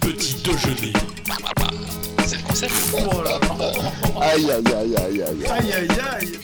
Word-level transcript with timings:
Petit 0.00 0.34
déjeuner. 0.44 0.92
C'est 2.26 2.36
le 2.36 2.42
concept. 2.42 2.72
Oh 2.92 3.22
là 3.22 3.40
Aïe, 4.20 4.50
aïe, 4.50 4.74
aïe, 4.74 4.96
aïe, 4.96 5.22
aïe. 5.22 5.46
Aïe 5.46 5.72
aïe 5.72 5.88
aïe 6.12 6.38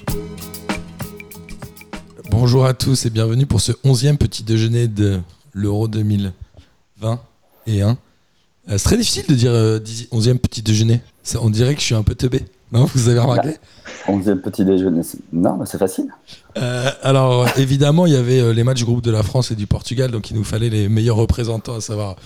Bonjour 2.31 2.65
à 2.65 2.73
tous 2.73 3.05
et 3.05 3.11
bienvenue 3.11 3.45
pour 3.45 3.61
ce 3.61 3.73
11e 3.73 4.17
petit 4.17 4.43
déjeuner 4.43 4.89
de 4.89 5.21
l'Euro 5.53 5.87
2020 5.87 7.21
et 7.67 7.83
1. 7.83 7.91
Euh, 7.91 7.97
c'est 8.79 8.85
très 8.85 8.97
difficile 8.97 9.27
de 9.29 9.35
dire 9.35 9.53
euh, 9.53 9.79
10 9.79 10.09
11e 10.11 10.39
petit 10.39 10.63
déjeuner. 10.63 11.01
Ça, 11.23 11.41
on 11.43 11.51
dirait 11.51 11.75
que 11.75 11.81
je 11.81 11.87
suis 11.87 11.95
un 11.95 12.03
peu 12.03 12.15
teubé. 12.15 12.47
Non, 12.75 12.85
vous 12.95 13.09
avez 13.09 13.19
remarqué? 13.21 13.51
Onzième 14.09 14.41
petit 14.41 14.65
déjeuner. 14.65 15.03
c'est- 15.03 15.19
Non, 15.33 15.57
mais 15.57 15.67
c'est 15.67 15.79
facile. 15.79 16.09
Euh, 16.59 16.91
Alors, 17.03 17.47
évidemment, 17.57 18.05
il 18.07 18.13
y 18.13 18.17
avait 18.17 18.41
euh, 18.41 18.53
les 18.53 18.65
matchs 18.65 18.83
groupe 18.85 19.03
de 19.03 19.11
la 19.11 19.23
France 19.23 19.51
et 19.51 19.55
du 19.55 19.67
Portugal, 19.67 20.11
donc 20.11 20.31
il 20.31 20.37
nous 20.37 20.45
fallait 20.45 20.71
les 20.71 20.89
meilleurs 20.89 21.17
représentants, 21.17 21.77
à 21.77 21.81
savoir 21.81 22.17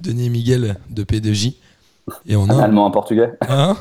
Denis 0.00 0.26
et 0.26 0.28
Miguel 0.30 0.76
de 0.90 1.04
P2J. 1.04 1.54
Et 2.26 2.34
on 2.36 2.48
a 2.50 2.54
Un 2.54 2.58
Allemand, 2.58 2.86
un 2.86 2.90
Portugais. 2.90 3.30
un, 3.48 3.76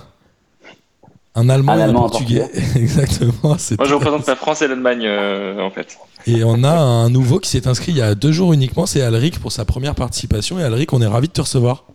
un 1.35 1.49
Allemand 1.49 1.73
Un 1.73 1.77
et 1.77 1.81
un 1.81 1.83
Allemand, 1.85 2.05
un 2.05 2.09
Portugais. 2.09 2.49
Exactement. 2.75 3.33
Moi, 3.43 3.57
je 3.57 3.93
représente 3.95 4.27
la 4.27 4.35
France 4.35 4.61
et 4.61 4.67
l'Allemagne, 4.67 5.05
euh, 5.05 5.59
en 5.59 5.71
fait. 5.71 5.97
Et 6.27 6.43
on 6.43 6.63
a 6.63 6.77
un 6.77 7.09
nouveau 7.09 7.39
qui 7.39 7.49
s'est 7.49 7.67
inscrit 7.67 7.93
il 7.93 7.97
y 7.97 8.01
a 8.01 8.13
deux 8.13 8.31
jours 8.31 8.53
uniquement, 8.53 8.85
c'est 8.85 9.01
Alric 9.01 9.39
pour 9.39 9.51
sa 9.51 9.65
première 9.65 9.95
participation. 9.95 10.59
Et 10.59 10.63
Alric, 10.63 10.93
on 10.93 11.01
est 11.01 11.07
ravi 11.07 11.27
de 11.29 11.33
te 11.33 11.41
recevoir. 11.41 11.85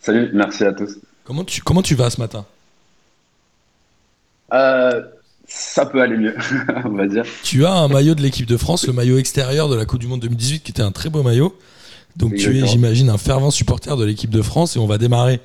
Salut, 0.00 0.30
merci 0.34 0.64
à 0.64 0.72
tous. 0.72 0.98
Comment 1.24 1.44
tu, 1.44 1.62
comment 1.62 1.82
tu 1.82 1.94
vas 1.94 2.10
ce 2.10 2.20
matin? 2.20 2.44
Euh, 4.52 5.02
ça 5.46 5.86
peut 5.86 6.00
aller 6.00 6.16
mieux, 6.16 6.34
on 6.84 6.90
va 6.90 7.06
dire. 7.06 7.24
Tu 7.42 7.64
as 7.64 7.72
un 7.72 7.88
maillot 7.88 8.14
de 8.14 8.22
l'équipe 8.22 8.46
de 8.46 8.56
France, 8.56 8.86
le 8.86 8.92
maillot 8.92 9.18
extérieur 9.18 9.68
de 9.68 9.74
la 9.74 9.84
Coupe 9.84 10.00
du 10.00 10.06
Monde 10.06 10.20
2018, 10.20 10.62
qui 10.62 10.70
était 10.70 10.82
un 10.82 10.92
très 10.92 11.10
beau 11.10 11.22
maillot. 11.22 11.56
Donc 12.16 12.34
tu 12.34 12.56
es, 12.56 12.66
j'imagine, 12.66 13.10
un 13.10 13.18
fervent 13.18 13.50
supporter 13.50 13.96
de 13.96 14.04
l'équipe 14.04 14.30
de 14.30 14.42
France. 14.42 14.76
Et 14.76 14.78
on 14.78 14.86
va 14.86 14.98
démarrer 14.98 15.40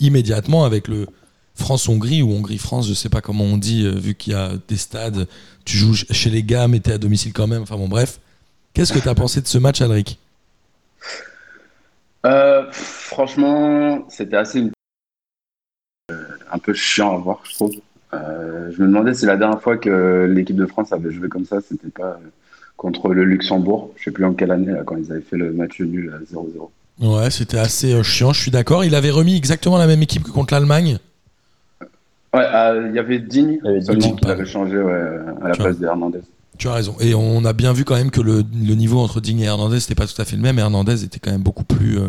immédiatement 0.00 0.64
avec 0.64 0.88
le 0.88 1.06
France-Hongrie 1.54 2.22
ou 2.22 2.32
Hongrie-France, 2.32 2.88
je 2.88 2.94
sais 2.94 3.08
pas 3.08 3.20
comment 3.20 3.44
on 3.44 3.58
dit, 3.58 3.84
euh, 3.84 3.92
vu 3.92 4.14
qu'il 4.14 4.32
y 4.32 4.36
a 4.36 4.52
des 4.68 4.76
stades. 4.76 5.26
Tu 5.64 5.76
joues 5.76 5.94
chez 5.94 6.30
les 6.30 6.42
gars, 6.42 6.68
mais 6.68 6.80
t'es 6.80 6.92
à 6.92 6.98
domicile 6.98 7.32
quand 7.32 7.46
même. 7.46 7.62
Enfin 7.62 7.76
bon, 7.76 7.88
bref. 7.88 8.20
Qu'est-ce 8.74 8.92
que 8.92 8.98
tu 8.98 9.08
as 9.08 9.14
pensé 9.14 9.40
de 9.40 9.46
ce 9.46 9.58
match, 9.58 9.82
Alric? 9.82 10.18
Euh, 12.24 12.70
franchement, 12.72 14.06
c'était 14.08 14.36
assez 14.36 14.70
un 16.50 16.58
peu 16.58 16.72
chiant 16.72 17.14
à 17.14 17.18
voir, 17.18 17.40
je 17.44 17.54
trouve. 17.54 17.72
Euh, 18.14 18.41
je 18.70 18.82
me 18.82 18.86
demandais 18.86 19.14
si 19.14 19.26
la 19.26 19.36
dernière 19.36 19.60
fois 19.60 19.76
que 19.76 20.30
l'équipe 20.32 20.56
de 20.56 20.66
France 20.66 20.92
avait 20.92 21.10
joué 21.10 21.28
comme 21.28 21.44
ça, 21.44 21.58
c'était 21.60 21.88
pas 21.90 22.18
euh, 22.20 22.28
contre 22.76 23.12
le 23.12 23.24
Luxembourg. 23.24 23.90
Je 23.96 24.04
sais 24.04 24.10
plus 24.10 24.24
en 24.24 24.34
quelle 24.34 24.50
année, 24.50 24.72
là, 24.72 24.82
quand 24.84 24.96
ils 24.96 25.10
avaient 25.10 25.20
fait 25.20 25.36
le 25.36 25.52
match 25.52 25.80
nul 25.80 26.12
à 26.14 26.18
0-0. 26.34 26.70
Ouais, 27.00 27.30
c'était 27.30 27.58
assez 27.58 27.92
euh, 27.94 28.02
chiant, 28.02 28.32
je 28.32 28.40
suis 28.40 28.50
d'accord. 28.50 28.84
Il 28.84 28.94
avait 28.94 29.10
remis 29.10 29.36
exactement 29.36 29.78
la 29.78 29.86
même 29.86 30.02
équipe 30.02 30.22
que 30.22 30.30
contre 30.30 30.54
l'Allemagne. 30.54 30.98
Ouais, 32.34 32.46
euh, 32.54 32.86
il 32.88 32.94
y 32.94 32.98
avait 32.98 33.18
Digne 33.18 33.58
Digne, 33.80 34.16
qui 34.16 34.28
avait 34.28 34.46
changé 34.46 34.78
ouais, 34.78 34.92
à 35.42 35.48
la 35.48 35.54
Tu 35.54 35.60
vois. 35.60 35.68
place 35.68 35.78
d'Hernandez. 35.78 36.20
Tu 36.58 36.68
as 36.68 36.74
raison. 36.74 36.94
Et 37.00 37.14
on 37.14 37.44
a 37.44 37.52
bien 37.52 37.72
vu 37.72 37.84
quand 37.84 37.94
même 37.94 38.10
que 38.10 38.20
le, 38.20 38.38
le 38.54 38.74
niveau 38.74 39.00
entre 39.00 39.20
Digne 39.20 39.40
et 39.40 39.44
Hernandez 39.46 39.76
n'était 39.76 39.94
pas 39.94 40.06
tout 40.06 40.20
à 40.20 40.24
fait 40.24 40.36
le 40.36 40.42
même. 40.42 40.58
Et 40.58 40.62
Hernandez 40.62 41.04
était 41.04 41.18
quand 41.18 41.30
même 41.30 41.42
beaucoup 41.42 41.64
plus 41.64 41.98
euh, 41.98 42.08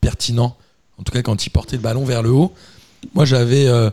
pertinent. 0.00 0.56
En 0.98 1.02
tout 1.02 1.12
cas, 1.12 1.22
quand 1.22 1.46
il 1.46 1.50
portait 1.50 1.76
le 1.76 1.82
ballon 1.82 2.04
vers 2.04 2.22
le 2.22 2.30
haut. 2.30 2.52
Moi, 3.14 3.24
j'avais 3.24 3.66
euh, 3.68 3.90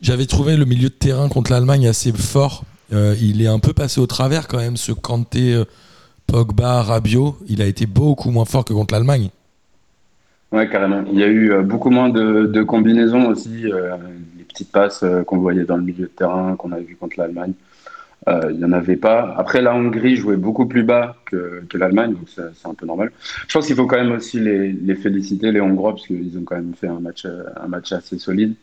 j'avais 0.00 0.26
trouvé 0.26 0.56
le 0.56 0.64
milieu 0.64 0.88
de 0.88 0.94
terrain 0.94 1.28
contre 1.28 1.50
l'Allemagne 1.52 1.86
assez 1.86 2.12
fort. 2.12 2.64
Euh, 2.92 3.14
il 3.20 3.42
est 3.42 3.46
un 3.46 3.58
peu 3.58 3.72
passé 3.72 4.00
au 4.00 4.06
travers 4.06 4.48
quand 4.48 4.58
même, 4.58 4.76
ce 4.76 4.92
Kanté, 4.92 5.54
euh, 5.54 5.64
Pogba, 6.26 6.82
Rabiot. 6.82 7.36
Il 7.48 7.62
a 7.62 7.66
été 7.66 7.86
beaucoup 7.86 8.30
moins 8.30 8.44
fort 8.44 8.64
que 8.64 8.72
contre 8.72 8.94
l'Allemagne. 8.94 9.28
Ouais, 10.52 10.68
carrément. 10.68 11.04
Il 11.12 11.18
y 11.18 11.22
a 11.22 11.28
eu 11.28 11.52
euh, 11.52 11.62
beaucoup 11.62 11.90
moins 11.90 12.08
de, 12.08 12.62
combinaisons 12.62 13.28
aussi, 13.28 13.70
euh, 13.70 13.96
les 14.36 14.44
petites 14.44 14.72
passes 14.72 15.04
qu'on 15.26 15.38
voyait 15.38 15.64
dans 15.64 15.76
le 15.76 15.82
milieu 15.82 16.06
de 16.06 16.10
terrain, 16.10 16.56
qu'on 16.56 16.72
a 16.72 16.80
vu 16.80 16.96
contre 16.96 17.18
l'Allemagne. 17.18 17.52
Il 18.26 18.58
n'y 18.58 18.64
en 18.64 18.72
avait 18.72 18.96
pas. 18.96 19.34
Après, 19.38 19.60
la 19.60 19.74
Hongrie 19.74 20.14
jouait 20.14 20.36
beaucoup 20.36 20.66
plus 20.66 20.84
bas 20.84 21.16
que, 21.24 21.64
l'Allemagne, 21.74 22.12
donc 22.12 22.28
c'est 22.28 22.68
un 22.68 22.74
peu 22.74 22.86
normal. 22.86 23.10
Je 23.48 23.52
pense 23.52 23.66
qu'il 23.66 23.74
faut 23.74 23.86
quand 23.86 23.96
même 23.96 24.12
aussi 24.12 24.38
les, 24.38 24.94
féliciter, 24.94 25.50
les 25.50 25.60
Hongrois, 25.60 25.94
parce 25.94 26.06
qu'ils 26.06 26.38
ont 26.38 26.44
quand 26.44 26.54
même 26.54 26.74
fait 26.78 26.86
un 26.86 27.00
match 27.00 27.92
assez 27.92 28.18
solide. 28.18 28.54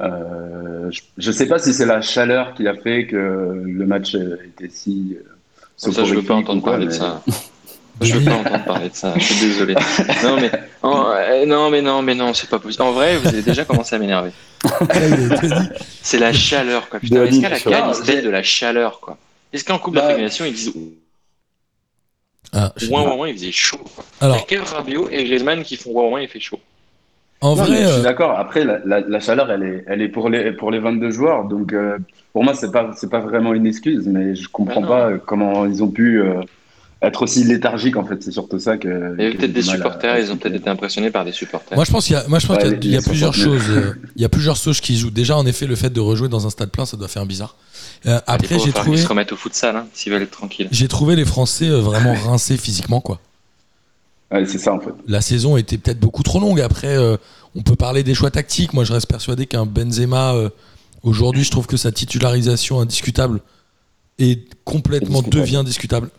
Euh, 0.00 0.90
je 1.16 1.28
ne 1.28 1.32
sais 1.32 1.46
pas 1.46 1.58
si 1.58 1.72
c'est 1.72 1.86
la 1.86 2.02
chaleur 2.02 2.54
qui 2.54 2.68
a 2.68 2.74
fait 2.74 3.06
que 3.06 3.16
le 3.64 3.86
match 3.86 4.14
était 4.14 4.68
si. 4.68 5.16
euh, 5.18 5.22
Ça, 5.76 5.90
je 5.90 6.14
veux 6.14 6.20
soporifique 6.20 6.28
pas 6.28 6.34
entendre 6.34 6.62
quoi, 6.62 6.72
parler 6.72 6.86
de 6.86 6.90
ça. 6.92 7.22
Je 8.02 8.16
veux 8.18 8.24
pas 8.30 8.36
entendre 8.36 8.64
parler 8.64 8.90
de 8.90 8.94
ça. 8.94 9.14
Je 9.16 9.24
suis 9.24 9.40
désolé. 9.46 9.74
Non, 10.22 10.36
mais, 10.38 10.50
en- 10.82 11.06
euh, 11.12 11.46
non, 11.46 11.70
mais 11.70 11.80
non, 11.80 12.02
mais 12.02 12.14
non, 12.14 12.34
c'est 12.34 12.50
pas 12.50 12.58
possible. 12.58 12.82
En 12.82 12.92
vrai, 12.92 13.16
vous 13.16 13.28
avez 13.28 13.40
déjà 13.42 13.64
commencé 13.64 13.94
à 13.94 13.98
m'énerver. 13.98 14.32
C'est 16.02 16.18
la 16.18 16.32
chaleur, 16.32 16.88
quoi. 16.90 17.00
Putain, 17.00 17.24
est-ce 17.24 17.40
qu'à 17.40 17.48
la 17.48 17.58
canne, 17.60 17.84
ils 17.88 17.94
se 17.94 18.22
de 18.22 18.30
la 18.30 18.42
chaleur, 18.42 19.00
quoi? 19.00 19.16
Est-ce 19.52 19.64
qu'en 19.64 19.78
Coupe 19.78 19.94
Bah, 19.94 20.14
ils 20.18 20.52
disent 20.52 20.72
Ah, 22.52 22.72
ouin, 22.90 23.02
ouin, 23.04 23.14
ouin, 23.16 23.28
il 23.28 23.34
faisait 23.34 23.52
chaud 23.52 23.80
Alors, 24.20 24.36
Il 24.48 24.54
y 24.54 24.58
a 24.58 24.62
que 24.64 24.68
Rabiot 24.70 25.08
et 25.10 25.24
Griezmann 25.24 25.62
qui 25.62 25.76
font 25.76 25.90
ouin, 25.92 26.04
ouin, 26.10 26.20
il 26.20 26.28
fait 26.28 26.40
chaud. 26.40 26.60
En 27.40 27.54
Non, 27.54 27.62
vrai, 27.62 27.82
je 27.82 27.88
suis 27.88 28.00
euh, 28.00 28.02
d'accord. 28.02 28.38
Après, 28.38 28.64
la, 28.64 28.78
la- 28.84 29.00
la 29.00 29.20
chaleur, 29.20 29.50
elle 29.50 29.62
est, 29.62 29.84
elle 29.86 30.02
est 30.02 30.08
pour 30.08 30.28
les, 30.30 30.52
pour 30.52 30.70
les 30.70 30.78
22 30.78 31.10
joueurs. 31.10 31.44
Donc, 31.44 31.72
euh, 31.72 31.98
pour 32.32 32.44
moi, 32.44 32.54
c'est 32.54 32.72
pas, 32.72 32.90
c'est 32.96 33.10
pas 33.10 33.20
vraiment 33.20 33.52
une 33.54 33.66
excuse, 33.66 34.06
mais 34.06 34.34
je 34.34 34.48
comprends 34.48 34.80
Ah 34.84 34.86
non. 34.86 34.88
pas 34.88 35.18
comment 35.24 35.66
ils 35.66 35.82
ont 35.82 35.88
pu 35.90 36.20
euh, 36.22 36.40
être 37.02 37.22
aussi 37.22 37.44
léthargiques. 37.44 37.96
En 37.96 38.04
fait, 38.06 38.22
c'est 38.22 38.32
surtout 38.32 38.58
ça 38.58 38.78
que. 38.78 38.88
Il 39.18 39.22
y 39.22 39.26
avait 39.26 39.36
peut-être 39.36 39.52
des 39.52 39.62
supporters, 39.62 40.14
à 40.14 40.18
ils 40.20 40.32
ont 40.32 40.36
peut-être 40.36 40.54
été 40.56 40.70
impressionnés 40.70 41.10
par 41.10 41.24
des 41.26 41.32
supporters. 41.32 41.76
Moi 41.76 41.84
je 41.84 41.92
pense 41.92 42.06
qu'il 42.06 42.14
y 42.14 42.18
a, 42.18 42.26
moi, 42.26 42.38
je 42.38 42.46
pense 42.46 42.56
Ouais, 42.56 42.62
qu'il 42.62 42.72
y 42.72 42.74
a- 42.74 42.78
les- 42.80 42.86
il 42.86 42.92
y 42.92 42.96
a 42.96 43.00
les 43.00 43.04
plusieurs 43.04 43.34
60 43.34 43.58
000. 43.60 43.64
choses. 43.82 43.94
Il 44.16 44.22
y 44.22 44.24
a 44.24 44.28
plusieurs 44.30 44.56
choses 44.56 44.80
qui 44.80 44.96
jouent. 44.96 45.10
Déjà, 45.10 45.36
en 45.36 45.44
effet, 45.46 45.66
le 45.66 45.76
fait 45.76 45.90
de 45.90 46.00
rejouer 46.00 46.28
dans 46.28 46.46
un 46.46 46.50
stade 46.50 46.70
plein, 46.70 46.86
ça 46.86 46.96
doit 46.96 47.08
faire 47.08 47.26
bizarre. 47.26 47.54
Euh, 48.06 48.16
il 48.16 48.22
après, 48.26 48.58
j'ai 48.58 48.72
trouvé, 48.72 48.92
qu'ils 48.96 49.04
se 49.04 49.08
remettent 49.08 49.32
au 49.32 49.36
futsal, 49.36 49.76
hein, 49.76 49.86
s'ils 49.92 50.12
veulent 50.12 50.22
être 50.22 50.30
tranquilles. 50.30 50.68
j'ai 50.70 50.88
trouvé 50.88 51.16
les 51.16 51.24
Français 51.24 51.68
vraiment 51.68 52.14
rincés 52.14 52.56
physiquement, 52.56 53.00
quoi. 53.00 53.20
Ouais, 54.32 54.44
c'est 54.46 54.58
ça, 54.58 54.72
en 54.72 54.80
fait. 54.80 54.92
La 55.06 55.20
saison 55.20 55.56
était 55.56 55.78
peut-être 55.78 56.00
beaucoup 56.00 56.22
trop 56.22 56.40
longue. 56.40 56.60
Après, 56.60 56.96
euh, 56.96 57.16
on 57.54 57.62
peut 57.62 57.76
parler 57.76 58.02
des 58.02 58.14
choix 58.14 58.30
tactiques. 58.30 58.72
Moi, 58.74 58.84
je 58.84 58.92
reste 58.92 59.08
persuadé 59.08 59.46
qu'un 59.46 59.66
Benzema, 59.66 60.34
euh, 60.34 60.48
aujourd'hui, 61.02 61.44
je 61.44 61.50
trouve 61.50 61.66
que 61.66 61.76
sa 61.76 61.92
titularisation 61.92 62.80
indiscutable 62.80 63.40
est 64.18 64.40
complètement 64.64 65.22
devient 65.22 65.62
discutable. 65.64 66.10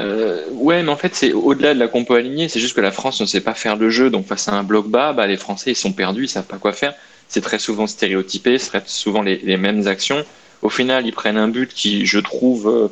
Euh, 0.00 0.42
ouais, 0.52 0.82
mais 0.82 0.90
en 0.90 0.96
fait, 0.96 1.14
c'est 1.14 1.32
au-delà 1.32 1.74
de 1.74 1.78
la 1.78 1.88
compo 1.88 2.14
alignée, 2.14 2.48
c'est 2.48 2.60
juste 2.60 2.74
que 2.74 2.80
la 2.80 2.92
France 2.92 3.20
ne 3.20 3.26
sait 3.26 3.40
pas 3.40 3.54
faire 3.54 3.76
le 3.76 3.90
jeu. 3.90 4.10
Donc, 4.10 4.26
face 4.26 4.48
à 4.48 4.52
un 4.52 4.62
bloc 4.62 4.88
bas, 4.88 5.12
bah, 5.12 5.26
les 5.26 5.36
Français, 5.36 5.72
ils 5.72 5.76
sont 5.76 5.92
perdus, 5.92 6.24
ils 6.24 6.28
savent 6.28 6.46
pas 6.46 6.58
quoi 6.58 6.72
faire. 6.72 6.94
C'est 7.28 7.40
très 7.40 7.58
souvent 7.58 7.86
stéréotypé, 7.86 8.58
c'est 8.58 8.68
très 8.68 8.82
souvent 8.86 9.22
les, 9.22 9.38
les 9.38 9.56
mêmes 9.56 9.86
actions. 9.86 10.24
Au 10.60 10.68
final, 10.68 11.06
ils 11.06 11.12
prennent 11.12 11.38
un 11.38 11.48
but 11.48 11.72
qui, 11.72 12.06
je 12.06 12.18
trouve, 12.18 12.68
euh, 12.68 12.88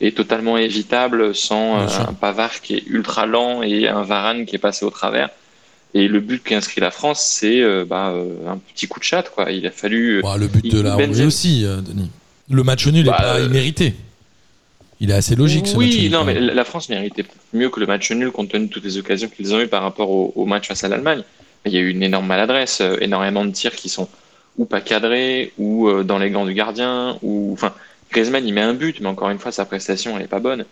est 0.00 0.16
totalement 0.16 0.56
évitable 0.56 1.34
sans 1.34 1.80
euh, 1.80 1.86
un 2.08 2.14
Pavard 2.14 2.60
qui 2.60 2.74
est 2.74 2.84
ultra 2.86 3.26
lent 3.26 3.62
et 3.62 3.88
un 3.88 4.02
Varane 4.02 4.46
qui 4.46 4.56
est 4.56 4.60
passé 4.60 4.84
au 4.84 4.90
travers. 4.90 5.28
Et 5.92 6.08
le 6.08 6.20
but 6.20 6.42
qu'inscrit 6.42 6.80
la 6.80 6.90
France, 6.90 7.20
c'est 7.20 7.60
euh, 7.60 7.84
bah, 7.84 8.10
euh, 8.10 8.48
un 8.48 8.58
petit 8.58 8.86
coup 8.86 9.00
de 9.00 9.04
chatte, 9.04 9.30
quoi. 9.30 9.50
Il 9.50 9.66
a 9.66 9.70
fallu. 9.70 10.22
Bon, 10.22 10.36
le 10.36 10.46
but 10.46 10.66
de 10.70 10.80
la 10.80 10.96
Hongrie 10.96 11.24
aussi, 11.24 11.62
Denis. 11.64 12.10
Le 12.48 12.62
match 12.62 12.86
nul 12.86 13.04
n'est 13.04 13.10
Bah, 13.10 13.18
pas 13.18 13.40
immérité. 13.40 13.94
Il 15.00 15.10
est 15.10 15.14
assez 15.14 15.34
logique, 15.34 15.66
ce 15.66 15.76
match 15.76 15.78
Oui, 15.78 16.02
nul, 16.02 16.10
non, 16.12 16.24
mais 16.24 16.38
la 16.38 16.64
France 16.64 16.88
méritait 16.88 17.24
mieux 17.52 17.70
que 17.70 17.80
le 17.80 17.86
match 17.86 18.10
nul 18.12 18.30
compte 18.30 18.50
tenu 18.50 18.66
de 18.66 18.70
toutes 18.70 18.84
les 18.84 18.98
occasions 18.98 19.28
qu'ils 19.28 19.54
ont 19.54 19.60
eues 19.60 19.68
par 19.68 19.82
rapport 19.82 20.10
au, 20.10 20.32
au 20.34 20.44
match 20.46 20.68
face 20.68 20.84
à 20.84 20.88
l'Allemagne. 20.88 21.22
Il 21.66 21.72
y 21.72 21.76
a 21.76 21.80
eu 21.80 21.90
une 21.90 22.02
énorme 22.02 22.26
maladresse, 22.26 22.82
énormément 23.00 23.44
de 23.44 23.50
tirs 23.50 23.74
qui 23.74 23.88
sont 23.88 24.08
ou 24.58 24.64
pas 24.64 24.80
cadrés, 24.80 25.52
ou 25.58 25.90
dans 26.02 26.18
les 26.18 26.30
gants 26.30 26.44
du 26.44 26.54
gardien, 26.54 27.18
ou 27.22 27.50
enfin 27.52 27.72
Griezmann 28.12 28.46
il 28.46 28.52
met 28.54 28.60
un 28.62 28.74
but, 28.74 29.00
mais 29.00 29.08
encore 29.08 29.30
une 29.30 29.38
fois 29.38 29.52
sa 29.52 29.64
prestation 29.64 30.16
elle 30.16 30.24
est 30.24 30.28
pas 30.28 30.40
bonne. 30.40 30.64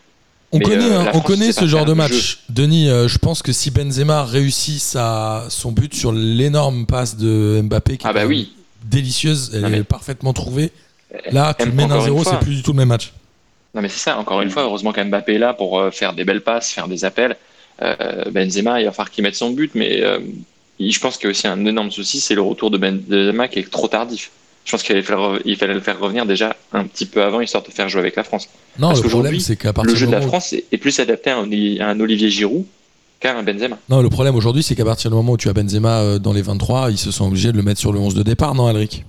On 0.51 0.59
Mais, 0.59 0.65
connaît, 0.65 0.85
euh, 0.91 0.99
hein, 1.01 1.05
la 1.05 1.11
on 1.11 1.13
France 1.15 1.25
connaît 1.27 1.53
sait 1.53 1.61
ce 1.61 1.67
genre 1.67 1.85
de 1.85 1.93
match. 1.93 2.39
Denis, 2.49 2.89
euh, 2.89 3.07
je 3.07 3.19
pense 3.19 3.43
que 3.43 3.53
si 3.53 3.71
Benzema 3.71 4.25
réussit 4.25 4.81
sa, 4.81 5.45
son 5.51 5.73
but 5.73 5.93
sur 5.95 6.11
l'énorme 6.13 6.87
passe 6.87 7.17
de 7.17 7.61
Mbappé, 7.63 7.99
qui 7.99 8.07
Ah 8.07 8.11
est 8.11 8.15
bah 8.15 8.21
même 8.21 8.29
oui, 8.31 8.53
délicieuse, 8.85 9.51
elle 9.55 9.61
Non, 9.63 9.73
est 9.73 9.83
parfaitement 9.85 10.33
trouvée. 10.33 10.73
Là, 11.31 11.55
tu 11.55 11.65
M- 11.65 11.71
le 11.71 11.75
mènes 11.75 11.93
encore 11.93 12.07
une 12.07 12.15
1-0, 12.15 12.23
fois. 12.23 12.33
c'est 12.33 12.45
plus 12.47 12.55
du 12.57 12.63
tout 12.63 12.73
le 12.73 12.79
même 12.79 12.89
match. 12.89 13.13
non 13.75 13.83
mais 13.83 13.89
c'est 13.91 13.99
ça. 13.99 14.19
Encore 14.19 14.41
une 14.41 14.51
fois, 14.51 14.63
heureusement 14.63 14.93
qu'Mbappé 14.93 15.35
est 15.35 15.39
là 15.39 15.53
pour 15.53 15.79
euh, 15.79 15.91
faire 15.91 16.15
des 16.15 16.25
belles 16.25 16.41
passes, 16.43 16.71
faire 16.73 16.89
des 16.89 17.05
appels. 17.05 17.37
Euh, 17.83 18.25
Benzema 18.31 18.81
il 18.81 18.87
va 18.87 18.93
falloir 18.93 19.11
qu'il 19.11 19.23
mette 19.25 19.37
son 19.37 19.51
but, 19.51 19.73
mais 19.75 20.03
je 20.81 20.99
pense 20.99 21.17
qu'il 21.19 21.25
y 21.25 21.27
a 21.29 21.31
aussi 21.31 21.47
un 21.47 21.65
énorme 21.67 21.91
souci, 21.91 22.21
c'est 22.21 22.35
le 22.35 22.41
retour 22.43 22.71
de 22.71 22.79
Benzema 22.79 23.49
qui 23.49 23.59
est 23.59 23.71
trop 23.71 23.87
tardif. 23.89 24.31
Je 24.69 24.73
pense 24.73 24.83
qu'il 24.83 25.03
fallait, 25.03 25.03
faire- 25.03 25.41
il 25.47 25.57
fallait 25.57 25.73
le 25.73 25.81
faire 25.81 25.99
revenir 25.99 26.27
déjà 26.27 26.55
un 26.75 26.85
petit 26.85 27.07
peu 27.07 27.23
avant, 27.23 27.41
histoire 27.41 27.63
de 27.65 27.71
faire 27.71 27.89
jouer 27.89 28.03
avec 28.03 28.17
la 28.17 28.23
France. 28.23 28.51
Non, 28.79 28.89
Parce 28.89 29.03
le 29.03 29.09
problème, 29.09 29.41
c'est 29.41 29.57
qu'à 29.57 29.73
partir 29.73 29.91
Le 29.95 29.99
jeu 29.99 30.07
de 30.07 30.13
la 30.13 30.19
moment 30.19 30.29
France 30.31 30.53
est 30.53 30.77
plus 30.77 31.01
adapté 31.01 31.31
à 31.31 31.39
un, 31.39 31.45
Oli- 31.45 31.81
à 31.81 31.89
un 31.89 31.99
Olivier 31.99 32.29
Giroud 32.29 32.67
qu'à 33.19 33.35
un 33.39 33.43
Benzema. 33.43 33.79
Non, 33.89 34.03
le 34.03 34.11
problème 34.11 34.37
aujourd'hui, 34.37 34.63
c'est 34.63 34.75
qu'à 34.75 34.85
partir 34.85 35.11
du 35.11 35.17
moment 35.17 35.33
où 35.33 35.37
tu 35.39 35.49
as 35.49 35.55
Benzema 35.55 36.01
euh, 36.03 36.19
dans 36.19 36.35
les 36.35 36.43
23, 36.43 36.91
ils 36.91 36.99
se 36.99 37.11
sont 37.11 37.29
obligés 37.29 37.51
de 37.51 37.57
le 37.57 37.63
mettre 37.63 37.81
sur 37.81 37.95
le 37.95 37.99
11 37.99 38.13
de 38.15 38.23
départ, 38.23 38.55
non, 38.55 38.67
Alric? 38.67 39.07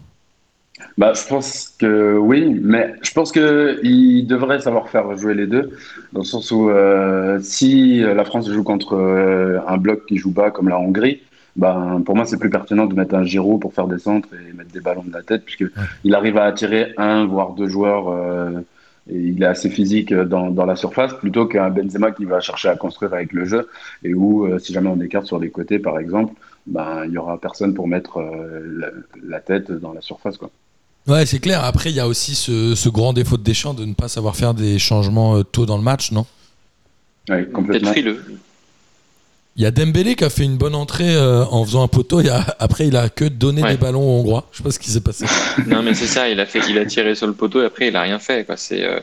Bah, 0.98 1.12
je 1.14 1.28
pense 1.28 1.74
que 1.78 2.16
oui, 2.18 2.58
mais 2.62 2.94
je 3.02 3.12
pense 3.12 3.34
qu'il 3.34 4.26
devrait 4.28 4.62
savoir 4.62 4.88
faire 4.88 5.18
jouer 5.18 5.34
les 5.34 5.46
deux, 5.46 5.72
dans 6.14 6.22
le 6.22 6.26
sens 6.26 6.52
où 6.52 6.70
euh, 6.70 7.38
si 7.42 8.00
la 8.00 8.24
France 8.24 8.50
joue 8.50 8.64
contre 8.64 8.94
euh, 8.96 9.60
un 9.68 9.76
bloc 9.76 10.06
qui 10.08 10.16
joue 10.16 10.32
bas 10.32 10.52
comme 10.52 10.70
la 10.70 10.80
Hongrie, 10.80 11.20
ben, 11.62 12.02
pour 12.06 12.16
moi 12.18 12.26
c'est 12.26 12.40
plus 12.44 12.50
pertinent 12.58 12.86
de 12.92 12.96
mettre 13.00 13.16
un 13.16 13.24
Giroud 13.32 13.60
pour 13.62 13.74
faire 13.78 13.88
des 13.94 14.00
centres 14.08 14.30
et 14.34 14.54
mettre 14.58 14.72
des 14.72 14.82
ballons 14.88 15.04
de 15.12 15.14
la 15.20 15.24
tête, 15.30 15.44
puisque 15.46 15.66
il 16.06 16.14
arrive 16.20 16.38
à 16.38 16.46
attirer 16.52 16.94
un 16.98 17.26
voire 17.34 17.52
deux 17.60 17.70
joueurs. 17.76 18.06
euh, 18.10 18.62
et 19.12 19.18
il 19.34 19.42
est 19.42 19.48
assez 19.56 19.72
physique 19.72 20.14
dans, 20.14 20.52
dans 20.52 20.68
la 20.68 20.76
surface 20.76 21.14
plutôt 21.24 21.46
qu'un 21.48 21.72
Benzema 21.72 22.12
qui 22.12 22.26
va 22.26 22.40
chercher 22.42 22.70
à 22.70 22.76
construire 22.76 23.12
avec 23.20 23.34
le 23.34 23.44
jeu 23.52 23.68
et 24.04 24.14
où 24.14 24.46
euh, 24.46 24.60
si 24.60 24.72
jamais 24.72 24.90
on 24.96 25.02
écarte 25.02 25.26
sur 25.26 25.40
les 25.40 25.50
côtés 25.50 25.80
par 25.80 25.98
exemple, 25.98 26.34
ben 26.68 27.06
il 27.08 27.14
y 27.14 27.18
aura 27.18 27.36
personne 27.42 27.74
pour 27.74 27.88
mettre 27.88 28.18
euh, 28.20 28.62
la, 28.82 28.88
la 29.34 29.40
tête 29.40 29.72
dans 29.72 29.94
la 29.94 30.02
surface 30.02 30.38
quoi. 30.38 30.52
Ouais, 31.08 31.26
c'est 31.26 31.40
clair. 31.40 31.64
Après, 31.64 31.90
il 31.90 31.96
y 31.96 32.00
a 32.00 32.08
aussi 32.08 32.36
ce, 32.36 32.76
ce 32.76 32.90
grand 32.90 33.14
défaut 33.14 33.38
de 33.38 33.42
Deschamps 33.52 33.74
de 33.74 33.86
ne 33.86 33.96
pas 33.96 34.10
savoir 34.10 34.36
faire 34.36 34.54
des 34.54 34.78
changements 34.78 35.38
euh, 35.38 35.44
tôt 35.44 35.66
dans 35.66 35.78
le 35.78 35.84
match, 35.84 36.12
non? 36.12 36.26
Ouais, 37.30 37.38
Peut-être 37.38 37.52
complètement. 37.54 37.92
frileux. 37.92 38.24
Il 39.60 39.64
y 39.64 39.66
a 39.66 39.72
Dembélé 39.72 40.16
qui 40.16 40.24
a 40.24 40.30
fait 40.30 40.46
une 40.46 40.56
bonne 40.56 40.74
entrée 40.74 41.14
euh, 41.14 41.44
en 41.52 41.66
faisant 41.66 41.84
un 41.84 41.90
poteau. 41.90 42.22
Il 42.22 42.30
a- 42.30 42.56
après, 42.60 42.88
il 42.88 42.96
a 42.96 43.10
que 43.10 43.26
donné 43.26 43.62
Ouais. 43.62 43.72
des 43.72 43.78
ballons 43.78 44.02
aux 44.02 44.20
Hongrois. 44.22 44.46
Je 44.54 44.58
sais 44.60 44.64
pas 44.64 44.72
ce 44.72 44.80
qui 44.80 44.90
s'est 44.90 45.02
passé. 45.02 45.26
non, 45.68 45.84
mais 45.84 45.94
c'est 45.94 46.08
ça, 46.08 46.30
il 46.30 46.40
a, 46.40 46.46
fait, 46.46 46.62
il 46.70 46.78
a 46.78 46.86
tiré 46.86 47.14
sur 47.14 47.28
le 47.28 47.34
poteau 47.34 47.62
et 47.62 47.66
après 47.66 47.90
il 47.90 47.96
a 47.98 48.02
rien 48.04 48.20
fait. 48.20 48.46
Quoi. 48.46 48.56
C'est, 48.56 48.82
euh, 48.86 49.02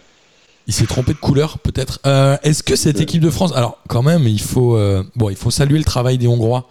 Il 0.67 0.73
s'est 0.73 0.87
trompé 0.87 1.13
de 1.13 1.19
couleur, 1.19 1.59
peut-être. 1.59 2.01
Euh, 2.07 2.39
Est-ce 2.43 2.63
que 2.63 2.75
cette 2.75 3.01
équipe 3.03 3.21
de 3.21 3.29
France, 3.29 3.53
alors 3.55 3.77
quand 3.89 4.03
même, 4.03 4.27
il 4.27 4.41
faut, 4.41 4.77
euh, 4.79 5.05
bon, 5.15 5.29
il 5.29 5.37
faut 5.37 5.51
saluer 5.51 5.77
le 5.77 5.85
travail 5.85 6.17
des 6.17 6.27
Hongrois 6.27 6.67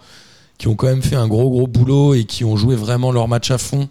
qui 0.58 0.66
ont 0.66 0.74
quand 0.74 0.88
même 0.88 1.02
fait 1.02 1.14
un 1.16 1.28
gros 1.28 1.48
gros 1.48 1.68
boulot 1.68 2.14
et 2.14 2.24
qui 2.24 2.44
ont 2.44 2.56
joué 2.56 2.74
vraiment 2.74 3.12
leur 3.12 3.28
match 3.28 3.52
à 3.52 3.58
fond. 3.58 3.88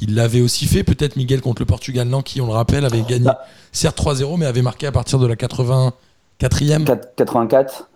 Ils 0.00 0.14
l'avaient 0.14 0.40
aussi 0.40 0.64
fait, 0.64 0.84
peut-être 0.84 1.16
Miguel 1.16 1.42
contre 1.42 1.60
le 1.60 1.66
Portugal, 1.66 2.08
non, 2.08 2.22
qui, 2.22 2.40
on 2.40 2.46
le 2.46 2.52
rappelle, 2.54 2.84
avait 2.86 3.02
gagné 3.02 3.28
certes 3.72 3.98
3-0, 4.00 4.38
mais 4.38 4.46
avait 4.46 4.62
marqué 4.62 4.86
à 4.86 4.92
partir 4.92 5.18
de 5.18 5.26
la 5.26 5.34
84e. 5.36 5.92
4- 6.40 7.00
84. 7.16 7.88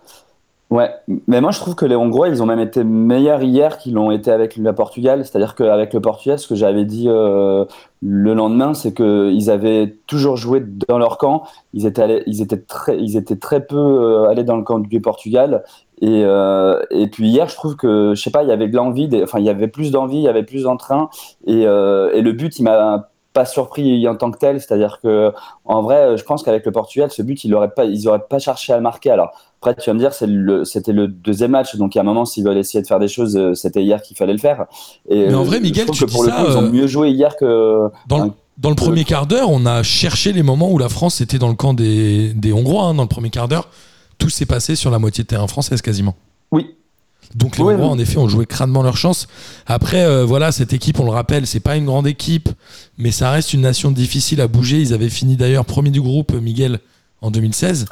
Ouais, 0.69 0.91
mais 1.27 1.41
moi 1.41 1.49
je 1.49 1.57
trouve 1.59 1.73
que 1.73 1.85
les 1.87 1.95
Hongrois, 1.95 2.27
ils 2.29 2.43
ont 2.43 2.45
même 2.45 2.59
été 2.59 2.83
meilleurs 2.83 3.41
hier 3.41 3.79
qu'ils 3.79 3.95
l'ont 3.95 4.11
été 4.11 4.29
avec 4.29 4.55
le 4.55 4.75
Portugal. 4.75 5.25
C'est-à-dire 5.25 5.55
qu'avec 5.55 5.93
le 5.95 5.99
Portugal, 5.99 6.37
ce 6.37 6.47
que 6.47 6.53
j'avais 6.53 6.85
dit 6.85 7.05
euh, 7.09 7.65
le 8.03 8.35
lendemain, 8.35 8.75
c'est 8.75 8.93
qu'ils 8.93 9.49
avaient 9.49 9.97
toujours 10.05 10.37
joué 10.37 10.59
dans 10.87 10.99
leur 10.99 11.17
camp. 11.17 11.41
Ils 11.73 11.87
étaient, 11.87 12.03
allés- 12.03 12.23
ils 12.27 12.43
étaient, 12.43 12.61
très, 12.61 12.99
ils 12.99 13.17
étaient 13.17 13.35
très 13.37 13.65
peu 13.65 13.77
euh, 13.77 14.29
allés 14.29 14.43
dans 14.43 14.57
le 14.57 14.63
camp 14.63 14.77
du 14.77 15.01
Portugal. 15.01 15.63
Et, 16.01 16.21
euh, 16.23 16.79
et 16.91 17.07
puis 17.07 17.29
hier, 17.29 17.49
je 17.49 17.55
trouve 17.55 17.75
que, 17.75 18.13
je 18.15 18.21
sais 18.21 18.29
pas, 18.31 18.43
il 18.43 18.49
y 18.49 18.51
avait 18.51 18.67
de 18.67 18.75
l'envie, 18.75 19.09
enfin, 19.23 19.39
il 19.39 19.45
y 19.45 19.49
avait 19.49 19.67
plus 19.69 19.89
d'envie, 19.89 20.17
il 20.17 20.23
y 20.23 20.27
avait 20.27 20.43
plus 20.43 20.63
d'entrain. 20.63 21.09
Et, 21.47 21.65
euh, 21.65 22.11
et 22.13 22.21
le 22.21 22.31
but, 22.33 22.59
il 22.59 22.63
m'a 22.63 23.09
pas 23.39 23.45
surpris 23.45 24.07
en 24.07 24.15
tant 24.15 24.31
que 24.31 24.37
tel. 24.37 24.59
C'est-à-dire 24.59 24.99
que, 25.01 25.31
en 25.65 25.81
vrai, 25.81 26.17
je 26.17 26.23
pense 26.23 26.43
qu'avec 26.43 26.65
le 26.65 26.71
Portugal, 26.71 27.09
ce 27.11 27.21
but, 27.21 27.43
ils 27.43 27.51
n'auraient 27.51 27.73
pas, 27.79 27.85
ils 27.85 28.07
auraient 28.07 28.25
pas 28.29 28.39
cherché 28.39 28.73
à 28.73 28.77
le 28.77 28.83
marquer. 28.83 29.11
Alors, 29.11 29.29
après, 29.61 29.75
tu 29.75 29.89
vas 29.89 29.93
me 29.93 29.99
dire, 29.99 30.11
le- 30.21 30.63
c'était 30.65 30.91
le 30.93 31.07
deuxième 31.07 31.51
match, 31.51 31.75
donc 31.75 31.95
il 31.95 31.97
y 31.97 31.99
a 31.99 32.01
un 32.01 32.05
moment, 32.05 32.25
s'ils 32.25 32.43
veulent 32.45 32.57
essayer 32.57 32.81
de 32.81 32.87
faire 32.87 32.99
des 32.99 33.07
choses, 33.07 33.35
euh, 33.37 33.53
c'était 33.53 33.83
hier 33.83 34.01
qu'il 34.01 34.15
fallait 34.17 34.33
le 34.39 34.39
faire. 34.39 34.65
Et, 35.09 35.27
Mais 35.27 35.33
en 35.33 35.41
euh, 35.41 35.43
vrai, 35.43 35.57
je 35.57 35.63
Miguel, 35.63 35.85
tu 35.91 36.05
que 36.05 36.11
pour 36.11 36.23
dis 36.23 36.29
le 36.29 36.35
ça, 36.35 36.43
coup, 36.43 36.51
ils 36.51 36.57
ont 36.57 36.63
euh, 36.63 36.69
mieux 36.71 36.87
joué 36.87 37.11
hier 37.11 37.35
que. 37.37 37.89
Dans 38.07 38.17
le, 38.17 38.23
Ouais. 38.25 38.31
dans 38.57 38.69
le 38.69 38.75
premier 38.75 39.03
quart 39.05 39.25
d'heure, 39.25 39.49
on 39.49 39.65
a 39.65 39.83
cherché 39.83 40.31
les 40.33 40.43
moments 40.43 40.69
où 40.71 40.77
la 40.77 40.89
France 40.89 41.21
était 41.21 41.39
dans 41.39 41.49
le 41.49 41.55
camp 41.55 41.73
des, 41.73 42.33
des 42.33 42.51
Hongrois. 42.53 42.83
hein, 42.85 42.93
dans 42.93 43.03
le 43.03 43.09
premier 43.09 43.29
quart 43.29 43.47
d'heure, 43.47 43.67
tout 44.17 44.29
s'est 44.29 44.45
passé 44.45 44.75
sur 44.75 44.91
la 44.91 44.99
moitié 44.99 45.23
de 45.23 45.27
terrain 45.29 45.47
française 45.47 45.81
quasiment. 45.81 46.15
Oui, 46.51 46.75
Donc 47.35 47.57
les 47.57 47.63
Ouais, 47.63 47.75
Hongrois, 47.75 47.89
en 47.89 47.99
effet, 47.99 48.17
ont 48.17 48.27
joué 48.27 48.45
crânement 48.45 48.81
leur 48.81 48.97
chance. 48.97 49.27
Après, 49.67 50.03
euh, 50.03 50.25
voilà, 50.25 50.51
cette 50.51 50.73
équipe, 50.73 50.99
on 50.99 51.05
le 51.05 51.11
rappelle, 51.11 51.45
c'est 51.45 51.59
pas 51.59 51.75
une 51.75 51.85
grande 51.85 52.07
équipe, 52.07 52.49
mais 52.97 53.11
ça 53.11 53.29
reste 53.31 53.53
une 53.53 53.61
nation 53.61 53.91
difficile 53.91 54.41
à 54.41 54.47
bouger. 54.47 54.81
Ils 54.81 54.93
avaient 54.93 55.09
fini 55.09 55.35
d'ailleurs 55.35 55.65
premier 55.65 55.91
du 55.91 56.01
groupe, 56.01 56.33
Miguel, 56.33 56.79
en 57.21 57.29
2016, 57.29 57.85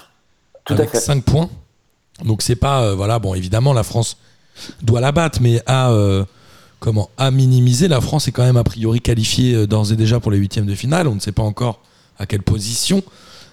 tout 0.66 0.74
à 0.74 0.78
avec 0.78 0.90
fait. 0.90 1.00
5 1.00 1.24
points. 1.24 1.50
Donc 2.26 2.42
c'est 2.42 2.56
pas, 2.56 2.82
euh, 2.82 2.96
voilà, 2.96 3.20
bon, 3.20 3.36
évidemment, 3.36 3.74
la 3.74 3.84
France 3.84 4.18
doit 4.82 5.02
la 5.02 5.12
battre, 5.12 5.40
mais 5.40 5.62
à 5.68 5.92
euh, 5.92 6.26
comment 6.80 7.12
à 7.18 7.30
minimiser, 7.30 7.88
la 7.88 8.02
France 8.02 8.28
est 8.28 8.32
quand 8.32 8.44
même 8.44 8.58
a 8.58 8.64
priori 8.64 9.02
qualifiée 9.02 9.68
d'ores 9.68 9.92
et 9.92 9.96
déjà 9.96 10.20
pour 10.20 10.32
les 10.32 10.40
huitièmes 10.40 10.66
de 10.66 10.74
finale. 10.74 11.08
On 11.08 11.14
ne 11.14 11.20
sait 11.20 11.32
pas 11.32 11.44
encore 11.44 11.82
à 12.18 12.26
quelle 12.26 12.42
position. 12.42 13.04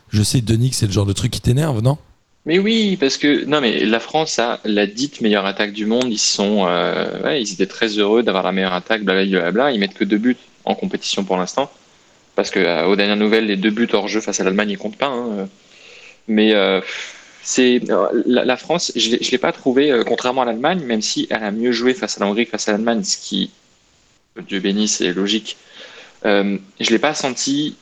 Je 0.09 0.23
sais, 0.23 0.41
Denis, 0.41 0.71
que 0.71 0.77
c'est 0.77 0.87
le 0.87 0.93
genre 0.93 1.05
de 1.05 1.13
truc 1.13 1.31
qui 1.31 1.43
t'énerve, 1.43 1.83
non? 1.83 1.99
Mais 2.47 2.59
oui, 2.59 2.97
parce 2.99 3.17
que 3.17 3.45
non, 3.47 3.61
mais 3.63 3.85
la 3.87 4.01
France 4.01 4.39
a 4.39 4.61
la 4.65 4.87
dite 4.87 5.21
meilleure 5.23 5.47
attaque 5.47 5.73
du 5.73 5.87
monde. 5.87 6.13
Ils 6.13 6.19
sont, 6.19 6.67
euh, 6.67 7.23
ouais, 7.23 7.41
ils 7.41 7.53
étaient 7.55 7.67
très 7.67 7.89
heureux 7.99 8.23
d'avoir 8.23 8.43
la 8.45 8.53
meilleure 8.53 8.75
attaque, 8.75 9.03
blablabla. 9.03 9.73
Ils 9.73 9.81
mettent 9.81 9.95
que 9.95 10.05
deux 10.05 10.19
buts 10.19 10.37
en 10.67 10.75
compétition 10.75 11.25
pour 11.25 11.39
l'instant, 11.39 11.71
parce 12.37 12.51
que 12.51 12.61
euh, 12.61 12.87
aux 12.87 12.97
dernières 12.97 13.17
nouvelles, 13.17 13.47
les 13.47 13.57
deux 13.57 13.71
buts 13.71 13.89
hors 13.93 14.09
jeu 14.09 14.21
face 14.21 14.41
à 14.41 14.45
l'Allemagne, 14.45 14.71
ils 14.71 14.79
comptent 14.79 14.99
pas. 14.99 15.09
hein. 15.09 15.49
Mais 16.29 16.55
euh, 16.55 16.81
c'est 17.43 17.81
la, 18.27 18.45
la 18.45 18.57
France, 18.57 18.93
je 18.97 19.11
l'ai- 19.31 19.39
pas 19.39 19.53
trouvé, 19.53 19.93
euh, 19.93 20.05
contrairement 20.05 20.43
à 20.43 20.47
l'Allemagne, 20.47 20.83
même 20.85 21.03
si 21.03 21.27
elle 21.31 21.45
a 21.45 21.51
mieux 21.53 21.73
joué 21.73 21.95
face 21.95 22.19
à 22.19 22.21
la 22.25 22.31
Hongrie 22.31 22.47
face 22.47 22.69
à 22.69 22.73
l'Allemagne, 22.73 23.05
ce 23.05 23.19
qui, 23.19 23.51
Dieu 24.49 24.61
béni, 24.61 24.89
c'est 24.89 25.13
logique. 25.13 25.57
Euh, 26.27 26.59
je 26.81 26.91
l'ai 26.91 26.99
pas 26.99 27.15
senti 27.15 27.77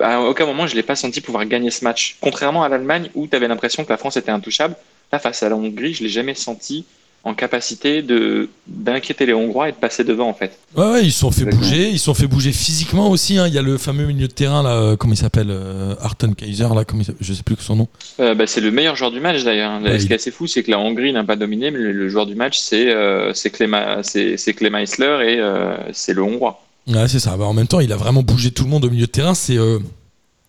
à 0.00 0.20
aucun 0.20 0.46
moment, 0.46 0.66
je 0.66 0.74
l'ai 0.74 0.82
pas 0.82 0.96
senti 0.96 1.20
pouvoir 1.20 1.44
gagner 1.46 1.70
ce 1.70 1.84
match. 1.84 2.16
Contrairement 2.20 2.62
à 2.62 2.68
l'Allemagne, 2.68 3.10
où 3.14 3.26
tu 3.26 3.36
avais 3.36 3.48
l'impression 3.48 3.84
que 3.84 3.90
la 3.90 3.96
France 3.96 4.16
était 4.16 4.30
intouchable, 4.30 4.76
là, 5.12 5.18
face 5.18 5.42
à 5.42 5.48
la 5.48 5.56
Hongrie, 5.56 5.94
je 5.94 6.02
l'ai 6.02 6.08
jamais 6.08 6.34
senti 6.34 6.84
en 7.26 7.32
capacité 7.32 8.02
de 8.02 8.50
d'inquiéter 8.66 9.24
les 9.24 9.32
Hongrois 9.32 9.70
et 9.70 9.72
de 9.72 9.76
passer 9.76 10.04
devant, 10.04 10.28
en 10.28 10.34
fait. 10.34 10.58
Ouais, 10.76 10.90
ouais, 10.90 11.04
ils 11.04 11.12
se 11.12 11.20
sont 11.20 11.30
fait 11.30 11.42
Exactement. 11.42 11.70
bouger, 11.70 11.88
ils 11.88 11.98
se 11.98 12.04
sont 12.04 12.14
fait 12.14 12.26
bouger 12.26 12.52
physiquement 12.52 13.08
aussi. 13.10 13.38
hein. 13.38 13.46
Il 13.46 13.54
y 13.54 13.58
a 13.58 13.62
le 13.62 13.78
fameux 13.78 14.04
milieu 14.04 14.28
de 14.28 14.32
terrain 14.32 14.62
là, 14.62 14.76
euh, 14.76 14.96
comment 14.96 15.14
il 15.14 15.16
s'appelle, 15.16 15.48
euh, 15.48 15.94
Arten 16.02 16.34
Kaiser 16.34 16.64
là, 16.74 16.84
il 16.92 17.04
s'appelle 17.04 17.16
je 17.20 17.32
sais 17.32 17.42
plus 17.42 17.56
son 17.60 17.76
nom. 17.76 17.88
Euh, 18.20 18.34
bah, 18.34 18.46
c'est 18.46 18.60
le 18.60 18.70
meilleur 18.70 18.94
joueur 18.94 19.10
du 19.10 19.20
match, 19.20 19.42
d'ailleurs. 19.42 19.80
Ouais, 19.82 19.98
Ce 19.98 20.06
qui 20.06 20.12
est 20.12 20.16
assez 20.16 20.30
fou, 20.30 20.46
c'est 20.46 20.62
que 20.62 20.70
la 20.70 20.78
Hongrie 20.78 21.12
n'a 21.14 21.24
pas 21.24 21.36
dominé, 21.36 21.70
mais 21.70 21.78
le, 21.78 22.08
joueur 22.10 22.26
du 22.26 22.34
match, 22.34 22.58
c'est 22.58 22.90
euh, 22.90 23.32
c'est 23.32 23.50
Cléma, 23.50 24.02
c'est 24.02 24.36
Cléma 24.54 24.82
Eisler 24.82 25.18
et 25.26 25.92
c'est 25.92 26.12
le 26.12 26.22
Hongrois. 26.22 26.60
Ouais, 26.86 27.08
c'est 27.08 27.20
ça. 27.20 27.36
Bah, 27.36 27.44
en 27.44 27.54
même 27.54 27.66
temps, 27.66 27.80
il 27.80 27.92
a 27.92 27.96
vraiment 27.96 28.22
bougé 28.22 28.50
tout 28.50 28.64
le 28.64 28.70
monde 28.70 28.84
au 28.84 28.90
milieu 28.90 29.06
de 29.06 29.10
terrain. 29.10 29.34
C'est 29.34 29.56
euh, 29.56 29.78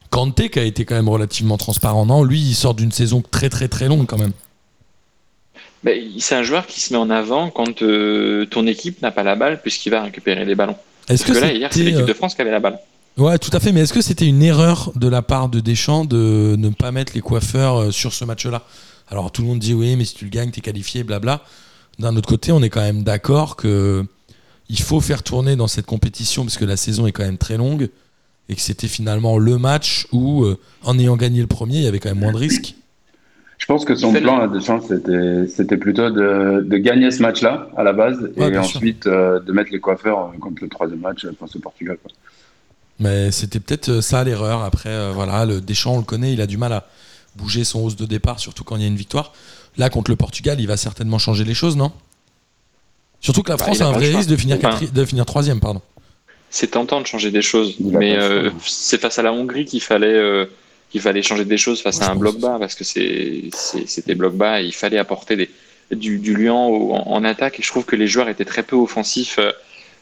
Kanté 0.10 0.50
qui 0.50 0.60
a 0.60 0.64
été 0.64 0.86
quand 0.86 0.96
même 0.96 1.10
relativement 1.10 1.58
transparent. 1.58 2.06
Non, 2.06 2.24
lui, 2.24 2.40
il 2.40 2.56
sort 2.56 2.74
d'une 2.74 2.92
saison 2.92 3.22
très 3.22 3.50
très 3.50 3.68
très 3.68 3.88
longue 3.88 4.06
quand 4.06 4.18
même. 4.18 4.34
Bah, 5.84 5.92
c'est 6.20 6.36
un 6.36 6.44
joueur 6.44 6.66
qui 6.66 6.82
se 6.82 6.94
met 6.94 7.00
en 7.00 7.10
avant 7.10 7.50
quand 7.50 7.82
euh, 7.82 8.46
ton 8.46 8.66
équipe 8.66 9.02
n'a 9.02 9.12
pas 9.12 9.24
la 9.24 9.36
balle, 9.36 9.62
puisqu'il 9.62 9.92
va 9.92 10.04
récupérer 10.04 10.44
les 10.46 10.56
ballons. 10.56 10.76
Est-ce 11.08 11.24
Parce 11.24 11.38
que, 11.38 11.44
que 11.44 11.48
là, 11.48 11.54
hier, 11.54 11.70
c'est 11.72 11.84
l'équipe 11.84 12.02
euh, 12.02 12.06
de 12.06 12.14
France 12.14 12.34
qui 12.34 12.42
avait 12.42 12.52
la 12.52 12.60
balle. 12.60 12.80
Ouais, 13.18 13.38
tout 13.38 13.52
à 13.54 13.60
fait. 13.60 13.72
Mais 13.72 13.82
est-ce 13.82 13.94
que 13.94 14.02
c'était 14.02 14.26
une 14.26 14.42
erreur 14.42 14.92
de 14.96 15.08
la 15.08 15.22
part 15.22 15.48
de 15.48 15.60
Deschamps 15.60 16.06
de 16.06 16.56
ne 16.58 16.70
pas 16.70 16.92
mettre 16.92 17.14
les 17.14 17.22
coiffeurs 17.22 17.78
euh, 17.78 17.92
sur 17.92 18.14
ce 18.14 18.26
match-là? 18.26 18.64
Alors 19.10 19.32
tout 19.32 19.44
le 19.44 19.48
monde 19.48 19.60
dit 19.60 19.74
oui, 19.74 19.96
mais 19.96 20.06
si 20.06 20.16
tu 20.16 20.26
le 20.26 20.32
gagnes, 20.32 20.52
t'es 20.52 20.62
qualifié, 20.62 21.04
blabla. 21.04 21.42
D'un 22.00 22.16
autre 22.16 22.28
côté, 22.28 22.52
on 22.52 22.62
est 22.64 22.70
quand 22.70 22.82
même 22.82 23.04
d'accord 23.04 23.56
que 23.56 24.06
il 24.70 24.80
faut 24.80 25.02
faire 25.02 25.24
tourner 25.24 25.56
dans 25.56 25.68
cette 25.68 25.86
compétition 25.86 26.44
parce 26.44 26.58
que 26.58 26.66
la 26.66 26.78
saison 26.78 27.08
est 27.08 27.12
quand 27.12 27.24
même 27.24 27.38
très 27.38 27.58
longue 27.58 27.90
et 28.50 28.56
que 28.56 28.62
c'était 28.62 28.88
finalement 28.88 29.38
le 29.38 29.58
match 29.58 30.08
où, 30.12 30.44
euh, 30.44 30.60
en 30.84 30.98
ayant 31.00 31.16
gagné 31.18 31.42
le 31.42 31.48
premier, 31.48 31.78
il 31.78 31.84
y 31.84 31.88
avait 31.88 32.00
quand 32.00 32.10
même 32.10 32.20
moins 32.20 32.34
de 32.34 32.38
risques. 32.38 32.76
Je 33.58 33.66
pense 33.68 33.86
que 33.86 33.96
son 33.96 34.12
plan 34.12 34.40
à 34.42 34.48
Deschamps, 34.48 34.82
c'était, 34.82 35.48
c'était 35.48 35.78
plutôt 35.78 36.10
de, 36.10 36.62
de 36.62 36.78
gagner 36.78 37.10
ce 37.10 37.22
match-là 37.22 37.70
à 37.78 37.84
la 37.84 37.94
base 37.94 38.30
Ouais, 38.36 38.52
et 38.52 38.58
ensuite 38.58 39.08
euh, 39.08 39.40
de 39.40 39.52
mettre 39.54 39.72
les 39.72 39.80
coiffeurs 39.80 40.20
euh, 40.20 40.38
contre 40.40 40.62
le 40.62 40.70
troisième 40.70 41.00
match 41.00 41.26
face 41.40 41.56
au 41.56 41.60
Portugal. 41.60 41.98
quoi. 42.04 42.12
Mais 43.00 43.32
c'était 43.32 43.60
peut-être 43.60 44.02
ça 44.02 44.24
l'erreur. 44.24 44.62
Après, 44.62 44.90
euh, 44.90 45.12
voilà, 45.14 45.46
le 45.46 45.62
Deschamps, 45.62 45.96
on 45.96 46.00
le 46.00 46.04
connaît, 46.04 46.34
il 46.34 46.42
a 46.42 46.48
du 46.48 46.58
mal 46.58 46.74
à 46.74 46.88
bouger 47.36 47.64
son 47.64 47.82
hausse 47.84 47.96
de 47.96 48.06
départ, 48.06 48.40
surtout 48.40 48.64
quand 48.64 48.76
il 48.76 48.82
y 48.82 48.86
a 48.86 48.90
une 48.90 48.96
victoire. 48.96 49.34
Là, 49.78 49.90
contre 49.90 50.12
le 50.12 50.18
Portugal, 50.18 50.60
il 50.60 50.68
va 50.68 50.78
certainement 50.78 51.18
changer 51.18 51.44
les 51.44 51.54
choses, 51.54 51.76
non? 51.76 51.92
Surtout 53.26 53.42
que 53.44 53.50
la 53.50 53.58
Bah, 53.58 53.64
France 53.66 53.82
a 53.82 53.86
a 53.86 53.90
un 53.90 53.92
vrai 53.92 54.14
risque 54.16 54.30
de 54.30 54.36
finir, 54.38 54.58
Enfin, 54.58 54.70
quatri- 54.78 54.92
de 54.92 55.04
finir 55.06 55.26
troisième, 55.26 55.60
pardon. 55.60 55.82
C'est 56.52 56.68
tentant 56.72 57.02
de 57.02 57.08
changer 57.08 57.32
des 57.32 57.42
choses, 57.42 57.76
mais 57.80 58.16
euh, 58.18 58.50
c'est 58.66 59.02
face 59.02 59.18
à 59.20 59.24
la 59.24 59.34
Hongrie 59.34 59.66
qu'il 59.66 59.82
fallait, 59.82 60.08
euh, 60.08 60.46
qu'il 60.92 61.02
fallait 61.02 61.22
changer 61.24 61.44
des 61.44 61.58
choses 61.58 61.82
face 61.82 61.98
Ouais, 61.98 62.06
à 62.06 62.12
un 62.12 62.16
bloc 62.16 62.38
bas, 62.40 62.58
parce 62.60 62.76
que 62.76 62.84
c'était 62.84 64.16
bloc 64.16 64.36
bas 64.36 64.62
et 64.62 64.66
il 64.66 64.74
fallait 64.74 64.98
apporter 65.00 65.36
des, 65.36 65.50
du, 65.92 66.20
du 66.20 66.36
liant 66.38 66.68
en, 66.70 67.12
en 67.12 67.24
attaque. 67.24 67.60
Et 67.60 67.64
je 67.64 67.68
trouve 67.70 67.84
que 67.86 67.96
les 67.96 68.08
joueurs 68.08 68.30
étaient 68.30 68.46
très 68.46 68.64
peu 68.64 68.76
offensifs 68.76 69.38
euh, 69.40 69.52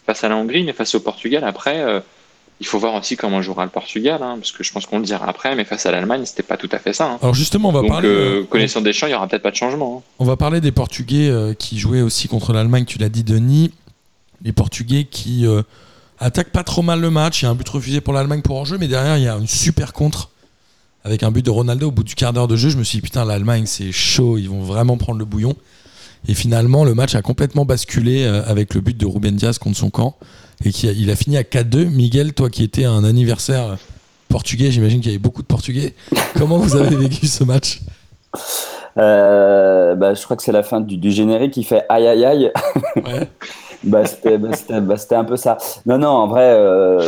face 0.06 0.24
à 0.24 0.30
la 0.30 0.36
Hongrie, 0.36 0.64
mais 0.64 0.74
face 0.74 0.94
au 0.96 1.00
Portugal, 1.00 1.44
après, 1.46 1.80
euh, 1.82 2.02
il 2.60 2.66
faut 2.68 2.80
voir 2.80 2.94
aussi 2.96 3.18
comment 3.18 3.42
jouera 3.42 3.66
le 3.66 3.72
Portugal, 3.72 4.22
hein, 4.24 4.36
parce 4.38 4.52
que 4.52 4.64
je 4.64 4.72
pense 4.72 4.86
qu'on 4.86 5.00
le 5.00 5.06
dira 5.06 5.28
après, 5.28 5.56
mais 5.56 5.66
face 5.66 5.86
à 5.86 5.92
l'Allemagne, 5.92 6.24
c'était 6.26 6.44
pas 6.44 6.56
tout 6.58 6.70
à 6.72 6.80
fait 6.80 6.94
ça. 6.94 7.12
hein. 7.14 7.20
Alors 7.22 7.34
justement, 7.34 7.70
on 7.70 7.72
va 7.74 7.82
Donc, 7.82 7.90
parler. 7.90 8.08
euh, 8.08 8.42
euh, 8.42 8.44
connaissant 8.44 8.80
Deschamps, 8.82 9.08
il 9.08 9.12
y 9.12 9.14
aura 9.16 9.28
peut-être 9.28 9.42
pas 9.44 9.52
de 9.52 9.56
changement. 9.56 9.98
hein. 10.06 10.12
On 10.20 10.26
va 10.26 10.38
parler 10.38 10.62
des 10.62 10.72
Portugais 10.72 11.30
euh, 11.30 11.54
qui 11.54 11.78
jouaient 11.80 12.02
aussi 12.02 12.28
contre 12.28 12.54
l'Allemagne, 12.54 12.86
tu 12.86 12.98
l'as 13.00 13.10
dit 13.10 13.24
Denis. 13.24 13.72
Les 14.44 14.52
Portugais 14.54 15.06
qui 15.06 15.46
euh, 15.46 15.62
attaquent 16.20 16.52
pas 16.52 16.64
trop 16.64 16.82
mal 16.82 17.00
le 17.02 17.10
match. 17.10 17.42
Il 17.42 17.46
y 17.46 17.48
a 17.48 17.52
un 17.52 17.56
but 17.56 17.68
refusé 17.70 18.02
pour 18.02 18.14
l'Allemagne 18.14 18.42
pour 18.42 18.56
hors-jeu, 18.58 18.78
mais 18.78 18.88
derrière 18.88 19.18
il 19.18 19.24
y 19.24 19.28
a 19.28 19.36
une 19.36 19.48
super 19.48 19.92
contre 19.94 20.30
avec 21.06 21.24
un 21.24 21.32
but 21.32 21.44
de 21.46 21.50
Ronaldo 21.50 21.88
au 21.88 21.92
bout 21.92 22.04
du 22.04 22.16
quart 22.16 22.32
d'heure 22.34 22.48
de 22.48 22.56
jeu. 22.56 22.70
Je 22.70 22.78
me 22.78 22.84
suis 22.84 22.98
dit 23.00 23.02
putain 23.02 23.26
l'Allemagne 23.26 23.66
c'est 23.66 23.92
chaud, 23.92 24.38
ils 24.38 24.50
vont 24.50 24.62
vraiment 24.62 24.96
prendre 24.98 25.20
le 25.20 25.26
bouillon. 25.26 25.56
Et 26.30 26.34
finalement, 26.34 26.86
le 26.86 26.94
match 26.94 27.16
a 27.16 27.22
complètement 27.22 27.66
basculé 27.66 28.24
avec 28.26 28.74
le 28.74 28.80
but 28.80 28.96
de 28.96 29.06
Ruben 29.06 29.36
Diaz 29.36 29.58
contre 29.58 29.78
son 29.78 29.90
camp. 29.90 30.16
Et 30.66 30.72
qui 30.72 30.88
a, 30.88 30.92
il 30.92 31.10
a 31.12 31.16
fini 31.16 31.38
à 31.38 31.44
4-2. 31.44 31.90
Miguel, 31.90 32.34
toi 32.34 32.50
qui 32.50 32.64
étais 32.64 32.86
à 32.86 32.92
un 32.92 33.04
anniversaire 33.04 33.78
portugais, 34.30 34.72
j'imagine 34.72 35.00
qu'il 35.02 35.12
y 35.12 35.14
avait 35.14 35.20
beaucoup 35.22 35.42
de 35.42 35.48
portugais. 35.48 35.94
Comment 36.38 36.58
vous 36.58 36.76
avez 36.76 36.96
vécu 36.96 37.28
ce 37.28 37.44
match? 37.44 37.82
Euh, 38.98 39.96
bah, 39.96 40.14
je 40.14 40.24
crois 40.24 40.38
que 40.38 40.44
c'est 40.44 40.52
la 40.52 40.64
fin 40.64 40.80
du, 40.82 40.98
du 40.98 41.12
générique 41.12 41.54
qui 41.54 41.64
fait 41.64 41.84
aïe 41.90 42.08
aïe 42.08 42.26
aïe. 42.26 42.52
Ouais. 42.96 43.28
bah, 43.84 44.06
c'était 44.06 44.38
bah, 44.38 44.50
bah, 44.82 44.98
c'était 44.98 45.16
un 45.16 45.24
peu 45.26 45.36
ça. 45.38 45.58
Non, 45.86 45.98
non, 45.98 46.10
en 46.10 46.28
vrai, 46.28 46.50
euh, 46.52 47.02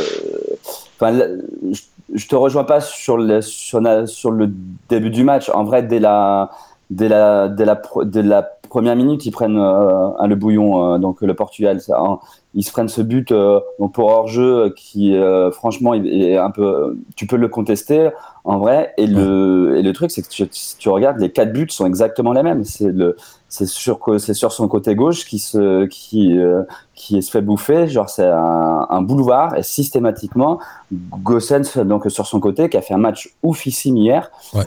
je, 1.01 1.81
je 2.13 2.27
te 2.27 2.35
rejoins 2.35 2.63
pas 2.63 2.81
sur 2.81 3.17
le, 3.17 3.41
sur, 3.41 3.81
la- 3.81 4.07
sur 4.07 4.31
le 4.31 4.51
début 4.89 5.09
du 5.09 5.23
match. 5.23 5.49
En 5.49 5.63
vrai, 5.63 5.83
dès 5.83 5.99
la, 5.99 6.49
dès 6.89 7.07
la, 7.09 7.49
dès 7.49 7.65
la, 7.65 7.81
dès 8.05 8.23
la 8.23 8.41
première 8.75 8.97
minute, 8.97 9.25
ils 9.25 9.31
prennent 9.31 9.57
euh, 9.57 10.09
un 10.19 10.27
le 10.27 10.35
bouillon, 10.35 10.95
euh, 10.95 10.97
donc 10.97 11.21
le 11.21 11.33
Portugal. 11.33 11.79
Ça, 11.79 11.97
hein. 11.97 12.19
ils 12.53 12.63
se 12.63 12.73
prennent 12.73 12.89
ce 12.89 13.01
but 13.01 13.31
euh, 13.31 13.61
donc 13.79 13.93
pour 13.93 14.09
hors-jeu 14.09 14.73
qui, 14.75 15.15
franchement, 15.53 15.93
est 15.93 16.35
un 16.35 16.51
peu. 16.51 16.97
Tu 17.15 17.25
peux 17.25 17.37
le 17.37 17.47
contester 17.47 18.09
en 18.43 18.57
vrai. 18.59 18.93
Et 18.97 19.07
le, 19.07 19.77
et 19.77 19.81
le 19.81 19.93
truc, 19.93 20.11
c'est 20.11 20.23
que 20.23 20.27
tu, 20.27 20.45
si 20.51 20.77
tu 20.77 20.89
regardes, 20.89 21.19
les 21.19 21.31
quatre 21.31 21.53
buts 21.53 21.69
sont 21.69 21.85
exactement 21.85 22.33
les 22.33 22.43
mêmes. 22.43 22.65
C'est 22.65 22.91
le, 22.91 23.15
c'est 23.47 23.65
sur, 23.65 23.99
c'est 24.17 24.33
sur 24.33 24.51
son 24.51 24.67
côté 24.67 24.93
gauche 24.93 25.25
qui 25.25 25.39
se, 25.39 25.85
qui, 25.85 26.37
qui 26.95 27.21
se 27.21 27.31
fait 27.31 27.41
bouffer. 27.41 27.87
Genre, 27.87 28.09
c'est 28.09 28.27
un, 28.27 28.87
un 28.89 29.01
boulevard 29.01 29.55
et 29.55 29.63
systématiquement, 29.63 30.59
Gossens, 31.23 31.77
donc 31.85 32.11
sur 32.11 32.27
son 32.27 32.41
côté, 32.41 32.67
qui 32.67 32.75
a 32.75 32.81
fait 32.81 32.93
un 32.93 32.97
match 32.97 33.33
oufissime 33.41 33.95
hier. 33.95 34.29
Ouais. 34.53 34.65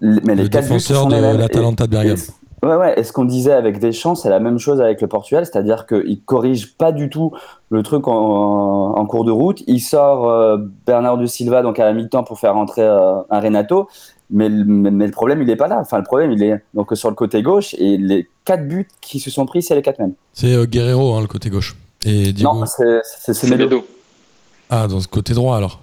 Mais 0.00 0.34
les 0.34 0.44
Le 0.44 0.48
quatre 0.48 0.64
buts 0.64 0.70
défenseur 0.70 1.02
sont 1.02 1.08
de 1.10 1.14
les 1.14 1.20
mêmes. 1.20 1.36
l'Atalanta 1.36 1.86
de 1.86 1.90
Bergame. 1.90 2.16
Ouais, 2.62 2.76
ouais. 2.76 2.98
Et 2.98 3.04
ce 3.04 3.12
qu'on 3.12 3.24
disait 3.26 3.52
avec 3.52 3.78
Deschamps, 3.78 4.14
c'est 4.14 4.30
la 4.30 4.40
même 4.40 4.58
chose 4.58 4.80
avec 4.80 5.00
le 5.02 5.06
Portugal, 5.08 5.44
c'est-à-dire 5.44 5.86
qu'il 5.86 6.22
corrige 6.24 6.76
pas 6.76 6.92
du 6.92 7.10
tout 7.10 7.32
le 7.70 7.82
truc 7.82 8.08
en, 8.08 8.94
en 8.96 9.06
cours 9.06 9.24
de 9.24 9.30
route. 9.30 9.62
Il 9.66 9.80
sort 9.80 10.30
euh, 10.30 10.56
Bernardo 10.86 11.26
Silva 11.26 11.62
donc 11.62 11.78
à 11.78 11.84
la 11.84 11.92
mi-temps 11.92 12.24
pour 12.24 12.38
faire 12.38 12.54
rentrer 12.54 12.82
euh, 12.82 13.16
un 13.28 13.40
Renato, 13.40 13.88
mais, 14.30 14.48
le- 14.48 14.64
mais, 14.64 14.90
mais 14.90 15.06
le 15.06 15.12
problème 15.12 15.42
il 15.42 15.50
est 15.50 15.56
pas 15.56 15.68
là. 15.68 15.78
Enfin, 15.80 15.98
le 15.98 16.04
problème 16.04 16.32
il 16.32 16.42
est 16.42 16.62
donc 16.72 16.88
sur 16.94 17.10
le 17.10 17.14
côté 17.14 17.42
gauche 17.42 17.74
et 17.74 17.98
les 17.98 18.28
quatre 18.46 18.66
buts 18.66 18.88
qui 19.02 19.20
se 19.20 19.30
sont 19.30 19.44
pris, 19.44 19.62
c'est 19.62 19.74
les 19.74 19.82
quatre 19.82 19.98
mêmes. 19.98 20.14
C'est 20.32 20.54
euh, 20.54 20.64
Guerrero, 20.64 21.14
hein, 21.14 21.20
le 21.20 21.26
côté 21.26 21.50
gauche. 21.50 21.76
Et 22.06 22.32
Diego. 22.32 22.54
Non, 22.54 22.66
c'est. 22.66 23.48
Médo. 23.56 23.86
Ah, 24.70 24.86
dans 24.88 25.00
ce 25.00 25.08
côté 25.08 25.34
droit 25.34 25.56
alors. 25.56 25.80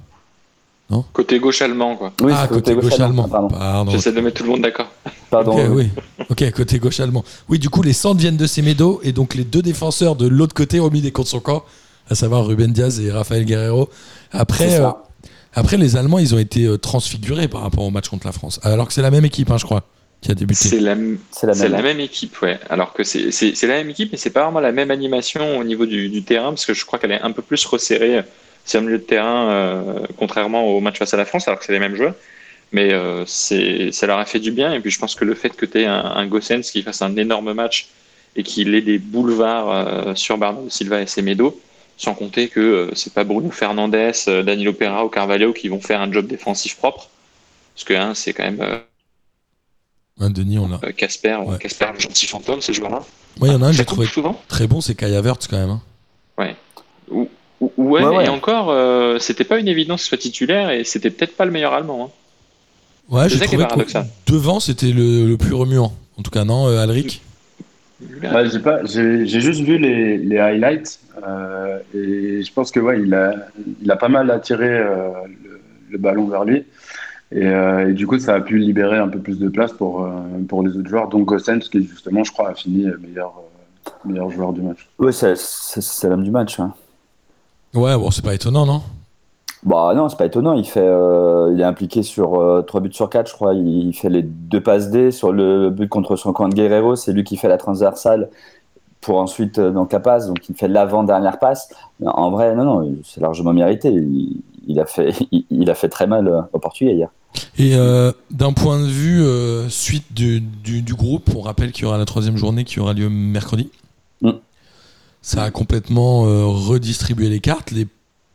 Côté 1.14 1.40
gauche 1.40 1.62
allemand, 1.62 1.96
quoi. 1.96 2.12
Oui, 2.22 2.32
ah, 2.36 2.48
côté 2.48 2.76
gauche 2.76 3.00
allemand. 3.00 3.28
Pardon. 3.28 3.48
Pardon. 3.48 3.92
J'essaie 3.92 4.12
de 4.12 4.20
mettre 4.20 4.38
tout 4.38 4.44
le 4.44 4.50
monde 4.50 4.62
d'accord. 4.62 4.88
Pardon. 5.30 5.54
Ok, 5.54 5.70
oui. 5.72 5.90
Ok, 6.30 6.52
côté 6.52 6.80
gauche 6.80 7.00
allemand. 7.00 7.24
Oui, 7.50 7.60
du 7.60 7.70
coup, 7.70 7.82
les 7.82 7.94
centres 7.94 8.20
viennent 8.20 8.38
de 8.38 8.48
Semedo 8.48 9.00
et 9.04 9.12
donc 9.12 9.36
les 9.36 9.44
deux 9.44 9.62
défenseurs 9.62 10.16
de 10.16 10.28
l'autre 10.28 10.54
côté 10.54 10.80
ont 10.80 10.90
mis 10.90 11.02
des 11.02 11.12
contre 11.12 11.30
son 11.30 11.40
camp, 11.40 11.64
à 12.10 12.16
savoir 12.16 12.46
Ruben 12.46 12.72
Diaz 12.72 13.00
et 13.00 13.12
Rafael 13.12 13.46
Guerrero. 13.46 13.90
Après, 14.32 14.80
euh, 14.80 14.90
après 15.54 15.78
les 15.78 15.96
Allemands, 15.96 16.20
ils 16.20 16.36
ont 16.36 16.40
été 16.40 16.66
euh, 16.66 16.78
transfigurés 16.78 17.48
par 17.48 17.62
rapport 17.62 17.84
au 17.84 17.92
match 17.92 18.10
contre 18.10 18.28
la 18.28 18.34
France. 18.34 18.60
Alors 18.64 18.88
que 18.88 18.94
c'est 18.94 19.02
la 19.02 19.12
même 19.12 19.26
équipe, 19.26 19.52
hein, 19.52 19.58
je 19.58 19.66
crois, 19.66 19.84
qui 20.20 20.32
a 20.32 20.36
débuté. 20.36 20.68
C'est 20.68 20.80
la, 20.80 20.96
c'est 21.32 21.48
même. 21.48 21.72
la 21.72 21.82
même 21.82 22.00
équipe, 22.00 22.42
ouais. 22.42 22.60
Alors 22.70 22.94
que 22.94 23.04
c'est 23.04 23.32
la 23.64 23.76
même 23.76 23.90
équipe, 23.90 24.12
mais 24.12 24.18
c'est 24.18 24.30
pas 24.30 24.44
vraiment 24.44 24.60
la 24.60 24.72
même 24.72 24.92
animation 24.92 25.58
au 25.58 25.64
niveau 25.64 25.86
du, 25.86 26.10
du 26.10 26.24
terrain, 26.24 26.50
parce 26.50 26.66
que 26.66 26.74
je 26.74 26.86
crois 26.86 27.00
qu'elle 27.00 27.12
est 27.12 27.22
un 27.22 27.32
peu 27.32 27.42
plus 27.42 27.66
resserrée 27.66 28.24
sur 28.66 28.80
le 28.82 28.86
milieu 28.88 28.98
de 29.00 29.04
terrain, 29.04 29.50
euh, 29.50 30.00
contrairement 30.18 30.64
au 30.66 30.80
match 30.80 30.98
face 30.98 31.14
à 31.14 31.18
la 31.18 31.26
France, 31.26 31.48
alors 31.48 31.60
que 31.60 31.66
c'est 31.66 31.74
les 31.74 31.80
mêmes 31.80 31.96
joueurs. 31.96 32.16
Mais 32.74 32.94
euh, 32.94 33.26
c'est 33.26 33.92
ça 33.92 34.08
leur 34.08 34.20
a 34.20 34.26
fait 34.26 34.40
du 34.40 34.52
bien, 34.52 34.74
et 34.74 34.80
puis 34.80 34.92
je 34.92 35.00
pense 35.00 35.16
que 35.16 35.26
le 35.26 35.36
fait 35.36 35.50
que 35.56 35.66
tu 35.66 35.82
aies 35.82 35.86
un, 35.86 36.06
un 36.06 36.26
Gossens 36.28 36.62
qui 36.72 36.82
fasse 36.84 37.02
un 37.02 37.16
énorme 37.18 37.52
match 37.54 37.88
et 38.38 38.44
qu'il 38.44 38.74
ait 38.76 38.82
des 38.82 38.98
boulevards 38.98 39.72
euh, 39.72 40.16
sur 40.16 40.38
Bernardo 40.38 40.70
Silva 40.70 41.02
et 41.02 41.06
Semedo, 41.08 41.60
sans 41.98 42.14
compter 42.14 42.48
que 42.48 42.90
c'est 42.96 43.14
pas 43.14 43.26
Bruno 43.26 43.52
Fernandes, 43.52 43.94
euh, 43.96 44.42
Danilo 44.44 44.72
Pereira 44.72 45.04
ou 45.04 45.10
Carvalho 45.10 45.52
qui 45.52 45.68
vont 45.68 45.82
faire 45.82 46.00
un 46.00 46.10
job 46.12 46.28
défensif 46.28 46.78
propre, 46.78 47.10
parce 47.76 47.84
que 47.84 47.94
hein, 47.94 48.14
c'est 48.16 48.32
quand 48.32 48.44
même 48.44 48.82
Ouais, 50.20 50.30
Denis, 50.30 50.60
on 50.60 50.72
a. 50.74 50.92
Casper, 50.94 51.38
Ouais. 51.46 51.58
Casper 51.58 51.88
le 51.94 52.00
gentil 52.00 52.28
fantôme, 52.28 52.62
ce 52.62 52.72
joueur-là. 52.72 53.02
Moi, 53.40 53.48
il 53.50 53.52
y 53.54 53.56
en 53.56 53.62
a 53.64 53.66
un 53.68 53.72
que 53.72 53.78
j'ai 53.78 53.86
trouvé 53.86 54.06
souvent. 54.06 54.40
très 54.48 54.68
bon, 54.68 54.80
c'est 54.82 54.94
Kai 54.96 55.16
Havertz 55.16 55.48
quand 55.48 55.58
même. 55.58 55.70
hein. 55.72 56.54
Ou- 57.10 57.22
ou- 57.22 57.30
Ouais, 57.62 58.04
Ouais, 58.04 58.18
ouais. 58.18 58.26
et 58.26 58.30
encore, 58.30 58.70
euh, 58.72 59.20
c'était 59.20 59.44
pas 59.44 59.60
une 59.60 59.68
évidence 59.68 60.02
qu'il 60.02 60.10
soit 60.10 60.18
titulaire 60.18 60.72
et 60.72 60.84
c'était 60.84 61.12
peut-être 61.12 61.36
pas 61.38 61.46
le 61.46 61.52
meilleur 61.52 61.74
allemand. 61.74 62.06
hein. 62.06 63.16
Ouais, 63.16 63.30
j'ai 63.30 63.40
trouvé 63.40 63.66
que 63.66 64.32
devant, 64.32 64.60
c'était 64.60 64.92
le, 64.92 65.26
le 65.28 65.38
plus 65.38 65.54
remuant. 65.54 65.94
En 66.18 66.22
tout 66.24 66.32
cas, 66.32 66.44
non, 66.44 66.68
euh, 66.68 66.78
Alric. 66.82 67.22
Ouais, 68.24 68.50
j'ai 68.50 68.60
pas, 68.60 68.84
j'ai 68.84 69.28
j'ai 69.28 69.42
juste 69.42 69.62
vu 69.62 69.78
les, 69.78 70.18
les 70.18 70.40
highlights 70.40 71.00
euh, 71.28 71.78
et 71.94 72.42
je 72.42 72.52
pense 72.52 72.72
que 72.72 72.80
ouais, 72.80 73.00
il 73.02 73.14
a, 73.14 73.34
il 73.82 73.92
a 73.92 73.96
pas 73.96 74.08
mal 74.10 74.32
attiré 74.32 74.68
euh, 74.70 75.10
le, 75.44 75.62
le 75.92 75.98
ballon 76.00 76.28
vers 76.28 76.44
lui 76.44 76.64
et, 77.32 77.46
euh, 77.46 77.90
et 77.90 77.94
du 77.94 78.08
coup 78.08 78.18
ça 78.18 78.34
a 78.34 78.42
pu 78.42 78.58
libérer 78.58 78.98
un 78.98 79.08
peu 79.08 79.20
plus 79.20 79.38
de 79.38 79.50
place 79.50 79.72
pour 79.72 80.04
euh, 80.04 80.10
pour 80.50 80.64
les 80.64 80.76
autres 80.76 80.90
joueurs, 80.90 81.10
dont 81.10 81.20
Gossens 81.20 81.60
qui 81.72 81.84
justement, 81.86 82.24
je 82.24 82.32
crois, 82.32 82.50
a 82.50 82.56
fini 82.56 82.88
meilleur 83.08 83.34
euh, 83.38 83.92
meilleur 84.10 84.32
joueur 84.32 84.52
du 84.54 84.62
match. 84.62 84.88
Oui, 84.98 85.14
c'est 85.14 85.38
c'est- 85.38 85.82
c'est 85.82 86.10
l'homme 86.10 86.24
du 86.24 86.32
match. 86.32 86.60
hein. 86.60 86.74
Ouais, 87.74 87.96
bon, 87.98 88.12
c'est 88.12 88.24
pas 88.24 88.34
étonnant, 88.34 88.66
non? 88.66 88.82
Bah 89.64 89.94
non, 89.96 90.10
c'est 90.10 90.18
pas 90.18 90.26
étonnant. 90.26 90.54
Il 90.54 90.66
fait, 90.66 90.80
euh, 90.84 91.52
il 91.54 91.62
est 91.62 91.66
impliqué 91.66 92.02
sur 92.04 92.40
euh, 92.40 92.62
3 92.64 92.82
buts 92.82 92.90
sur 92.94 93.10
4, 93.10 93.30
je 93.30 93.34
crois. 93.34 93.54
Il 93.54 93.94
fait 93.94 94.10
les 94.10 94.24
deux 94.24 94.62
passes 94.62 94.90
D 94.90 95.12
sur 95.12 95.32
le 95.32 95.70
but 95.70 95.88
contre 95.88 96.16
son 96.16 96.34
camp 96.34 96.50
de 96.50 96.56
Guerrero. 96.56 96.96
C'est 96.96 97.14
lui 97.14 97.24
qui 97.24 97.38
fait 97.38 97.48
la 97.48 97.58
transversale 97.58 98.30
pour 99.02 99.18
ensuite 99.20 99.60
euh, 99.60 99.72
donc 99.72 99.94
la 99.94 100.00
passe. 100.00 100.28
Donc 100.28 100.50
il 100.50 100.56
fait 100.56 100.68
l'avant-dernière 100.68 101.40
passe. 101.40 101.70
En 102.04 102.32
vrai, 102.32 102.56
non, 102.56 102.66
non, 102.66 102.96
c'est 103.06 103.22
largement 103.22 103.54
mérité. 103.54 103.90
Il, 103.90 104.42
il 104.68 104.80
a 104.80 104.86
fait, 104.88 105.14
il, 105.52 105.70
a 105.70 105.76
fait 105.76 105.90
très 105.90 106.08
mal 106.08 106.48
au 106.54 106.60
Portugais 106.60 106.94
hier. 106.96 107.10
Et 107.58 107.76
euh, 107.76 108.12
d'un 108.32 108.54
point 108.54 108.80
de 108.80 108.88
vue 108.88 109.24
euh, 109.24 109.70
suite 109.70 110.12
du, 110.14 110.42
du- 110.42 110.82
du 110.82 110.94
groupe, 110.96 111.30
on 111.36 111.42
rappelle 111.42 111.72
qu'il 111.72 111.84
y 111.84 111.88
aura 111.88 111.98
la 112.00 112.06
troisième 112.06 112.36
journée 112.36 112.64
qui 112.64 112.80
aura 112.80 112.94
lieu 112.94 113.10
mercredi. 113.10 113.70
Ça 115.22 115.44
a 115.44 115.52
complètement 115.52 116.26
euh, 116.26 116.46
redistribué 116.46 117.30
les 117.30 117.40
cartes. 117.40 117.70
Les 117.72 117.88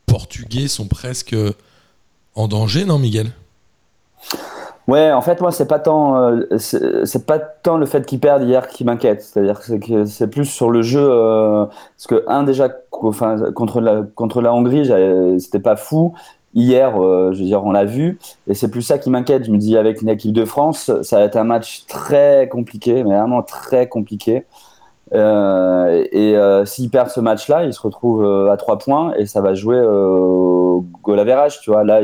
Portugais 0.05 0.69
sont 0.69 0.87
presque 0.87 1.33
euh, 1.33 1.51
en 2.33 2.47
danger, 2.47 2.85
non, 2.85 2.97
Miguel? 2.97 3.27
Ouais, 4.87 5.11
en 5.11 5.19
fait, 5.21 5.41
moi, 5.41 5.51
c'est 5.51 5.67
pas 5.67 5.79
tant, 5.79 6.17
euh, 6.17 6.47
c'est 6.57 7.25
pas 7.25 7.39
tant 7.39 7.75
le 7.75 7.85
fait 7.85 8.05
qu'ils 8.05 8.21
perdent 8.21 8.43
hier 8.43 8.69
qui 8.69 8.85
m'inquiète. 8.85 9.21
C'est-à-dire 9.21 9.61
c'est 10.05 10.27
plus 10.27 10.45
sur 10.45 10.69
le 10.69 10.81
jeu, 10.81 11.05
parce 11.05 12.07
que 12.07 12.23
un 12.25 12.43
déjà, 12.43 12.69
contre 12.89 13.81
la 13.81 14.03
contre 14.15 14.41
la 14.41 14.53
Hongrie, 14.53 14.89
c'était 15.41 15.59
pas 15.59 15.75
fou. 15.75 16.13
Hier, 16.53 16.93
je 16.95 17.37
veux 17.37 17.45
dire, 17.45 17.65
on 17.65 17.71
l'a 17.71 17.83
vu, 17.83 18.17
et 18.47 18.53
c'est 18.53 18.71
plus 18.71 18.81
ça 18.81 18.97
qui 18.97 19.09
m'inquiète. 19.09 19.43
Je 19.43 19.51
me 19.51 19.57
dis, 19.57 19.75
avec 19.75 20.01
une 20.01 20.07
équipe 20.07 20.31
de 20.31 20.45
France, 20.45 20.89
ça 21.01 21.17
va 21.17 21.25
être 21.25 21.35
un 21.35 21.43
match 21.43 21.83
très 21.87 22.47
compliqué, 22.49 23.03
mais 23.03 23.17
vraiment 23.17 23.43
très 23.43 23.89
compliqué. 23.89 24.45
Euh, 25.13 26.05
et 26.11 26.35
euh, 26.35 26.65
s'ils 26.65 26.89
perdent 26.89 27.09
ce 27.09 27.19
match-là, 27.21 27.63
ils 27.65 27.73
se 27.73 27.81
retrouvent 27.81 28.23
euh, 28.25 28.51
à 28.51 28.57
trois 28.57 28.77
points 28.77 29.13
et 29.17 29.25
ça 29.25 29.41
va 29.41 29.53
jouer 29.55 29.77
euh, 29.77 29.89
au 30.17 30.85
goal 31.03 31.19
average, 31.19 31.61
tu 31.61 31.71
vois. 31.71 31.83
Là, 31.83 32.01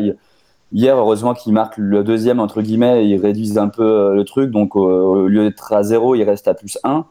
Hier, 0.75 0.97
heureusement 0.97 1.35
qu'ils 1.35 1.53
marquent 1.53 1.77
le 1.77 2.03
deuxième, 2.03 2.39
entre 2.39 2.63
guillemets, 2.63 3.07
ils 3.07 3.21
réduisent 3.21 3.59
un 3.59 3.67
peu 3.67 3.83
euh, 3.83 4.15
le 4.15 4.23
truc. 4.25 4.49
Donc, 4.49 4.75
euh, 4.75 4.79
au 4.79 5.27
lieu 5.27 5.43
d'être 5.43 5.71
à 5.71 5.83
zéro, 5.83 6.15
ils 6.15 6.23
restent 6.23 6.47
à 6.47 6.55
plus 6.55 6.79
1. 6.83 7.05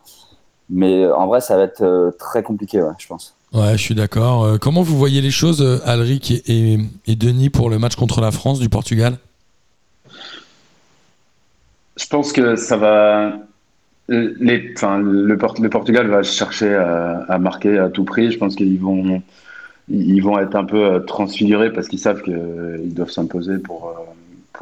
Mais 0.69 1.05
euh, 1.05 1.15
en 1.15 1.29
vrai, 1.29 1.41
ça 1.41 1.57
va 1.57 1.63
être 1.65 1.83
euh, 1.83 2.11
très 2.19 2.43
compliqué, 2.43 2.83
ouais, 2.83 2.91
je 2.99 3.07
pense. 3.07 3.37
Ouais, 3.53 3.73
je 3.73 3.83
suis 3.83 3.95
d'accord. 3.95 4.43
Euh, 4.45 4.57
comment 4.59 4.83
vous 4.83 4.97
voyez 4.99 5.21
les 5.21 5.31
choses, 5.31 5.63
euh, 5.63 5.79
Alric 5.85 6.31
et, 6.33 6.43
et- 6.47 6.79
et 7.07 7.15
Denis, 7.15 7.51
pour 7.51 7.71
le 7.71 7.79
match 7.79 7.95
contre 7.95 8.21
la 8.21 8.33
France 8.33 8.59
du 8.59 8.69
Portugal? 8.69 9.15
Je 11.97 12.07
pense 12.09 12.33
que 12.33 12.57
ça 12.57 12.77
va. 12.77 13.33
Le, 14.13 15.35
Port- 15.37 15.61
le 15.61 15.69
Portugal 15.69 16.07
va 16.09 16.23
chercher 16.23 16.75
à, 16.75 17.39
marquer 17.39 17.79
à 17.79 17.89
tout 17.89 18.05
prix. 18.05 18.31
Je 18.31 18.39
pense 18.39 18.57
qu'ils 18.57 18.79
vont, 18.79 19.23
être 20.39 20.55
un 20.57 20.65
peu 20.65 20.85
euh, 20.85 21.01
transfigurés 21.01 21.73
parce 21.73 21.89
qu'ils 21.89 21.99
savent 21.99 22.23
qu'ils 22.23 22.95
doivent 22.95 23.11
s'imposer 23.11 23.59
pour, 23.59 23.89
euh, 23.89 24.13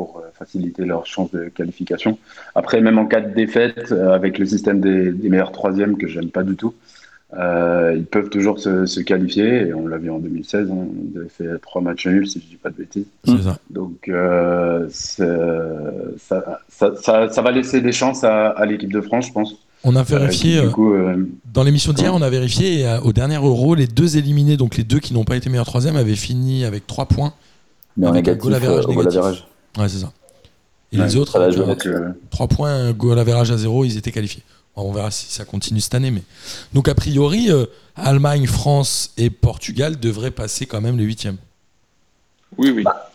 euh, 0.00 0.30
faciliter 0.32 0.84
leur 0.84 1.06
chance 1.06 1.30
de 1.30 1.48
qualification. 1.48 2.18
Après, 2.54 2.80
même 2.80 2.98
en 2.98 3.06
cas 3.06 3.20
de 3.20 3.34
défaite, 3.34 3.92
euh, 3.92 4.14
avec 4.14 4.38
le 4.38 4.46
système 4.46 4.80
des, 4.80 5.12
des 5.12 5.28
meilleurs 5.28 5.52
troisièmes 5.52 5.98
que 5.98 6.06
j'aime 6.06 6.30
pas 6.30 6.42
du 6.42 6.56
tout, 6.56 6.74
euh, 7.38 7.94
ils 7.96 8.04
peuvent 8.04 8.28
toujours 8.30 8.58
se, 8.58 8.86
se 8.86 9.00
qualifier. 9.00 9.68
Et 9.68 9.74
on 9.74 9.86
l'a 9.86 9.98
vu 9.98 10.10
en 10.10 10.18
2016, 10.18 10.70
hein, 10.70 10.86
ils 11.12 11.18
avaient 11.18 11.28
fait 11.28 11.58
trois 11.60 11.80
matchs 11.80 12.06
nuls, 12.06 12.26
si 12.28 12.40
je 12.40 12.46
dis 12.46 12.56
pas 12.56 12.70
de 12.70 12.76
bêtises. 12.76 13.06
Ça. 13.24 13.58
Donc, 13.70 14.08
euh, 14.08 14.86
ça, 14.90 15.24
ça, 16.18 16.94
ça, 17.00 17.28
ça 17.30 17.42
va 17.42 17.50
laisser 17.50 17.80
des 17.80 17.92
chances 17.92 18.24
à, 18.24 18.48
à 18.48 18.66
l'équipe 18.66 18.92
de 18.92 19.00
France, 19.00 19.26
je 19.28 19.32
pense. 19.32 19.54
On 19.82 19.96
a 19.96 20.02
vérifié. 20.02 20.60
du 20.60 20.66
euh, 20.66 20.70
coup, 20.70 20.92
euh, 20.92 21.26
Dans 21.52 21.62
l'émission 21.62 21.92
d'hier, 21.92 22.14
on 22.14 22.20
a 22.22 22.28
vérifié 22.30 22.80
et 22.80 22.86
euh, 22.86 23.00
au 23.00 23.12
dernier 23.12 23.36
Euro, 23.36 23.74
les 23.74 23.86
deux 23.86 24.16
éliminés, 24.18 24.56
donc 24.56 24.76
les 24.76 24.84
deux 24.84 24.98
qui 24.98 25.14
n'ont 25.14 25.24
pas 25.24 25.36
été 25.36 25.48
meilleurs 25.48 25.66
troisième, 25.66 25.96
avaient 25.96 26.16
fini 26.16 26.64
avec 26.64 26.86
3 26.86 27.06
points. 27.06 27.32
Mais 27.96 28.06
en 28.06 28.10
Avec 28.10 28.28
un 28.28 28.32
négatif, 28.32 28.42
goal 28.42 28.54
average 28.54 28.84
euh, 28.84 28.86
goal 28.88 28.96
négatif. 28.96 29.18
average. 29.18 29.46
Ouais, 29.78 29.88
c'est 29.88 29.98
ça. 29.98 30.12
Et 30.92 30.98
Ouais, 30.98 31.04
les 31.06 31.16
autres, 31.16 31.40
avec, 31.40 31.88
3 32.30 32.48
points, 32.48 32.92
goal 32.92 33.18
average 33.18 33.50
à 33.52 33.56
0, 33.56 33.84
ils 33.84 33.96
étaient 33.96 34.10
qualifiés. 34.12 34.42
On 34.76 34.92
verra 34.92 35.10
si 35.10 35.26
ça 35.32 35.44
continue 35.44 35.80
cette 35.80 35.94
année. 35.94 36.10
Mais... 36.10 36.22
Donc, 36.72 36.88
a 36.88 36.94
priori, 36.94 37.50
euh, 37.50 37.66
Allemagne, 37.96 38.46
France 38.46 39.12
et 39.18 39.28
Portugal 39.30 39.98
devraient 39.98 40.30
passer 40.30 40.66
quand 40.66 40.80
même 40.80 40.96
les 40.96 41.04
huitièmes. 41.04 41.36
Oui, 42.56 42.72
oui. 42.74 42.82
Bah, 42.82 43.10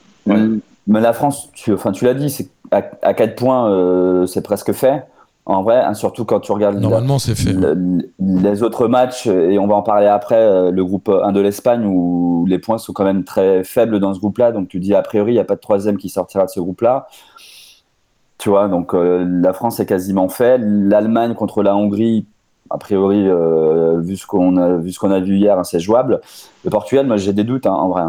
mais 0.88 1.02
la 1.02 1.14
France, 1.14 1.50
tu, 1.54 1.74
enfin, 1.74 1.92
tu 1.92 2.06
l'as 2.06 2.14
dit, 2.14 2.30
c'est 2.30 2.50
à, 2.72 2.84
à 3.02 3.14
4 3.14 3.36
points, 3.36 3.72
euh, 3.72 4.28
c'est 4.28 4.42
presque 4.42 4.72
fait. 4.72 5.04
En 5.48 5.62
vrai, 5.62 5.78
hein, 5.78 5.94
surtout 5.94 6.26
quand 6.26 6.40
tu 6.40 6.52
regardes 6.52 6.80
Normalement, 6.80 7.20
c'est 7.20 7.36
fait. 7.36 7.56
les 8.20 8.64
autres 8.64 8.88
matchs, 8.88 9.28
et 9.28 9.60
on 9.60 9.68
va 9.68 9.76
en 9.76 9.84
parler 9.84 10.08
après, 10.08 10.40
euh, 10.40 10.72
le 10.72 10.84
groupe 10.84 11.10
1 11.10 11.32
de 11.32 11.40
l'Espagne, 11.40 11.86
où 11.86 12.46
les 12.48 12.58
points 12.58 12.80
sont 12.80 12.94
quand 12.94 13.04
même 13.04 13.24
très 13.24 13.64
faibles 13.64 14.00
dans 14.00 14.14
ce 14.14 14.20
groupe-là. 14.20 14.52
Donc 14.52 14.68
tu 14.70 14.80
dis, 14.80 14.96
a 14.96 15.02
priori, 15.04 15.32
il 15.32 15.36
n'y 15.36 15.42
a 15.42 15.46
pas 15.46 15.56
de 15.56 15.60
troisième 15.60 15.98
qui 15.98 16.10
sortira 16.10 16.46
de 16.46 16.50
ce 16.50 16.60
groupe-là. 16.60 17.08
Tu 18.46 18.52
vois, 18.52 18.68
donc 18.68 18.94
euh, 18.94 19.26
la 19.42 19.54
France 19.54 19.80
est 19.80 19.88
quasiment 19.88 20.30
fait. 20.30 20.60
L'Allemagne 20.60 21.34
contre 21.34 21.64
la 21.64 21.76
Hongrie, 21.76 22.28
a 22.70 22.78
priori, 22.78 23.28
euh, 23.28 24.00
vu 24.02 24.18
ce 24.18 24.28
qu'on 24.28 24.58
a, 24.58 24.78
vu 24.78 24.92
ce 24.92 25.00
qu'on 25.00 25.10
a 25.10 25.20
vu 25.20 25.38
hier, 25.38 25.58
hein, 25.58 25.64
c'est 25.64 25.80
jouable. 25.80 26.22
Le 26.64 26.70
Portugal, 26.70 27.08
moi, 27.08 27.18
j'ai 27.18 27.34
des 27.34 27.44
doutes, 27.44 27.66
hein, 27.66 27.74
en 27.74 27.90
vrai. 27.90 28.04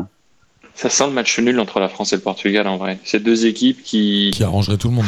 Ça 0.75 0.91
sent 0.91 1.07
le 1.07 1.15
match 1.15 1.39
nul 1.39 1.59
entre 1.59 1.81
la 1.81 1.89
France 1.89 2.13
et 2.13 2.17
le 2.17 2.21
Portugal 2.21 2.69
en 2.69 2.77
vrai. 2.77 2.99
Ces 3.03 3.19
deux 3.19 3.47
équipes 3.47 3.83
qui, 3.83 4.31
qui 4.35 4.45
arrangeraient 4.45 4.77
tout 4.77 4.89
le 4.89 4.95
monde. 4.97 5.07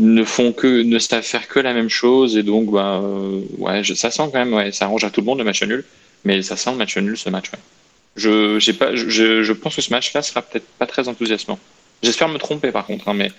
Ne 0.00 0.22
font 0.22 0.52
que 0.52 0.84
ne 0.84 1.00
savent 1.00 1.24
faire 1.24 1.48
que 1.48 1.58
la 1.58 1.74
même 1.74 1.88
chose 1.88 2.36
et 2.36 2.44
donc 2.44 2.70
bah 2.70 3.00
euh, 3.02 3.40
ouais, 3.58 3.82
ça 3.82 4.12
sent 4.12 4.30
quand 4.32 4.38
même 4.38 4.54
ouais, 4.54 4.70
ça 4.70 4.84
arrange 4.84 5.02
à 5.02 5.10
tout 5.10 5.22
le 5.22 5.26
monde 5.26 5.38
le 5.38 5.44
match 5.44 5.60
nul, 5.64 5.84
mais 6.24 6.40
ça 6.42 6.56
sent 6.56 6.70
le 6.70 6.76
match 6.76 6.96
nul 6.98 7.16
ce 7.16 7.30
match. 7.30 7.50
Ouais. 7.50 7.58
Je 8.14 8.60
j'ai 8.60 8.74
pas 8.74 8.94
je, 8.94 9.42
je, 9.42 9.52
pense 9.52 9.74
que 9.74 9.82
ce 9.82 9.90
match-là 9.90 10.22
sera 10.22 10.40
peut-être 10.40 10.68
pas 10.78 10.86
très 10.86 11.08
enthousiasmant. 11.08 11.58
J'espère 12.00 12.28
me 12.28 12.38
tromper 12.38 12.70
par 12.70 12.86
contre, 12.86 13.08
hein, 13.08 13.14
mais 13.14 13.32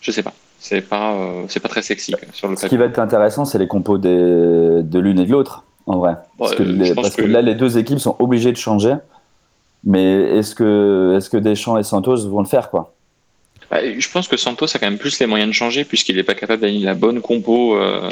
je 0.00 0.10
sais 0.10 0.22
pas. 0.22 0.32
C'est 0.64 0.80
pas 0.80 1.12
euh, 1.12 1.44
c'est 1.48 1.60
pas 1.60 1.68
très 1.68 1.82
sexy 1.82 2.14
sur 2.32 2.48
le. 2.48 2.56
Ce 2.56 2.64
qui 2.64 2.78
va 2.78 2.86
être 2.86 2.98
intéressant, 2.98 3.44
c'est 3.44 3.58
les 3.58 3.66
compos 3.66 3.98
des, 3.98 4.08
de 4.08 4.98
l'une 4.98 5.18
et 5.18 5.26
de 5.26 5.30
l'autre 5.30 5.62
en 5.84 5.98
vrai, 5.98 6.14
parce, 6.38 6.54
que, 6.54 6.62
les, 6.62 6.94
parce 6.94 7.14
que 7.14 7.20
là 7.20 7.42
les 7.42 7.54
deux 7.54 7.76
équipes 7.76 7.98
sont 7.98 8.16
obligées 8.18 8.50
de 8.50 8.56
changer. 8.56 8.94
Mais 9.84 10.38
est-ce 10.38 10.54
que, 10.54 11.18
est 11.18 11.28
que 11.28 11.36
Deschamps 11.36 11.76
et 11.76 11.82
Santos 11.82 12.26
vont 12.28 12.40
le 12.40 12.46
faire 12.46 12.70
quoi? 12.70 12.94
Bah, 13.70 13.80
Je 13.82 14.08
pense 14.08 14.26
que 14.26 14.38
Santos 14.38 14.64
a 14.74 14.78
quand 14.78 14.88
même 14.88 14.96
plus 14.96 15.18
les 15.18 15.26
moyens 15.26 15.50
de 15.50 15.54
changer 15.54 15.84
puisqu'il 15.84 16.16
n'est 16.16 16.22
pas 16.22 16.34
capable 16.34 16.62
d'aligner 16.62 16.86
la 16.86 16.94
bonne 16.94 17.20
compo. 17.20 17.76
Euh, 17.76 18.10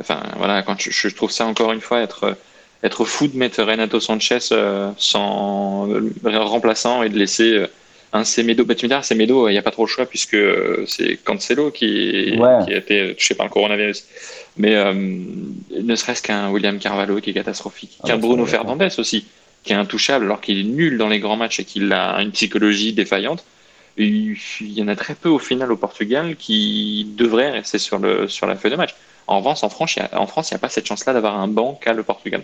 enfin 0.00 0.22
voilà, 0.38 0.62
quand 0.62 0.80
je, 0.80 1.08
trouve 1.14 1.30
ça 1.30 1.44
encore 1.44 1.72
une 1.72 1.82
fois 1.82 2.00
être, 2.00 2.34
être 2.82 3.04
fou 3.04 3.28
de 3.28 3.36
mettre 3.36 3.62
Renato 3.62 4.00
Sanchez 4.00 4.38
euh, 4.52 4.90
sans 4.96 5.86
remplaçant 6.24 7.02
et 7.02 7.10
de 7.10 7.18
laisser 7.18 7.58
euh, 7.58 7.66
un 8.14 8.24
Semedo. 8.24 8.64
Bah, 8.64 8.74
tu 8.74 8.86
me 8.86 8.88
diras, 8.88 9.02
Semedo, 9.02 9.48
il 9.48 9.52
n'y 9.52 9.58
a 9.58 9.62
pas 9.62 9.70
trop 9.70 9.84
le 9.84 9.90
choix 9.90 10.06
puisque 10.06 10.36
c'est 10.86 11.18
Cancelo 11.22 11.70
qui, 11.70 12.32
qui, 12.32 12.72
a 12.72 12.76
été 12.76 13.14
touché 13.14 13.34
par 13.34 13.44
le 13.44 13.52
coronavirus. 13.52 14.06
Mais 14.56 14.74
ne 14.94 15.96
serait-ce 15.96 16.22
qu'un 16.22 16.50
William 16.50 16.78
Carvalho 16.78 17.20
qui 17.20 17.30
est 17.30 17.34
catastrophique, 17.34 17.98
ah 18.02 18.06
qu'un 18.08 18.18
Bruno 18.18 18.46
Fernandez 18.46 18.88
aussi 18.98 19.26
qui 19.64 19.72
est 19.72 19.76
intouchable 19.76 20.26
alors 20.26 20.40
qu'il 20.40 20.60
est 20.60 20.62
nul 20.62 20.98
dans 20.98 21.08
les 21.08 21.18
grands 21.18 21.36
matchs 21.36 21.60
et 21.60 21.64
qu'il 21.64 21.92
a 21.92 22.20
une 22.20 22.30
psychologie 22.30 22.92
défaillante. 22.92 23.44
Il 23.96 24.36
y 24.60 24.82
en 24.82 24.88
a 24.88 24.96
très 24.96 25.14
peu 25.14 25.28
au 25.28 25.38
final 25.38 25.72
au 25.72 25.76
Portugal 25.76 26.36
qui 26.36 27.06
devraient 27.16 27.50
rester 27.50 27.78
sur, 27.78 27.98
le, 27.98 28.28
sur 28.28 28.46
la 28.46 28.56
feuille 28.56 28.72
de 28.72 28.76
match. 28.76 28.94
En 29.26 29.38
revanche, 29.38 29.64
en 29.64 29.70
France, 29.70 29.96
il 29.96 30.00
n'y 30.00 30.08
a, 30.12 30.20
a, 30.20 30.58
pas 30.58 30.68
cette 30.68 30.86
chance-là 30.86 31.14
d'avoir 31.14 31.38
un 31.38 31.48
banc 31.48 31.78
qu'a 31.80 31.94
le 31.94 32.02
Portugal. 32.02 32.42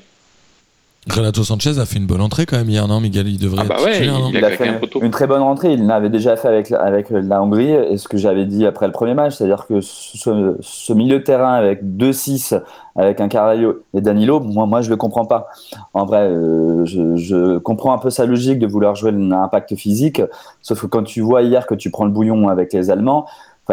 Renato 1.09 1.43
Sanchez 1.43 1.79
a 1.79 1.87
fait 1.87 1.97
une 1.97 2.07
bonne 2.07 2.21
entrée 2.21 2.45
quand 2.45 2.59
même 2.59 2.69
hier, 2.69 2.87
non 2.87 3.01
Miguel? 3.01 3.27
Il 3.27 3.39
devrait 3.39 3.63
ah 3.65 3.69
bah 3.69 3.83
ouais, 3.83 4.07
il, 4.07 4.45
a, 4.45 4.51
fait 4.51 4.69
une, 5.01 5.11
très 5.11 5.27
bonne 5.27 5.41
rentrée. 5.41 5.73
Il 5.73 5.87
l'avait 5.87 6.11
déjà 6.11 6.37
fait 6.37 6.49
avec, 6.49 6.71
avec 6.73 7.09
la 7.09 7.43
Hongrie. 7.43 7.71
Et 7.71 7.97
ce 7.97 8.07
que 8.07 8.19
j'avais 8.19 8.45
dit 8.45 8.67
après 8.67 8.87
le 8.87 8.93
premier 8.93 9.15
match, 9.15 9.37
c'est-à-dire 9.37 9.67
que 9.67 9.81
ce, 9.81 10.93
milieu 10.93 11.21
de 11.21 11.25
terrain 11.25 11.55
avec 11.55 11.83
2-6, 11.83 12.61
avec 12.97 13.19
un 13.23 13.29
Carvalho 13.29 13.83
et 13.95 14.03
Danilo, 14.03 14.41
moi, 14.41 14.67
moi 14.67 14.83
je 14.83 14.91
le 14.91 14.97
comprends 14.97 15.25
pas. 15.25 15.49
En 15.95 16.05
vrai, 16.05 16.29
euh, 16.29 16.85
je, 16.85 17.17
je, 17.17 17.57
comprends 17.57 17.95
un 17.95 17.99
peu 17.99 18.11
sa 18.11 18.27
logique 18.27 18.59
de 18.59 18.67
vouloir 18.67 18.95
jouer 18.95 19.13
l'impact 19.13 19.75
physique. 19.77 20.21
Sauf 20.61 20.83
que 20.83 20.87
quand 20.87 21.05
tu 21.05 21.23
vois 21.23 21.41
hier 21.41 21.67
que 21.67 21.75
tu 21.75 21.91
prends 21.91 22.05
le 22.05 22.11
bouillon 22.11 22.49
avec 22.49 22.75
les 22.75 22.91
Allemands, 22.91 23.25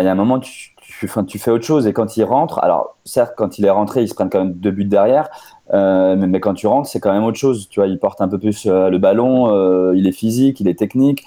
il 0.01 0.05
y 0.05 0.07
a 0.07 0.11
un 0.11 0.15
moment, 0.15 0.39
tu, 0.39 0.75
tu, 0.81 1.09
tu, 1.27 1.39
fais 1.39 1.51
autre 1.51 1.65
chose. 1.65 1.87
Et 1.87 1.93
quand 1.93 2.17
il 2.17 2.23
rentre, 2.23 2.59
alors 2.59 2.95
certes, 3.05 3.33
quand 3.37 3.57
il 3.57 3.65
est 3.65 3.69
rentré, 3.69 4.03
ils 4.03 4.07
se 4.07 4.13
prennent 4.13 4.29
quand 4.29 4.39
même 4.39 4.53
deux 4.53 4.71
buts 4.71 4.85
derrière. 4.85 5.29
Euh, 5.73 6.15
mais, 6.15 6.39
quand 6.39 6.53
tu 6.53 6.67
rentres, 6.67 6.89
c'est 6.89 6.99
quand 6.99 7.11
même 7.11 7.23
autre 7.23 7.37
chose. 7.37 7.67
Tu 7.69 7.79
vois, 7.79 7.87
il 7.87 7.99
porte 7.99 8.21
un 8.21 8.27
peu 8.27 8.37
plus 8.37 8.65
euh, 8.65 8.89
le 8.89 8.97
ballon, 8.97 9.53
euh, 9.53 9.93
il 9.95 10.07
est 10.07 10.11
physique, 10.11 10.59
il 10.59 10.67
est 10.67 10.77
technique. 10.77 11.25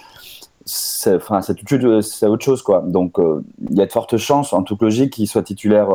C'est, 0.65 1.17
enfin, 1.17 1.43
c'est, 1.43 1.57
c'est 2.03 2.27
autre 2.27 2.45
chose, 2.45 2.63
quoi. 2.63 2.83
Donc, 2.87 3.17
il 3.19 3.77
y 3.77 3.83
a 3.83 3.87
de 3.87 3.93
fortes 3.93 4.17
chances, 4.19 4.53
en 4.53 4.63
toute 4.63 4.81
logique, 4.83 5.15
qu'il 5.15 5.27
soit 5.27 5.43
titulaire 5.43 5.89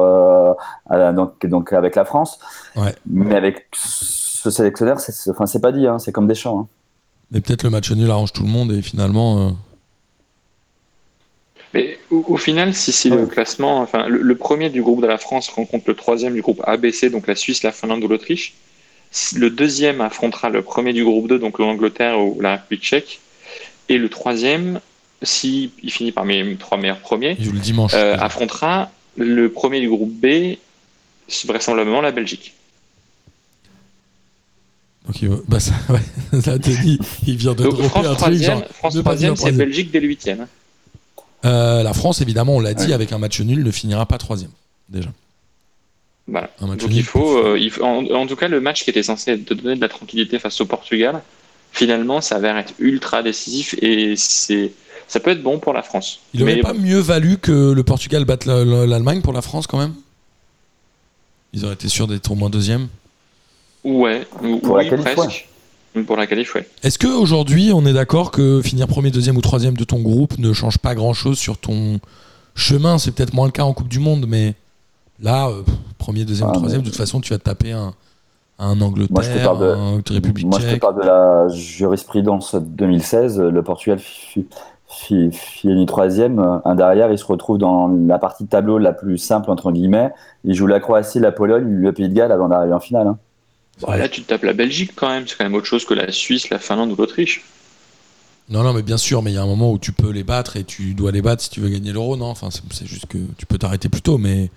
donc, 0.92 1.46
donc, 1.46 1.72
avec 1.72 1.96
la 1.96 2.04
France. 2.04 2.40
Ouais. 2.76 2.94
Mais 3.06 3.36
avec 3.36 3.68
ce 3.74 4.50
sélectionneur, 4.50 5.00
c'est, 5.00 5.30
enfin, 5.30 5.46
c'est 5.46 5.62
pas 5.62 5.72
dit, 5.72 5.88
hein, 5.88 6.00
c'est 6.00 6.12
comme 6.12 6.28
des 6.28 6.36
champs. 6.36 6.62
Hein. 6.62 6.68
Mais 7.32 7.42
peut-être 7.42 7.64
le 7.64 7.70
match 7.70 7.92
nul 7.92 8.10
arrange 8.10 8.34
tout 8.34 8.44
le 8.44 8.50
monde 8.50 8.72
et 8.72 8.82
finalement. 8.82 9.54
Mais 11.76 12.00
au, 12.10 12.38
final, 12.38 12.74
si 12.74 12.94
c'est 12.94 13.10
le 13.10 13.26
classement, 13.26 13.82
enfin, 13.82 14.08
le, 14.08 14.36
premier 14.36 14.70
du 14.70 14.82
groupe 14.82 15.02
de 15.02 15.08
la 15.08 15.18
France 15.18 15.50
rencontre 15.50 15.84
le 15.88 15.94
troisième 15.94 16.34
du 16.34 16.42
groupe 16.42 16.62
ABC, 16.64 17.10
donc 17.10 17.28
la 17.28 17.36
Suisse, 17.36 17.64
la 17.64 17.74
Finlande 17.74 18.02
ou 18.02 18.08
l'Autriche. 18.08 18.54
Le 19.36 19.50
deuxième 19.50 20.00
affrontera 20.00 20.50
le 20.50 20.62
premier 20.62 20.94
du 20.94 21.04
groupe 21.04 21.28
2, 21.28 21.38
donc 21.38 21.60
l'Angleterre 21.60 22.18
ou 22.18 22.40
la 22.40 22.54
République 22.54 22.82
tchèque. 22.82 23.20
Et 23.90 23.98
le 23.98 24.08
troisième, 24.08 24.80
s'il 25.22 25.70
il 25.84 25.92
finit 25.92 26.14
par 26.14 26.24
mes 26.24 26.56
trois 26.56 26.78
meilleurs 26.78 27.00
premiers, 27.00 27.36
le 27.36 27.60
dimanche, 27.60 27.92
euh, 27.94 28.16
affrontera 28.20 28.90
le 29.18 29.50
premier 29.50 29.82
du 29.82 29.90
groupe 29.90 30.14
B, 30.14 30.56
vraisemblablement 31.46 32.00
la 32.00 32.12
Belgique. 32.14 32.54
Donc 35.06 35.22
il, 35.22 35.30
bah 35.50 35.60
ça, 35.60 35.74
ouais, 35.90 36.42
ça 36.42 36.58
te 36.58 36.70
dit, 36.70 37.00
il 37.28 37.36
vient 37.36 37.54
de 37.54 37.64
donc, 37.64 37.82
France 37.82 38.06
un 38.06 38.16
truc 38.16 38.36
genre, 38.36 38.64
France 38.74 38.98
troisième, 38.98 39.36
c'est 39.36 39.52
Belgique 39.52 39.92
dès 39.92 40.00
le 40.00 40.08
huitième. 40.08 40.48
Euh, 41.46 41.84
la 41.84 41.94
France, 41.94 42.22
évidemment, 42.22 42.56
on 42.56 42.60
l'a 42.60 42.74
dit, 42.74 42.94
avec 42.94 43.12
un 43.12 43.18
match 43.18 43.40
nul, 43.42 43.64
ne 43.64 43.72
finira 43.72 44.06
pas 44.06 44.18
troisième, 44.18 44.52
déjà. 44.90 45.10
Voilà. 46.28 46.50
Donc 46.60 46.82
il 46.90 47.04
faut, 47.04 47.38
euh, 47.38 47.60
il 47.60 47.70
faut 47.70 47.84
en, 47.84 48.26
tout 48.26 48.36
cas, 48.36 48.48
le 48.48 48.60
match 48.60 48.84
qui 48.84 48.90
était 48.90 49.04
censé 49.04 49.40
te 49.40 49.54
donner 49.54 49.76
de 49.76 49.82
la 49.82 49.90
tranquillité 49.90 50.40
face 50.40 50.60
au 50.60 50.66
Portugal, 50.66 51.22
finalement, 51.72 52.20
ça 52.20 52.36
s'avère 52.36 52.58
être 52.58 52.74
ultra 52.80 53.22
décisif 53.22 53.76
et 53.80 54.16
c'est, 54.16 54.72
ça 55.08 55.20
peut 55.20 55.30
être 55.30 55.44
bon 55.44 55.60
pour 55.60 55.74
la 55.74 55.84
France. 55.84 56.22
Il 56.34 56.40
n'aurait 56.40 56.62
pas 56.62 56.74
mieux 56.74 57.00
valu 57.00 57.38
que 57.38 57.72
le 57.72 57.84
Portugal 57.84 58.26
batte 58.26 58.46
l'Allemagne 58.48 59.22
pour 59.22 59.34
la 59.34 59.44
France 59.44 59.68
quand 59.68 59.78
même? 59.78 59.94
Ils 61.54 61.64
auraient 61.64 61.76
été 61.76 61.90
sûrs 61.90 62.08
d'être 62.08 62.32
au 62.32 62.36
moins 62.36 62.50
deuxième? 62.50 62.88
Ouais, 63.84 64.26
pour 64.62 64.78
oui, 64.78 64.90
presque. 64.90 65.48
Pour 66.04 66.18
la 66.18 66.28
qualif, 66.28 66.58
Est-ce 66.84 67.00
qu'aujourd'hui, 67.00 67.72
on 67.74 67.86
est 67.86 67.94
d'accord 67.94 68.32
que 68.32 68.62
finir 68.62 68.88
premier, 68.88 69.12
deuxième 69.12 69.38
ou 69.38 69.42
troisième 69.42 69.78
de 69.78 69.84
ton 69.84 70.02
groupe 70.02 70.38
ne 70.38 70.52
change 70.52 70.78
pas 70.78 70.94
grand-chose 70.94 71.38
sur 71.38 71.58
ton 71.58 72.00
chemin? 72.54 72.98
C'est 72.98 73.12
peut-être 73.12 73.34
moins 73.34 73.46
le 73.46 73.52
cas 73.52 73.64
en 73.64 73.74
Coupe 73.74 73.88
du 73.88 74.00
Monde, 74.00 74.26
mais 74.28 74.56
là, 75.22 75.48
euh, 75.48 75.64
premier, 75.98 76.26
deuxième, 76.26 76.50
ou 76.50 76.52
ah, 76.54 76.58
troisième, 76.58 76.82
de 76.82 76.88
toute 76.88 76.98
façon, 76.98 77.22
tu 77.22 77.32
vas 77.32 77.40
te 77.40 77.44
taper 77.44 77.72
un, 77.72 77.94
un 78.60 78.82
Angleterre, 78.82 79.52
un 79.52 80.02
République 80.10 80.48
Moi, 80.48 80.60
je 80.60 80.76
te 80.76 80.80
parle 80.80 81.02
de 81.02 81.08
la 81.08 81.48
jurisprudence 81.50 82.56
2016. 82.56 83.40
Le 83.40 83.64
Portugal 83.64 84.00
finit 84.88 85.86
troisième. 85.86 86.40
Un 86.64 86.76
derrière, 86.76 87.12
il 87.12 87.18
se 87.18 87.26
retrouve 87.26 87.58
dans 87.58 87.88
la 87.88 88.18
partie 88.18 88.44
de 88.44 88.50
tableau 88.50 88.78
la 88.78 88.94
plus 88.94 89.18
simple, 89.18 89.50
entre 89.52 89.72
guillemets. 89.72 90.14
Il 90.44 90.54
joue 90.56 90.68
la 90.68 90.80
Croatie, 90.80 91.20
la 91.20 91.32
Pologne, 91.32 91.68
le 91.68 91.92
Pays 91.94 92.10
de 92.10 92.14
Galles 92.14 92.32
avant 92.32 92.50
d'arriver 92.50 92.74
en 92.74 92.80
finale. 92.80 93.08
Hein. 93.08 93.18
Bah, 93.82 93.98
là, 93.98 94.08
tu 94.08 94.22
te 94.22 94.28
tapes 94.28 94.44
la 94.44 94.54
Belgique 94.54 94.92
quand 94.96 95.10
même. 95.10 95.28
C'est 95.28 95.38
quand 95.38 95.44
même 95.44 95.56
autre 95.56 95.66
chose 95.66 95.86
que 95.86 95.94
la 95.94 96.12
Suisse, 96.12 96.50
la 96.50 96.60
Finlande 96.60 96.92
ou 96.92 96.96
l'Autriche. 96.96 97.44
Non, 98.50 98.64
non, 98.64 98.74
mais 98.74 98.84
bien 98.84 98.98
sûr, 98.98 99.24
mais 99.24 99.32
il 99.32 99.36
y 99.36 99.38
a 99.38 99.42
un 99.42 99.48
moment 99.48 99.72
où 99.72 99.80
tu 99.80 99.92
peux 99.92 100.12
les 100.12 100.24
battre 100.24 100.56
et 100.56 100.64
tu 100.64 100.94
dois 100.94 101.12
les 101.12 101.22
battre 101.22 101.42
si 101.42 101.50
tu 101.50 101.62
veux 101.62 101.70
gagner 101.70 101.92
l'euro, 101.92 102.16
non? 102.16 102.28
Enfin, 102.28 102.50
c'est 102.52 102.86
juste 102.86 103.08
que 103.08 103.18
tu 103.38 103.46
peux 103.46 103.58
t'arrêter 103.58 103.90
plus 103.90 104.02
tôt, 104.02 104.18
mais 104.18 104.52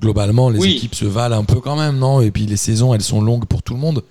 globalement, 0.00 0.50
les 0.50 0.66
équipes 0.66 0.94
se 0.94 1.04
valent 1.04 1.38
un 1.38 1.44
peu 1.44 1.60
quand 1.60 1.76
même, 1.76 1.98
non? 1.98 2.20
Et 2.20 2.30
puis 2.30 2.46
les 2.46 2.56
saisons, 2.56 2.92
elles 2.92 3.02
sont 3.02 3.20
longues 3.20 3.46
pour 3.46 3.62
tout 3.62 3.74
le 3.74 3.80
monde. 3.80 4.02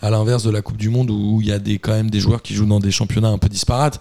À 0.00 0.10
l'inverse 0.10 0.44
de 0.44 0.50
la 0.50 0.62
Coupe 0.62 0.76
du 0.76 0.90
Monde 0.90 1.10
où 1.10 1.40
il 1.40 1.48
y 1.48 1.52
a 1.52 1.58
des, 1.58 1.78
quand 1.78 1.92
même 1.92 2.10
des 2.10 2.20
joueurs 2.20 2.42
qui 2.42 2.54
jouent 2.54 2.66
dans 2.66 2.78
des 2.78 2.92
championnats 2.92 3.30
un 3.30 3.38
peu 3.38 3.48
disparates. 3.48 4.00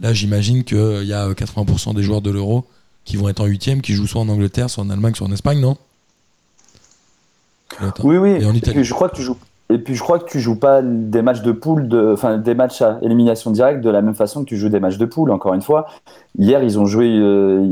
Là, 0.00 0.12
j'imagine 0.12 0.64
qu'il 0.64 1.04
y 1.04 1.12
a 1.14 1.30
80% 1.30 1.94
des 1.94 2.02
joueurs 2.02 2.20
de 2.20 2.30
l'euro 2.30 2.66
qui 3.04 3.16
vont 3.16 3.28
être 3.28 3.40
en 3.40 3.46
huitième, 3.46 3.80
qui 3.80 3.94
jouent 3.94 4.06
soit 4.06 4.20
en 4.20 4.28
Angleterre, 4.28 4.68
soit 4.68 4.84
en 4.84 4.90
Allemagne, 4.90 5.14
soit 5.14 5.26
en 5.26 5.32
Espagne, 5.32 5.60
non? 5.60 5.78
Oui, 8.02 8.16
oui. 8.16 8.30
Et, 8.32 8.60
puis, 8.60 8.84
je 8.84 8.94
crois 8.94 9.08
que 9.08 9.16
tu 9.16 9.22
joues. 9.22 9.36
Et 9.70 9.78
puis 9.78 9.94
je 9.94 10.02
crois 10.02 10.18
que 10.18 10.28
tu 10.28 10.40
joues 10.40 10.56
pas 10.56 10.82
des 10.82 11.22
matchs 11.22 11.42
de 11.42 11.52
poule, 11.52 11.86
de, 11.86 12.12
enfin 12.12 12.38
des 12.38 12.54
matchs 12.54 12.82
à 12.82 12.98
élimination 13.02 13.52
directe 13.52 13.82
de 13.82 13.90
la 13.90 14.02
même 14.02 14.16
façon 14.16 14.42
que 14.42 14.48
tu 14.48 14.56
joues 14.56 14.68
des 14.68 14.80
matchs 14.80 14.98
de 14.98 15.04
poule. 15.04 15.30
Encore 15.30 15.54
une 15.54 15.62
fois, 15.62 15.86
hier 16.36 16.60
ils 16.64 16.76
ont 16.80 16.86
joué, 16.86 17.06
euh, 17.06 17.64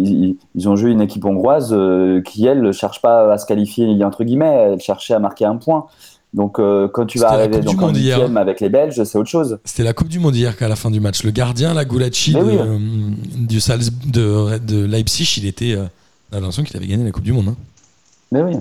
ils, 0.54 0.68
ont 0.68 0.76
joué 0.76 0.92
une 0.92 1.00
équipe 1.00 1.24
hongroise 1.24 1.72
euh, 1.72 2.22
qui 2.22 2.46
elle 2.46 2.62
ne 2.62 2.70
cherche 2.70 3.02
pas 3.02 3.32
à 3.32 3.36
se 3.36 3.46
qualifier 3.46 4.04
entre 4.04 4.22
guillemets, 4.22 4.70
elle 4.74 4.80
cherchait 4.80 5.14
à 5.14 5.18
marquer 5.18 5.44
un 5.44 5.56
point. 5.56 5.86
Donc 6.34 6.60
euh, 6.60 6.86
quand 6.86 7.06
tu 7.06 7.18
vas 7.18 7.32
arriver 7.32 7.60
donc, 7.60 7.82
en 7.82 7.92
huitième 7.92 8.36
avec 8.36 8.60
les 8.60 8.68
Belges, 8.68 9.02
c'est 9.02 9.18
autre 9.18 9.30
chose. 9.30 9.58
C'était 9.64 9.82
la 9.82 9.92
Coupe 9.92 10.08
du 10.08 10.20
Monde 10.20 10.36
hier 10.36 10.56
qu'à 10.56 10.68
la 10.68 10.76
fin 10.76 10.92
du 10.92 11.00
match, 11.00 11.24
le 11.24 11.32
gardien, 11.32 11.74
la 11.74 11.84
Gulacci 11.84 12.32
de, 12.32 12.78
du 13.44 13.58
de, 14.12 14.58
de, 14.58 14.84
Leipzig, 14.84 15.38
il 15.38 15.46
était, 15.46 15.76
l'impression 16.30 16.62
qu'il 16.62 16.76
avait 16.76 16.86
gagné 16.86 17.02
la 17.02 17.10
Coupe 17.10 17.24
du 17.24 17.32
Monde. 17.32 17.48
Hein. 17.48 17.56
Mais 18.30 18.42
oui. 18.42 18.54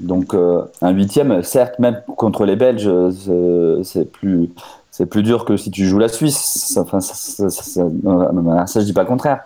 Donc 0.00 0.34
euh, 0.34 0.62
un 0.82 0.90
huitième, 0.90 1.42
certes, 1.42 1.78
même 1.78 2.00
contre 2.16 2.44
les 2.44 2.56
Belges, 2.56 2.90
c'est 3.82 4.10
plus 4.10 4.50
c'est 4.96 5.04
plus 5.04 5.22
dur 5.22 5.44
que 5.44 5.58
si 5.58 5.70
tu 5.70 5.84
joues 5.84 5.98
la 5.98 6.08
Suisse. 6.08 6.78
Enfin, 6.80 7.00
ça, 7.00 7.50
ça, 7.50 7.82
je 7.84 8.84
dis 8.84 8.94
pas 8.94 9.02
le 9.02 9.06
contraire. 9.06 9.40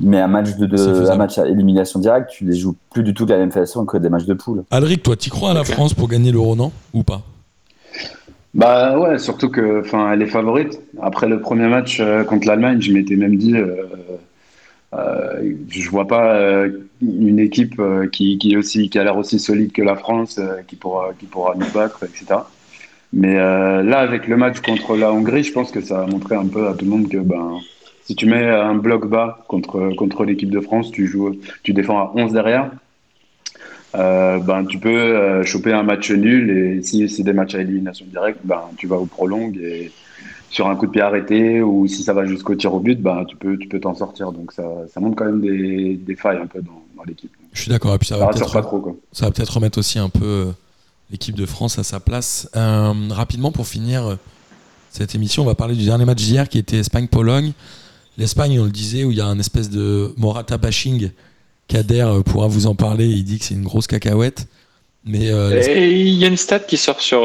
Mais 0.00 0.20
un 0.20 0.26
match 0.26 0.56
de, 0.56 1.08
un 1.08 1.14
match 1.14 1.38
à 1.38 1.46
élimination 1.46 2.00
directe, 2.00 2.30
tu 2.30 2.44
les 2.44 2.56
joues 2.56 2.74
plus 2.90 3.04
du 3.04 3.14
tout 3.14 3.24
de 3.24 3.32
la 3.32 3.38
même 3.38 3.52
façon 3.52 3.84
que 3.84 3.98
des 3.98 4.08
matchs 4.08 4.24
de 4.24 4.34
poule. 4.34 4.64
Alric, 4.72 5.04
toi, 5.04 5.14
tu 5.14 5.30
crois 5.30 5.52
à 5.52 5.54
la 5.54 5.62
France 5.62 5.94
pour 5.94 6.08
gagner 6.08 6.32
l'Euro, 6.32 6.56
non? 6.56 6.72
Ou 6.92 7.04
pas? 7.04 7.22
Bah 8.52 8.98
ouais, 8.98 9.18
surtout 9.20 9.48
que, 9.48 9.82
enfin, 9.82 10.12
elle 10.12 10.22
est 10.22 10.26
favorite. 10.26 10.80
Après 11.00 11.28
le 11.28 11.40
premier 11.40 11.68
match 11.68 11.98
euh, 12.00 12.24
contre 12.24 12.48
l'Allemagne, 12.48 12.80
je 12.80 12.90
m'étais 12.90 13.14
même 13.14 13.36
dit, 13.36 13.54
euh, 13.54 13.84
euh, 14.94 15.52
je 15.68 15.90
vois 15.90 16.06
pas 16.06 16.36
euh, 16.36 16.88
une 17.02 17.38
équipe 17.38 17.80
qui, 18.12 18.38
qui, 18.38 18.98
a 18.98 19.04
l'air 19.04 19.16
aussi 19.16 19.38
solide 19.38 19.72
que 19.72 19.82
la 19.82 19.96
France, 19.96 20.40
qui 20.66 20.76
pourra, 20.76 21.12
qui 21.18 21.26
pourra 21.26 21.54
nous 21.54 21.70
battre, 21.72 22.04
etc. 22.04 22.36
Mais 23.12 23.38
euh, 23.38 23.82
là, 23.82 24.00
avec 24.00 24.26
le 24.26 24.36
match 24.36 24.60
contre 24.60 24.96
la 24.96 25.12
Hongrie, 25.12 25.44
je 25.44 25.52
pense 25.52 25.70
que 25.70 25.80
ça 25.80 26.02
a 26.02 26.06
montré 26.06 26.34
un 26.34 26.46
peu 26.46 26.68
à 26.68 26.74
tout 26.74 26.84
le 26.84 26.90
monde 26.90 27.08
que 27.08 27.18
ben, 27.18 27.58
si 28.04 28.14
tu 28.14 28.26
mets 28.26 28.44
un 28.44 28.74
bloc 28.74 29.08
bas 29.08 29.44
contre, 29.48 30.24
l'équipe 30.24 30.50
de 30.50 30.60
France, 30.60 30.90
tu, 30.90 31.06
joues, 31.06 31.36
tu 31.62 31.72
défends 31.72 31.98
à 31.98 32.12
11 32.14 32.32
derrière, 32.32 32.70
euh, 33.94 34.38
ben, 34.38 34.66
tu 34.66 34.78
peux 34.78 34.90
euh, 34.90 35.44
choper 35.44 35.72
un 35.72 35.82
match 35.82 36.10
nul 36.10 36.50
et 36.50 36.82
si 36.82 37.08
c'est 37.08 37.22
des 37.22 37.32
matchs 37.32 37.54
à 37.54 37.60
élimination 37.60 38.06
directe, 38.06 38.40
ben, 38.44 38.62
tu 38.76 38.86
vas 38.86 38.96
au 38.96 39.06
prolongue 39.06 39.56
et 39.56 39.90
sur 40.50 40.68
un 40.68 40.76
coup 40.76 40.86
de 40.86 40.92
pied 40.92 41.02
arrêté 41.02 41.62
ou 41.62 41.86
si 41.86 42.02
ça 42.02 42.12
va 42.12 42.24
jusqu'au 42.24 42.54
tir 42.54 42.72
au 42.72 42.80
but, 42.80 43.00
ben, 43.00 43.24
tu 43.26 43.36
peux 43.36 43.56
tu 43.58 43.68
peux 43.68 43.80
t'en 43.80 43.94
sortir. 43.94 44.32
Donc 44.32 44.52
ça, 44.52 44.64
ça 44.92 45.00
montre 45.00 45.16
quand 45.16 45.26
même 45.26 45.40
des, 45.40 45.94
des 45.96 46.16
failles 46.16 46.38
un 46.38 46.46
peu 46.46 46.60
dans, 46.62 46.82
dans 46.96 47.04
l'équipe. 47.04 47.30
Je 47.52 47.62
suis 47.62 47.70
d'accord. 47.70 47.94
Et 47.94 47.98
puis 47.98 48.08
ça 48.08 48.16
va 48.16 48.28
peut-être 48.28 49.54
remettre 49.54 49.78
aussi 49.78 49.98
un 49.98 50.08
peu 50.08 50.52
l'équipe 51.10 51.34
de 51.34 51.46
France 51.46 51.78
à 51.78 51.84
sa 51.84 52.00
place. 52.00 52.48
Euh, 52.56 52.92
rapidement, 53.10 53.52
pour 53.52 53.66
finir 53.66 54.06
euh, 54.06 54.16
cette 54.90 55.14
émission, 55.14 55.42
on 55.42 55.46
va 55.46 55.54
parler 55.54 55.74
du 55.74 55.84
dernier 55.84 56.04
match 56.04 56.22
d'hier 56.22 56.48
qui 56.48 56.58
était 56.58 56.78
Espagne-Pologne. 56.78 57.52
L'Espagne, 58.18 58.58
on 58.60 58.64
le 58.64 58.70
disait, 58.70 59.04
où 59.04 59.10
il 59.10 59.18
y 59.18 59.20
a 59.20 59.26
un 59.26 59.38
espèce 59.38 59.70
de 59.70 60.14
Morata 60.16 60.58
bashing. 60.58 61.10
Kader 61.68 62.00
euh, 62.00 62.22
pourra 62.22 62.46
vous 62.46 62.66
en 62.66 62.74
parler. 62.74 63.06
Il 63.06 63.24
dit 63.24 63.38
que 63.38 63.44
c'est 63.44 63.54
une 63.54 63.64
grosse 63.64 63.86
cacahuète. 63.86 64.46
Mais 65.06 65.18
il 65.18 66.14
y 66.14 66.24
a 66.24 66.28
une 66.28 66.36
stat 66.36 66.60
qui 66.60 66.76
sort 66.76 67.00
sur 67.00 67.24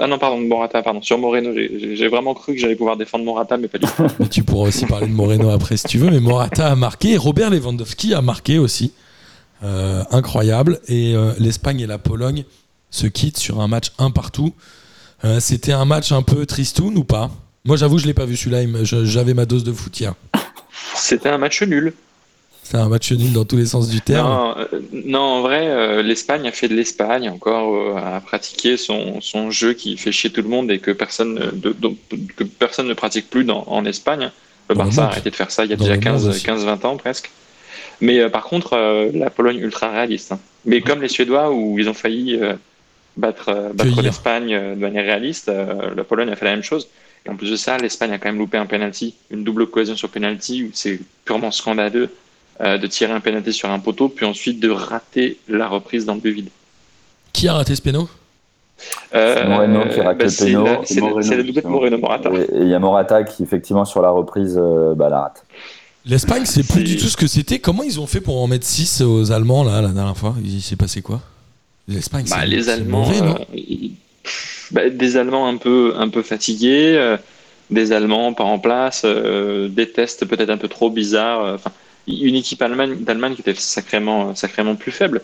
ah 0.00 0.06
non 0.08 0.18
pardon 0.18 0.40
Morata 0.40 0.82
pardon 0.82 1.00
sur 1.00 1.16
Moreno 1.16 1.50
j'ai 1.54 2.08
vraiment 2.08 2.34
cru 2.34 2.54
que 2.54 2.58
j'allais 2.60 2.74
pouvoir 2.74 2.96
défendre 2.96 3.24
Morata 3.24 3.56
mais 3.56 3.68
pas 3.68 3.78
du 3.78 3.86
tout. 3.86 4.02
mais 4.18 4.26
tu 4.26 4.42
pourras 4.42 4.68
aussi 4.68 4.84
parler 4.86 5.06
de 5.06 5.12
Moreno 5.12 5.48
après 5.50 5.76
si 5.76 5.86
tu 5.86 5.98
veux 5.98 6.10
mais 6.10 6.18
Morata 6.18 6.66
a 6.66 6.74
marqué 6.74 7.16
Robert 7.16 7.50
Lewandowski 7.50 8.14
a 8.14 8.20
marqué 8.20 8.58
aussi 8.58 8.92
incroyable 9.62 10.80
et 10.88 11.14
l'Espagne 11.38 11.80
et 11.80 11.86
la 11.86 11.98
Pologne 11.98 12.44
se 12.90 13.06
quitte 13.06 13.38
sur 13.38 13.60
un 13.60 13.68
match 13.68 13.92
un 13.98 14.10
partout. 14.10 14.52
Euh, 15.24 15.40
c'était 15.40 15.72
un 15.72 15.84
match 15.84 16.12
un 16.12 16.22
peu 16.22 16.46
tristoun 16.46 16.96
ou 16.96 17.04
pas? 17.04 17.30
Moi, 17.64 17.76
j'avoue, 17.76 17.98
je 17.98 18.06
l'ai 18.06 18.14
pas 18.14 18.24
vu 18.24 18.36
celui-là. 18.36 18.62
J'avais 19.04 19.34
ma 19.34 19.46
dose 19.46 19.64
de 19.64 19.72
foot 19.72 19.98
hier. 19.98 20.14
C'était 20.94 21.28
un 21.28 21.38
match 21.38 21.62
nul. 21.62 21.92
C'est 22.70 22.76
un 22.76 22.88
match 22.88 23.10
nul 23.12 23.32
dans 23.32 23.44
tous 23.44 23.56
les 23.56 23.66
sens 23.66 23.88
du 23.88 24.00
terme. 24.00 24.28
Non, 24.28 24.54
euh, 24.54 25.18
en 25.18 25.40
vrai, 25.42 25.66
euh, 25.68 26.02
l'Espagne 26.02 26.46
a 26.46 26.52
fait 26.52 26.68
de 26.68 26.74
l'Espagne, 26.74 27.28
encore 27.28 27.98
a 27.98 28.20
pratiqué 28.20 28.76
son, 28.76 29.20
son, 29.20 29.50
jeu 29.50 29.72
qui 29.72 29.96
fait 29.96 30.12
chier 30.12 30.30
tout 30.30 30.42
le 30.42 30.48
monde 30.48 30.70
et 30.70 30.78
que 30.78 30.92
personne, 30.92 31.50
de, 31.54 31.74
que 32.36 32.44
personne 32.44 32.86
ne 32.86 32.94
pratique 32.94 33.28
plus 33.28 33.44
dans, 33.44 33.64
en 33.66 33.84
Espagne. 33.84 34.30
Le 34.68 34.76
Barça 34.76 35.04
a 35.04 35.06
arrêté 35.08 35.30
de 35.30 35.34
faire 35.34 35.50
ça 35.50 35.64
il 35.64 35.70
y 35.70 35.74
a 35.74 35.76
déjà 35.76 35.96
15-20 35.96 36.86
ans 36.86 36.96
presque. 36.96 37.30
Mais 38.00 38.30
par 38.30 38.44
contre, 38.44 39.10
la 39.12 39.30
Pologne 39.30 39.58
ultra 39.58 39.90
réaliste. 39.90 40.32
Hein. 40.32 40.38
Mais 40.64 40.80
comme 40.80 41.02
les 41.02 41.08
Suédois 41.08 41.50
où 41.50 41.78
ils 41.78 41.88
ont 41.88 41.94
failli 41.94 42.38
battre, 43.16 43.48
euh, 43.48 43.72
battre 43.72 44.02
l'Espagne 44.02 44.54
euh, 44.54 44.74
de 44.74 44.80
manière 44.80 45.04
réaliste. 45.04 45.48
Euh, 45.48 45.94
la 45.94 46.04
Pologne 46.04 46.30
a 46.30 46.36
fait 46.36 46.46
la 46.46 46.52
même 46.52 46.62
chose. 46.62 46.88
Et 47.26 47.30
en 47.30 47.36
plus 47.36 47.50
de 47.50 47.56
ça, 47.56 47.76
l'Espagne 47.78 48.12
a 48.12 48.18
quand 48.18 48.28
même 48.28 48.38
loupé 48.38 48.56
un 48.56 48.66
penalty, 48.66 49.14
une 49.30 49.44
double 49.44 49.66
cohésion 49.66 49.96
sur 49.96 50.08
penalty, 50.08 50.70
c'est 50.72 50.98
purement 51.24 51.50
scandaleux 51.50 52.08
de 52.58 52.86
tirer 52.86 53.12
un 53.12 53.20
penalty 53.20 53.52
sur 53.52 53.70
un 53.70 53.78
poteau, 53.78 54.08
puis 54.08 54.26
ensuite 54.26 54.60
de 54.60 54.68
rater 54.70 55.38
la 55.48 55.68
reprise 55.68 56.04
dans 56.04 56.14
le 56.14 56.20
but 56.20 56.32
vide. 56.32 56.48
Qui 57.32 57.48
a 57.48 57.54
raté 57.54 57.74
ce 57.74 57.82
péno? 57.82 58.08
C'est 59.12 59.46
Moreno 59.46 59.84
qui 59.88 60.00
a 60.00 60.04
raté 60.04 60.24
bah, 60.24 60.30
le 60.30 60.44
péno. 60.44 60.66
C'est 60.84 61.36
le 61.36 61.44
double 61.44 61.62
de 61.62 61.66
Moreno-Morata. 61.66 62.30
Et 62.52 62.62
il 62.62 62.68
y 62.68 62.74
a 62.74 62.78
Morata 62.78 63.24
qui, 63.24 63.42
effectivement, 63.42 63.84
sur 63.84 64.02
la 64.02 64.10
reprise, 64.10 64.60
bah, 64.96 65.08
la 65.08 65.20
rate. 65.20 65.44
L'Espagne, 66.06 66.44
c'est 66.46 66.66
plus 66.66 66.82
du 66.82 66.96
tout 66.96 67.08
ce 67.08 67.16
que 67.16 67.26
c'était. 67.26 67.58
Comment 67.58 67.82
ils 67.82 68.00
ont 68.00 68.06
fait 68.06 68.20
pour 68.20 68.40
en 68.40 68.46
mettre 68.46 68.66
6 68.66 69.02
aux 69.02 69.32
Allemands, 69.32 69.64
là, 69.64 69.82
la 69.82 69.88
dernière 69.88 70.16
fois? 70.16 70.34
Il 70.42 70.62
s'est 70.62 70.76
passé 70.76 71.02
quoi? 71.02 71.20
L'Espagne, 71.88 72.24
bah, 72.30 72.44
les 72.46 72.68
Allemands, 72.68 73.10
euh, 73.10 73.58
bah, 74.70 74.88
des 74.88 75.16
Allemands 75.16 75.48
un 75.48 75.56
peu, 75.56 75.94
un 75.96 76.08
peu 76.08 76.22
fatigués, 76.22 76.94
euh, 76.96 77.16
des 77.70 77.92
Allemands 77.92 78.32
pas 78.32 78.44
en 78.44 78.58
place, 78.58 79.02
euh, 79.04 79.68
des 79.68 79.90
tests 79.90 80.24
peut-être 80.24 80.50
un 80.50 80.56
peu 80.56 80.68
trop 80.68 80.88
bizarres. 80.88 81.54
Enfin, 81.54 81.72
une 82.10 82.36
équipe 82.36 82.60
d'Allemagne 82.60 83.34
qui 83.34 83.40
était 83.40 83.54
sacrément, 83.54 84.34
sacrément 84.34 84.76
plus 84.76 84.92
faible. 84.92 85.22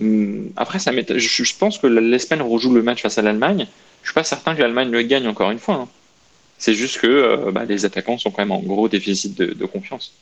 Hum, 0.00 0.50
après, 0.56 0.78
ça 0.78 0.92
je, 0.92 1.56
pense 1.58 1.78
que 1.78 1.86
l'Espagne 1.86 2.42
rejoue 2.42 2.74
le 2.74 2.82
match 2.82 3.02
face 3.02 3.18
à 3.18 3.22
l'Allemagne. 3.22 3.66
Je 4.02 4.08
suis 4.08 4.14
pas 4.14 4.24
certain 4.24 4.54
que 4.54 4.60
l'Allemagne 4.60 4.90
le 4.90 5.02
gagne 5.02 5.26
encore 5.26 5.50
une 5.50 5.58
fois. 5.58 5.74
Hein. 5.74 5.88
C'est 6.58 6.74
juste 6.74 7.00
que 7.00 7.50
bah, 7.50 7.64
les 7.64 7.84
attaquants 7.84 8.18
sont 8.18 8.30
quand 8.30 8.42
même 8.42 8.52
en 8.52 8.60
gros 8.60 8.88
déficit 8.88 9.36
de, 9.36 9.46
de 9.46 9.64
confiance. 9.66 10.12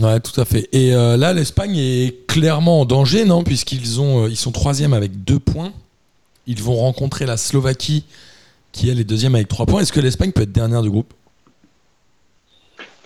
Ouais, 0.00 0.20
tout 0.20 0.40
à 0.40 0.44
fait. 0.44 0.68
Et 0.72 0.94
euh, 0.94 1.16
là, 1.16 1.34
l'Espagne 1.34 1.76
est 1.76 2.26
clairement 2.26 2.80
en 2.80 2.84
danger, 2.84 3.24
non? 3.24 3.44
Puisqu'ils 3.44 4.00
ont, 4.00 4.24
euh, 4.24 4.30
ils 4.30 4.36
sont 4.36 4.52
troisième 4.52 4.94
avec 4.94 5.24
deux 5.24 5.38
points. 5.38 5.72
Ils 6.46 6.62
vont 6.62 6.76
rencontrer 6.76 7.26
la 7.26 7.36
Slovaquie, 7.36 8.04
qui 8.72 8.88
elle 8.88 8.98
est 9.00 9.04
deuxième 9.04 9.34
avec 9.34 9.48
trois 9.48 9.66
points. 9.66 9.82
Est-ce 9.82 9.92
que 9.92 10.00
l'Espagne 10.00 10.32
peut 10.32 10.42
être 10.42 10.52
dernière 10.52 10.82
du 10.82 10.90
groupe? 10.90 11.12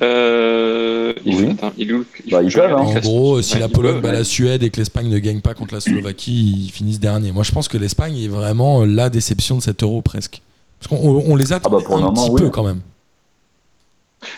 Euh, 0.03 1.13
oui. 1.25 1.57
Bah, 1.61 1.73
hein. 1.73 2.77
En 2.77 2.95
gros, 3.01 3.41
si 3.41 3.59
la 3.59 3.69
Pologne 3.69 4.01
bat 4.01 4.13
la 4.13 4.25
Suède 4.25 4.63
et 4.63 4.71
que 4.71 4.79
l'Espagne 4.79 5.09
ne 5.09 5.19
gagne 5.19 5.41
pas 5.41 5.55
contre 5.55 5.75
la 5.75 5.81
Slovaquie, 5.81 6.67
ils 6.67 6.71
finissent 6.71 7.01
dernier. 7.01 7.33
Moi, 7.33 7.45
je 7.45 7.53
pense 7.53 7.69
que 7.69 7.79
l'Espagne 7.79 8.19
est 8.19 8.29
vraiment 8.29 8.85
la 8.85 9.09
déception 9.09 9.57
de 9.57 9.63
cet 9.63 9.83
euro 9.83 10.03
presque. 10.03 10.43
Parce 10.79 11.01
qu'on 11.01 11.37
les 11.37 11.53
attend 11.53 11.71
ah 11.73 11.83
bah, 11.89 11.97
un 11.97 12.13
petit 12.13 12.31
peu 12.37 12.51
quand 12.51 12.65
même. 12.65 12.81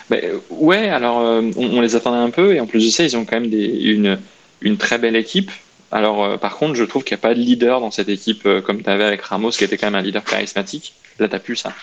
Bah, 0.09 0.17
ouais, 0.49 0.89
alors 0.89 1.19
euh, 1.19 1.41
on, 1.57 1.81
les 1.81 1.95
attendait 1.95 2.17
un 2.17 2.29
peu 2.29 2.53
et 2.53 2.59
en 2.59 2.65
plus 2.65 2.85
de 2.85 2.89
ça, 2.91 3.03
ils 3.03 3.17
ont 3.17 3.25
quand 3.25 3.39
même 3.39 3.49
des, 3.49 3.65
une, 3.65 4.19
une 4.61 4.77
très 4.77 4.97
belle 4.97 5.15
équipe. 5.15 5.51
Alors 5.91 6.23
euh, 6.23 6.37
par 6.37 6.57
contre, 6.57 6.75
je 6.75 6.83
trouve 6.83 7.03
qu'il 7.03 7.15
n'y 7.15 7.19
a 7.19 7.21
pas 7.21 7.33
de 7.33 7.39
leader 7.39 7.81
dans 7.81 7.91
cette 7.91 8.09
équipe 8.09 8.45
euh, 8.45 8.61
comme 8.61 8.83
tu 8.83 8.89
avais 8.89 9.03
avec 9.03 9.21
Ramos, 9.21 9.51
qui 9.51 9.63
était 9.63 9.77
quand 9.77 9.87
même 9.87 9.95
un 9.95 10.01
leader 10.01 10.23
charismatique. 10.23 10.93
Là, 11.17 11.27
tu 11.27 11.39
plus 11.39 11.55
ça. 11.57 11.73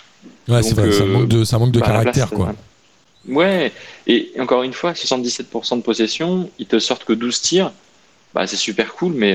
Ouais, 0.49 0.63
c'est 0.63 0.75
vrai, 0.75 0.93
ça 0.93 1.05
manque 1.05 1.29
de, 1.29 1.45
ça 1.45 1.59
manque 1.59 1.73
de 1.73 1.81
bah, 1.81 1.87
caractère, 1.87 2.31
quoi. 2.31 2.55
Ouais, 3.29 3.73
et 4.07 4.33
encore 4.39 4.63
une 4.63 4.73
fois, 4.73 4.93
77% 4.93 5.79
de 5.79 5.83
possession, 5.83 6.51
ils 6.59 6.67
te 6.67 6.79
sortent 6.79 7.05
que 7.05 7.13
12 7.13 7.41
tirs. 7.41 7.73
Bah, 8.35 8.47
c'est 8.47 8.57
super 8.57 8.95
cool, 8.95 9.15
mais 9.15 9.35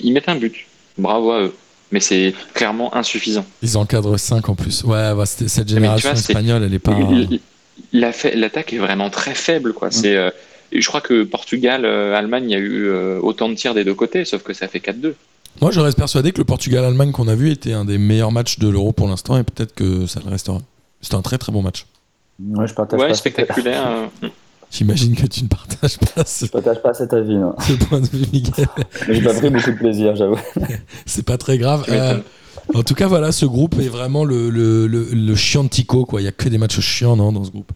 ils 0.00 0.12
mettent 0.12 0.28
un 0.28 0.36
but. 0.36 0.66
Bravo 0.98 1.30
à 1.32 1.42
eux 1.42 1.54
mais 1.92 2.00
c'est 2.00 2.34
clairement 2.54 2.94
insuffisant. 2.96 3.44
Ils 3.62 3.76
encadrent 3.76 4.18
5 4.18 4.48
en 4.48 4.54
plus. 4.54 4.82
Ouais, 4.82 5.14
bah, 5.14 5.26
cette 5.26 5.68
génération 5.68 6.12
espagnole, 6.12 6.62
elle 6.62 6.72
est 6.72 6.78
pas 6.78 6.96
l'attaque 7.92 8.72
est 8.72 8.78
vraiment 8.78 9.10
très 9.10 9.34
faible. 9.34 9.72
Quoi. 9.72 9.90
C'est, 9.90 10.16
euh, 10.16 10.30
je 10.72 10.86
crois 10.86 11.00
que 11.00 11.24
Portugal, 11.24 11.84
euh, 11.84 12.14
Allemagne, 12.14 12.44
il 12.44 12.52
y 12.52 12.56
a 12.56 12.58
eu 12.58 12.86
euh, 12.86 13.20
autant 13.20 13.48
de 13.48 13.54
tirs 13.54 13.74
des 13.74 13.84
deux 13.84 13.94
côtés, 13.94 14.24
sauf 14.24 14.42
que 14.42 14.52
ça 14.52 14.68
fait 14.68 14.78
4-2. 14.78 15.14
Moi, 15.60 15.70
je 15.70 15.80
reste 15.80 15.98
persuadé 15.98 16.32
que 16.32 16.38
le 16.38 16.44
Portugal-Allemagne 16.44 17.12
qu'on 17.12 17.28
a 17.28 17.34
vu 17.34 17.50
était 17.50 17.72
un 17.72 17.84
des 17.84 17.98
meilleurs 17.98 18.32
matchs 18.32 18.58
de 18.58 18.68
l'Euro 18.68 18.92
pour 18.92 19.06
l'instant, 19.06 19.38
et 19.38 19.42
peut-être 19.42 19.74
que 19.74 20.06
ça 20.06 20.20
le 20.24 20.30
restera. 20.30 20.60
C'était 21.02 21.16
un 21.16 21.22
très 21.22 21.36
très 21.36 21.52
bon 21.52 21.62
match. 21.62 21.86
Ouais, 22.50 22.66
je 22.66 22.74
partage 22.74 23.00
ouais 23.00 23.14
spectaculaire. 23.14 24.08
J'imagine 24.70 25.14
que 25.14 25.26
tu 25.26 25.42
ne 25.44 25.48
partages 25.48 25.98
pas 25.98 26.24
ce... 26.24 26.46
Je 26.46 26.50
partage 26.50 26.80
pas 26.80 26.94
cet 26.94 27.12
avis. 27.12 27.36
Non. 27.36 27.54
Ce 27.60 27.74
point 27.74 28.00
de 28.00 28.06
vue, 28.06 28.24
Miguel. 28.32 28.66
J'ai 29.06 29.20
pas 29.20 29.34
pris 29.34 29.50
beaucoup 29.50 29.70
de 29.70 29.76
plaisir, 29.76 30.16
j'avoue. 30.16 30.40
C'est 31.06 31.26
pas 31.26 31.36
très 31.36 31.58
grave. 31.58 31.84
En 32.74 32.82
tout 32.82 32.94
cas, 32.94 33.06
voilà, 33.06 33.32
ce 33.32 33.44
groupe 33.44 33.74
est 33.78 33.88
vraiment 33.88 34.24
le, 34.24 34.48
le, 34.48 34.86
le, 34.86 35.34
chiantico. 35.34 36.06
Quoi. 36.06 36.20
Il 36.20 36.24
n'y 36.24 36.28
a 36.28 36.32
que 36.32 36.48
des 36.48 36.56
matchs 36.56 36.80
chiants 36.80 37.16
non, 37.16 37.32
dans 37.32 37.44
ce 37.44 37.50
groupe? 37.50 37.70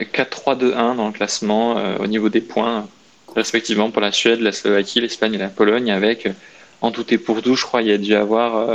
4-3-2-1 0.00 0.96
dans 0.96 1.06
le 1.06 1.12
classement 1.12 1.78
euh, 1.78 1.98
au 1.98 2.06
niveau 2.06 2.28
des 2.28 2.40
points, 2.40 2.86
respectivement 3.36 3.90
pour 3.90 4.02
la 4.02 4.10
Suède, 4.10 4.40
la 4.40 4.52
Slovaquie, 4.52 5.00
l'Espagne 5.00 5.34
et 5.34 5.38
la 5.38 5.48
Pologne, 5.48 5.90
avec 5.92 6.26
euh, 6.26 6.32
en 6.80 6.90
tout 6.90 7.04
et 7.12 7.18
pour 7.18 7.42
tout, 7.42 7.54
je 7.54 7.64
crois, 7.64 7.82
il 7.82 7.88
y 7.88 7.92
a 7.92 7.98
dû 7.98 8.14
avoir 8.14 8.66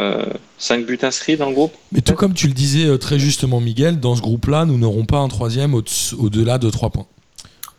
5 0.57 0.79
euh, 0.79 0.83
buts 0.85 0.99
inscrits 1.03 1.37
dans 1.37 1.49
le 1.49 1.55
groupe. 1.55 1.73
Mais 1.91 2.01
tout 2.01 2.15
comme 2.15 2.33
tu 2.33 2.47
le 2.47 2.53
disais 2.53 2.97
très 2.97 3.19
justement, 3.19 3.59
Miguel, 3.59 3.99
dans 3.99 4.15
ce 4.15 4.21
groupe-là, 4.21 4.65
nous 4.65 4.77
n'aurons 4.77 5.05
pas 5.05 5.19
un 5.19 5.27
troisième 5.27 5.73
au-delà 5.73 6.57
de 6.57 6.69
3 6.69 6.89
points. 6.89 7.05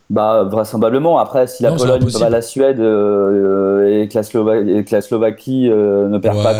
Bah, 0.09 0.43
vraisemblablement. 0.43 1.17
Après, 1.17 1.47
si 1.47 1.63
la 1.63 1.71
Pologne 1.71 2.07
bat 2.19 2.29
la 2.29 2.41
Suède 2.43 2.79
euh, 2.79 4.03
et, 4.03 4.07
que 4.07 4.91
la 4.91 5.01
Slovaquie, 5.01 5.67
euh, 5.69 6.07
ne 6.09 6.19
perd 6.19 6.43
pas, 6.43 6.53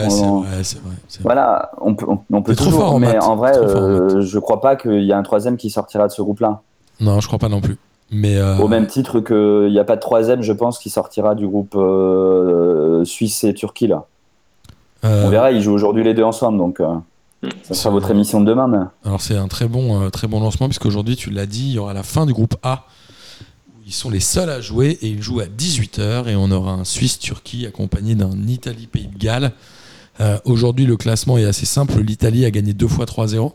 voilà, 1.22 1.70
on 1.80 1.94
peut, 1.94 2.08
on, 2.32 2.42
peut 2.42 2.56
toujours. 2.56 3.00
mais 3.00 3.20
en, 3.20 3.36
vrai, 3.36 3.56
euh, 3.56 4.22
je 4.22 4.40
crois 4.40 4.62
pas 4.62 4.76
qu'il 4.76 5.04
y 5.04 5.14
a 5.14 5.18
un 5.18 5.24
troisième 5.24 5.58
qui 5.58 5.70
sortira 5.70 6.08
de 6.08 6.12
ce 6.12 6.24
groupe-là. 6.24 6.62
Non, 7.00 7.20
je 7.20 7.28
crois 7.28 7.38
pas 7.38 7.50
non 7.50 7.62
plus. 7.62 7.78
Mais 8.12 8.40
Au 8.62 8.68
même 8.68 8.88
titre 8.88 9.20
qu'il 9.20 9.72
n'y 9.72 9.80
a 9.80 9.84
pas 9.84 9.96
de 9.96 10.02
troisième, 10.02 10.42
je 10.42 10.54
pense, 10.54 10.78
qui 10.80 10.90
sortira 10.90 11.34
du 11.36 11.48
groupe 11.48 11.76
Suisse 13.06 13.44
et 13.44 13.54
Turquie 13.54 13.88
là. 13.88 14.06
Euh, 15.04 15.26
On 15.26 15.30
verra, 15.30 15.52
ils 15.52 15.62
jouent 15.62 15.74
aujourd'hui 15.74 16.04
les 16.04 16.14
deux 16.14 16.24
ensemble, 16.24 16.58
donc 16.58 16.80
euh, 16.80 16.88
Mm. 17.44 17.50
ça 17.64 17.74
sera 17.74 17.90
votre 17.92 18.10
émission 18.12 18.40
de 18.42 18.46
demain. 18.46 18.68
mais- 18.68 18.78
Alors 19.06 19.22
c'est 19.22 19.36
un 19.36 19.48
très 19.48 19.68
bon, 19.68 20.02
euh, 20.02 20.10
très 20.10 20.28
bon 20.28 20.40
lancement 20.40 20.68
puisqu'aujourd'hui 20.68 21.16
tu 21.16 21.30
l'as 21.30 21.46
dit, 21.46 21.68
il 21.68 21.74
y 21.74 21.78
aura 21.80 21.94
la 21.94 22.02
fin 22.04 22.26
du 22.26 22.34
groupe 22.34 22.56
A. 22.64 22.86
où 23.76 23.82
Ils 23.86 23.94
sont 23.94 24.10
les 24.10 24.20
seuls 24.22 24.50
à 24.50 24.62
jouer 24.62 24.98
et 25.02 25.08
ils 25.08 25.22
jouent 25.22 25.42
à 25.42 25.46
18h 25.46 26.28
et 26.30 26.36
on 26.36 26.50
aura 26.50 26.72
un 26.72 26.84
Suisse-Turquie 26.86 27.68
accompagné 27.68 28.16
d'un 28.16 28.32
Italie-Pays 28.48 29.08
de 29.14 29.18
Galles. 29.20 29.52
Euh, 30.22 30.38
aujourd'hui 30.46 30.86
le 30.86 30.96
classement 30.98 31.38
est 31.38 31.44
assez 31.46 31.66
simple, 31.66 32.00
l'Italie 32.00 32.46
a 32.46 32.52
gagné 32.52 32.74
deux 32.74 32.88
fois 32.88 33.06
3-0. 33.06 33.54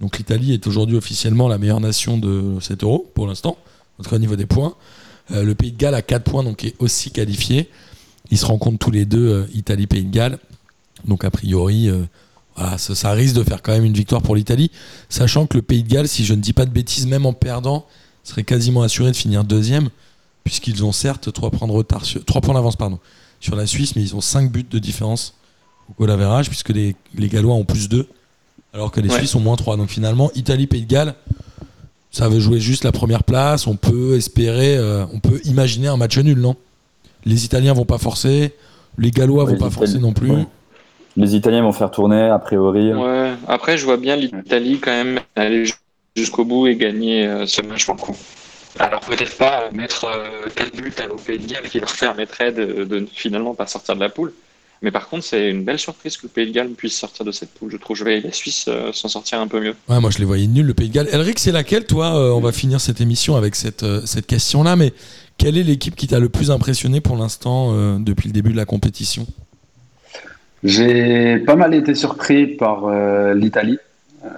Donc 0.00 0.16
l'Italie 0.18 0.54
est 0.54 0.66
aujourd'hui 0.66 0.96
officiellement 0.96 1.48
la 1.48 1.58
meilleure 1.58 1.80
nation 1.80 2.16
de 2.18 2.54
cet 2.60 2.84
euro 2.84 3.10
pour 3.14 3.26
l'instant, 3.26 3.56
en 3.98 4.02
tout 4.02 4.10
cas 4.10 4.16
au 4.16 4.20
niveau 4.20 4.36
des 4.36 4.46
points. 4.46 4.74
Euh, 5.32 5.42
le 5.42 5.54
Pays 5.54 5.72
de 5.72 5.76
Galles 5.76 5.94
a 5.94 6.02
4 6.02 6.24
points 6.24 6.44
donc 6.44 6.64
est 6.64 6.74
aussi 6.78 7.10
qualifié. 7.10 7.70
Ils 8.30 8.38
se 8.38 8.46
rencontrent 8.46 8.78
tous 8.78 8.90
les 8.90 9.04
deux, 9.04 9.28
euh, 9.28 9.46
Italie-Pays 9.54 10.04
de 10.04 10.10
Galles. 10.10 10.38
Donc 11.04 11.24
a 11.24 11.30
priori, 11.30 11.88
euh, 11.88 12.04
voilà, 12.56 12.78
ça, 12.78 12.94
ça 12.94 13.12
risque 13.12 13.34
de 13.34 13.42
faire 13.42 13.62
quand 13.62 13.72
même 13.72 13.84
une 13.84 13.94
victoire 13.94 14.22
pour 14.22 14.34
l'Italie, 14.34 14.70
sachant 15.08 15.46
que 15.46 15.56
le 15.56 15.62
Pays 15.62 15.82
de 15.82 15.88
Galles, 15.88 16.08
si 16.08 16.24
je 16.24 16.34
ne 16.34 16.40
dis 16.40 16.52
pas 16.52 16.64
de 16.64 16.70
bêtises, 16.70 17.06
même 17.06 17.26
en 17.26 17.32
perdant, 17.32 17.86
serait 18.24 18.44
quasiment 18.44 18.82
assuré 18.82 19.10
de 19.10 19.16
finir 19.16 19.44
deuxième, 19.44 19.88
puisqu'ils 20.42 20.84
ont 20.84 20.92
certes 20.92 21.32
3 21.32 21.50
points 21.50 21.68
de 21.68 21.72
retard, 21.72 22.04
sur, 22.04 22.24
3 22.24 22.40
points 22.40 22.54
d'avance 22.54 22.76
pardon, 22.76 22.98
sur 23.40 23.54
la 23.56 23.66
Suisse, 23.66 23.94
mais 23.94 24.02
ils 24.02 24.16
ont 24.16 24.20
5 24.20 24.50
buts 24.50 24.66
de 24.68 24.78
différence 24.78 25.34
au 25.88 26.04
goal 26.04 26.44
puisque 26.48 26.70
les, 26.70 26.96
les 27.14 27.28
Gallois 27.28 27.54
ont 27.54 27.64
plus 27.64 27.88
2, 27.88 28.08
alors 28.72 28.90
que 28.90 29.00
les 29.00 29.08
Ouais. 29.08 29.18
Suisses 29.18 29.34
ont 29.34 29.40
moins 29.40 29.56
3. 29.56 29.76
Donc 29.76 29.88
finalement, 29.88 30.30
Italie-Pays 30.34 30.82
de 30.82 30.90
Galles, 30.90 31.14
ça 32.16 32.30
veut 32.30 32.40
jouer 32.40 32.60
juste 32.60 32.84
la 32.84 32.92
première 32.92 33.24
place, 33.24 33.66
on 33.66 33.76
peut 33.76 34.16
espérer, 34.16 34.74
euh, 34.78 35.04
on 35.12 35.18
peut 35.20 35.38
imaginer 35.44 35.88
un 35.88 35.98
match 35.98 36.16
nul, 36.16 36.38
non? 36.38 36.56
Les 37.26 37.44
Italiens 37.44 37.74
vont 37.74 37.84
pas 37.84 37.98
forcer, 37.98 38.54
les 38.96 39.10
Gallois 39.10 39.44
Ouais, 39.44 39.50
vont 39.50 39.56
les 39.56 39.60
pas 39.60 39.68
forcer 39.68 39.98
non 39.98 40.14
plus. 40.14 40.30
ouais. 40.30 40.46
Les 41.18 41.34
Italiens 41.36 41.60
vont 41.62 41.72
faire 41.72 41.90
tourner, 41.90 42.22
a 42.22 42.38
priori. 42.38 42.94
Ouais. 42.94 43.32
Après, 43.46 43.76
je 43.76 43.84
vois 43.84 43.98
bien 43.98 44.16
l'Italie 44.16 44.78
quand 44.80 44.92
même 44.92 45.20
aller 45.34 45.64
jusqu'au 46.14 46.46
bout 46.46 46.66
et 46.68 46.76
gagner 46.76 47.26
euh, 47.26 47.44
ce 47.46 47.60
match 47.60 47.86
en 47.90 47.96
coup. 47.96 48.16
Alors 48.78 49.00
peut-être 49.00 49.36
pas 49.36 49.64
euh, 49.64 49.70
mettre 49.72 50.06
4 50.54 50.74
buts 50.74 50.94
à 50.98 51.06
Galles 51.36 51.68
qui 51.70 51.80
leur 51.80 51.92
permettrait 51.94 52.52
de, 52.52 52.84
de 52.84 53.06
finalement 53.12 53.54
pas 53.54 53.66
sortir 53.66 53.94
de 53.94 54.00
la 54.00 54.08
poule. 54.08 54.32
Mais 54.82 54.90
par 54.90 55.08
contre, 55.08 55.24
c'est 55.24 55.50
une 55.50 55.64
belle 55.64 55.78
surprise 55.78 56.16
que 56.16 56.24
le 56.24 56.28
Pays 56.28 56.46
de 56.46 56.52
Galles 56.52 56.68
puisse 56.70 56.98
sortir 56.98 57.24
de 57.24 57.32
cette 57.32 57.50
poule. 57.50 57.70
Je 57.72 57.76
trouve 57.78 57.96
que 57.96 57.98
je 57.98 58.04
vais 58.04 58.20
la 58.20 58.32
Suisse 58.32 58.66
euh, 58.68 58.92
s'en 58.92 59.08
sortir 59.08 59.40
un 59.40 59.48
peu 59.48 59.60
mieux. 59.60 59.74
Ouais, 59.88 60.00
moi 60.00 60.10
je 60.10 60.18
les 60.18 60.24
voyais 60.24 60.46
nuls, 60.46 60.66
le 60.66 60.74
Pays 60.74 60.88
de 60.88 60.94
Galles. 60.94 61.08
Elric, 61.12 61.38
c'est 61.38 61.52
laquelle, 61.52 61.86
toi 61.86 62.16
euh, 62.16 62.30
On 62.32 62.40
va 62.40 62.52
finir 62.52 62.80
cette 62.80 63.00
émission 63.00 63.36
avec 63.36 63.54
cette, 63.54 63.82
euh, 63.84 64.02
cette 64.04 64.26
question-là, 64.26 64.76
mais 64.76 64.92
quelle 65.38 65.58
est 65.58 65.62
l'équipe 65.62 65.94
qui 65.94 66.06
t'a 66.06 66.18
le 66.18 66.28
plus 66.28 66.50
impressionné 66.50 67.00
pour 67.00 67.16
l'instant 67.16 67.72
euh, 67.72 67.98
depuis 67.98 68.28
le 68.28 68.32
début 68.32 68.52
de 68.52 68.56
la 68.56 68.64
compétition? 68.64 69.26
J'ai 70.62 71.38
pas 71.38 71.56
mal 71.56 71.74
été 71.74 71.94
surpris 71.94 72.46
par 72.46 72.86
euh, 72.86 73.34
l'Italie. 73.34 73.78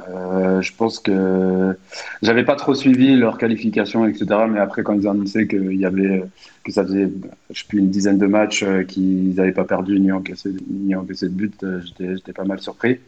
Euh, 0.09 0.63
je 0.63 0.73
pense 0.75 0.99
que 0.99 1.77
j'avais 2.23 2.45
pas 2.45 2.57
trop 2.57 2.75
suivi 2.75 3.17
leur 3.17 3.39
qualification, 3.39 4.07
etc. 4.07 4.27
Mais 4.49 4.61
après, 4.61 4.83
quand 4.83 4.95
ils 4.95 5.07
ont 5.07 5.13
annoncé 5.13 5.47
qu'il 5.47 5.75
y 5.75 5.85
avait, 5.85 6.25
que 6.65 6.73
ça 6.73 6.85
faisait, 6.85 7.11
je 7.51 7.61
sais 7.61 7.67
plus, 7.69 7.79
une 7.79 7.91
dizaine 7.91 8.19
de 8.19 8.27
matchs 8.27 8.63
euh, 8.63 8.85
qu'ils 8.85 9.35
n'avaient 9.35 9.53
pas 9.53 9.65
perdu 9.65 9.99
ni 10.01 10.13
encaissé, 10.13 10.51
ni 10.71 10.95
encaissé 10.95 11.27
de 11.27 11.35
but, 11.35 11.63
euh, 11.63 11.81
j'étais, 11.99 12.33
pas 12.33 12.45
mal 12.45 12.61
surpris. 12.61 12.99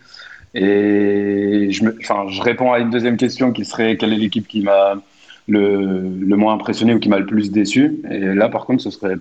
Et 0.54 1.68
je, 1.70 1.84
me, 1.84 1.96
enfin, 2.00 2.26
je 2.28 2.42
réponds 2.42 2.72
à 2.72 2.80
une 2.80 2.90
deuxième 2.90 3.16
question 3.16 3.52
qui 3.52 3.64
serait 3.64 3.96
quelle 3.96 4.12
est 4.12 4.18
l'équipe 4.18 4.48
qui 4.48 4.62
m'a 4.62 5.00
le, 5.46 6.02
le 6.18 6.36
moins 6.36 6.54
impressionné 6.54 6.94
ou 6.94 6.98
qui 6.98 7.08
m'a 7.08 7.18
le 7.18 7.26
plus 7.26 7.50
déçu? 7.50 8.00
Et 8.10 8.18
là, 8.18 8.48
par 8.48 8.66
contre, 8.66 8.82
ce 8.82 8.90
serait 8.90 9.16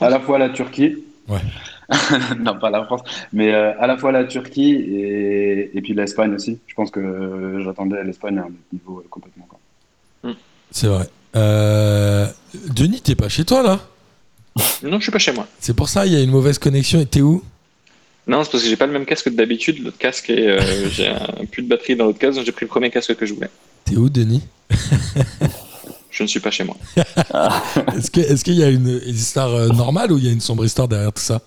à 0.00 0.10
la 0.10 0.20
fois 0.20 0.38
la 0.38 0.48
Turquie. 0.48 0.96
Ouais. 1.28 1.38
non, 2.38 2.58
pas 2.58 2.70
la 2.70 2.84
France, 2.84 3.00
mais 3.32 3.52
euh, 3.52 3.72
à 3.80 3.86
la 3.86 3.96
fois 3.96 4.12
la 4.12 4.24
Turquie 4.24 4.72
et, 4.74 5.76
et 5.76 5.80
puis 5.82 5.92
l'Espagne 5.94 6.32
aussi. 6.34 6.58
Je 6.66 6.74
pense 6.74 6.90
que 6.90 7.00
euh, 7.00 7.62
j'attendais 7.64 8.02
l'Espagne 8.04 8.38
à 8.38 8.42
un 8.42 8.46
autre 8.46 8.54
niveau 8.72 8.98
euh, 9.00 9.06
complètement. 9.10 9.46
Quoi. 9.48 10.32
C'est 10.70 10.86
vrai. 10.86 11.08
Euh, 11.36 12.26
Denis, 12.68 13.00
t'es 13.00 13.14
pas 13.14 13.28
chez 13.28 13.44
toi 13.44 13.62
là? 13.62 13.80
Non, 14.82 14.98
je 14.98 15.02
suis 15.04 15.12
pas 15.12 15.18
chez 15.18 15.32
moi. 15.32 15.46
C'est 15.58 15.74
pour 15.74 15.88
ça, 15.88 16.06
il 16.06 16.12
y 16.12 16.16
a 16.16 16.20
une 16.20 16.30
mauvaise 16.30 16.58
connexion. 16.58 17.00
Et 17.00 17.06
t'es 17.06 17.20
où? 17.22 17.42
Non, 18.26 18.44
c'est 18.44 18.50
parce 18.52 18.62
que 18.62 18.68
j'ai 18.68 18.76
pas 18.76 18.86
le 18.86 18.92
même 18.92 19.06
casque 19.06 19.24
que 19.24 19.30
d'habitude. 19.30 19.82
L'autre 19.82 19.98
casque 19.98 20.30
et 20.30 20.48
euh, 20.48 20.88
j'ai 20.90 21.08
un 21.08 21.44
plus 21.50 21.62
de 21.62 21.68
batterie 21.68 21.96
dans 21.96 22.04
l'autre 22.04 22.18
casque, 22.18 22.36
donc 22.36 22.46
j'ai 22.46 22.52
pris 22.52 22.64
le 22.66 22.70
premier 22.70 22.90
casque 22.90 23.16
que 23.16 23.26
je 23.26 23.34
voulais. 23.34 23.50
T'es 23.84 23.96
où, 23.96 24.08
Denis? 24.08 24.42
Je 26.12 26.24
ne 26.24 26.28
suis 26.28 26.40
pas 26.40 26.50
chez 26.50 26.64
moi. 26.64 26.76
Est-ce 27.96 28.10
que- 28.10 28.20
est-ce 28.20 28.42
qu'il 28.44 28.54
y 28.56 28.64
a 28.64 28.68
une, 28.68 29.00
une 29.06 29.14
histoire 29.14 29.54
euh, 29.54 29.68
normale 29.68 30.10
ou 30.12 30.18
il 30.18 30.24
y 30.26 30.28
a 30.28 30.32
une 30.32 30.40
sombre 30.40 30.64
histoire 30.64 30.88
derrière 30.88 31.12
tout 31.12 31.22
ça? 31.22 31.40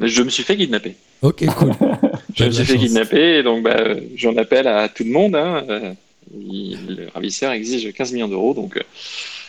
Je 0.00 0.22
me 0.22 0.28
suis 0.30 0.42
fait 0.44 0.56
kidnapper. 0.56 0.96
Ok, 1.22 1.44
cool. 1.56 1.72
Je 2.36 2.44
me 2.44 2.50
suis 2.50 2.64
fait 2.64 2.74
chance. 2.74 2.82
kidnapper 2.84 3.38
et 3.38 3.42
donc 3.42 3.64
bah, 3.64 3.76
euh, 3.78 4.00
j'en 4.14 4.36
appelle 4.36 4.68
à 4.68 4.88
tout 4.88 5.02
le 5.04 5.10
monde. 5.10 5.34
hein. 5.34 5.64
Euh, 5.68 5.92
il- 6.40 6.96
le 6.96 7.08
ravisseur 7.12 7.50
exige 7.52 7.92
15 7.92 8.12
millions 8.12 8.28
d'euros, 8.28 8.54
donc 8.54 8.76
euh, 8.76 8.82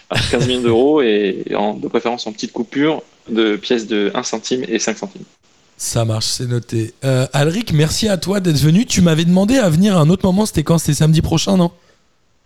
alors 0.09 0.27
15 0.31 0.47
millions 0.47 0.62
d'euros 0.62 1.01
et 1.01 1.43
en, 1.55 1.75
de 1.75 1.88
préférence 1.88 2.25
en 2.25 2.31
petites 2.31 2.51
coupures 2.53 3.03
de 3.29 3.57
pièces 3.57 3.85
de 3.85 4.12
1 4.15 4.23
centime 4.23 4.65
et 4.67 4.79
5 4.79 4.97
centimes. 4.97 5.21
Ça 5.77 6.03
marche, 6.03 6.25
c'est 6.25 6.47
noté. 6.47 6.93
Euh, 7.05 7.27
Alric, 7.31 7.71
merci 7.73 8.07
à 8.09 8.17
toi 8.17 8.39
d'être 8.39 8.57
venu. 8.59 8.85
Tu 8.85 9.01
m'avais 9.01 9.23
demandé 9.25 9.57
à 9.57 9.69
venir 9.69 9.95
à 9.97 10.01
un 10.01 10.09
autre 10.09 10.25
moment. 10.25 10.45
C'était 10.47 10.63
quand? 10.63 10.77
C'était 10.79 10.93
samedi 10.95 11.21
prochain, 11.21 11.55
non? 11.57 11.71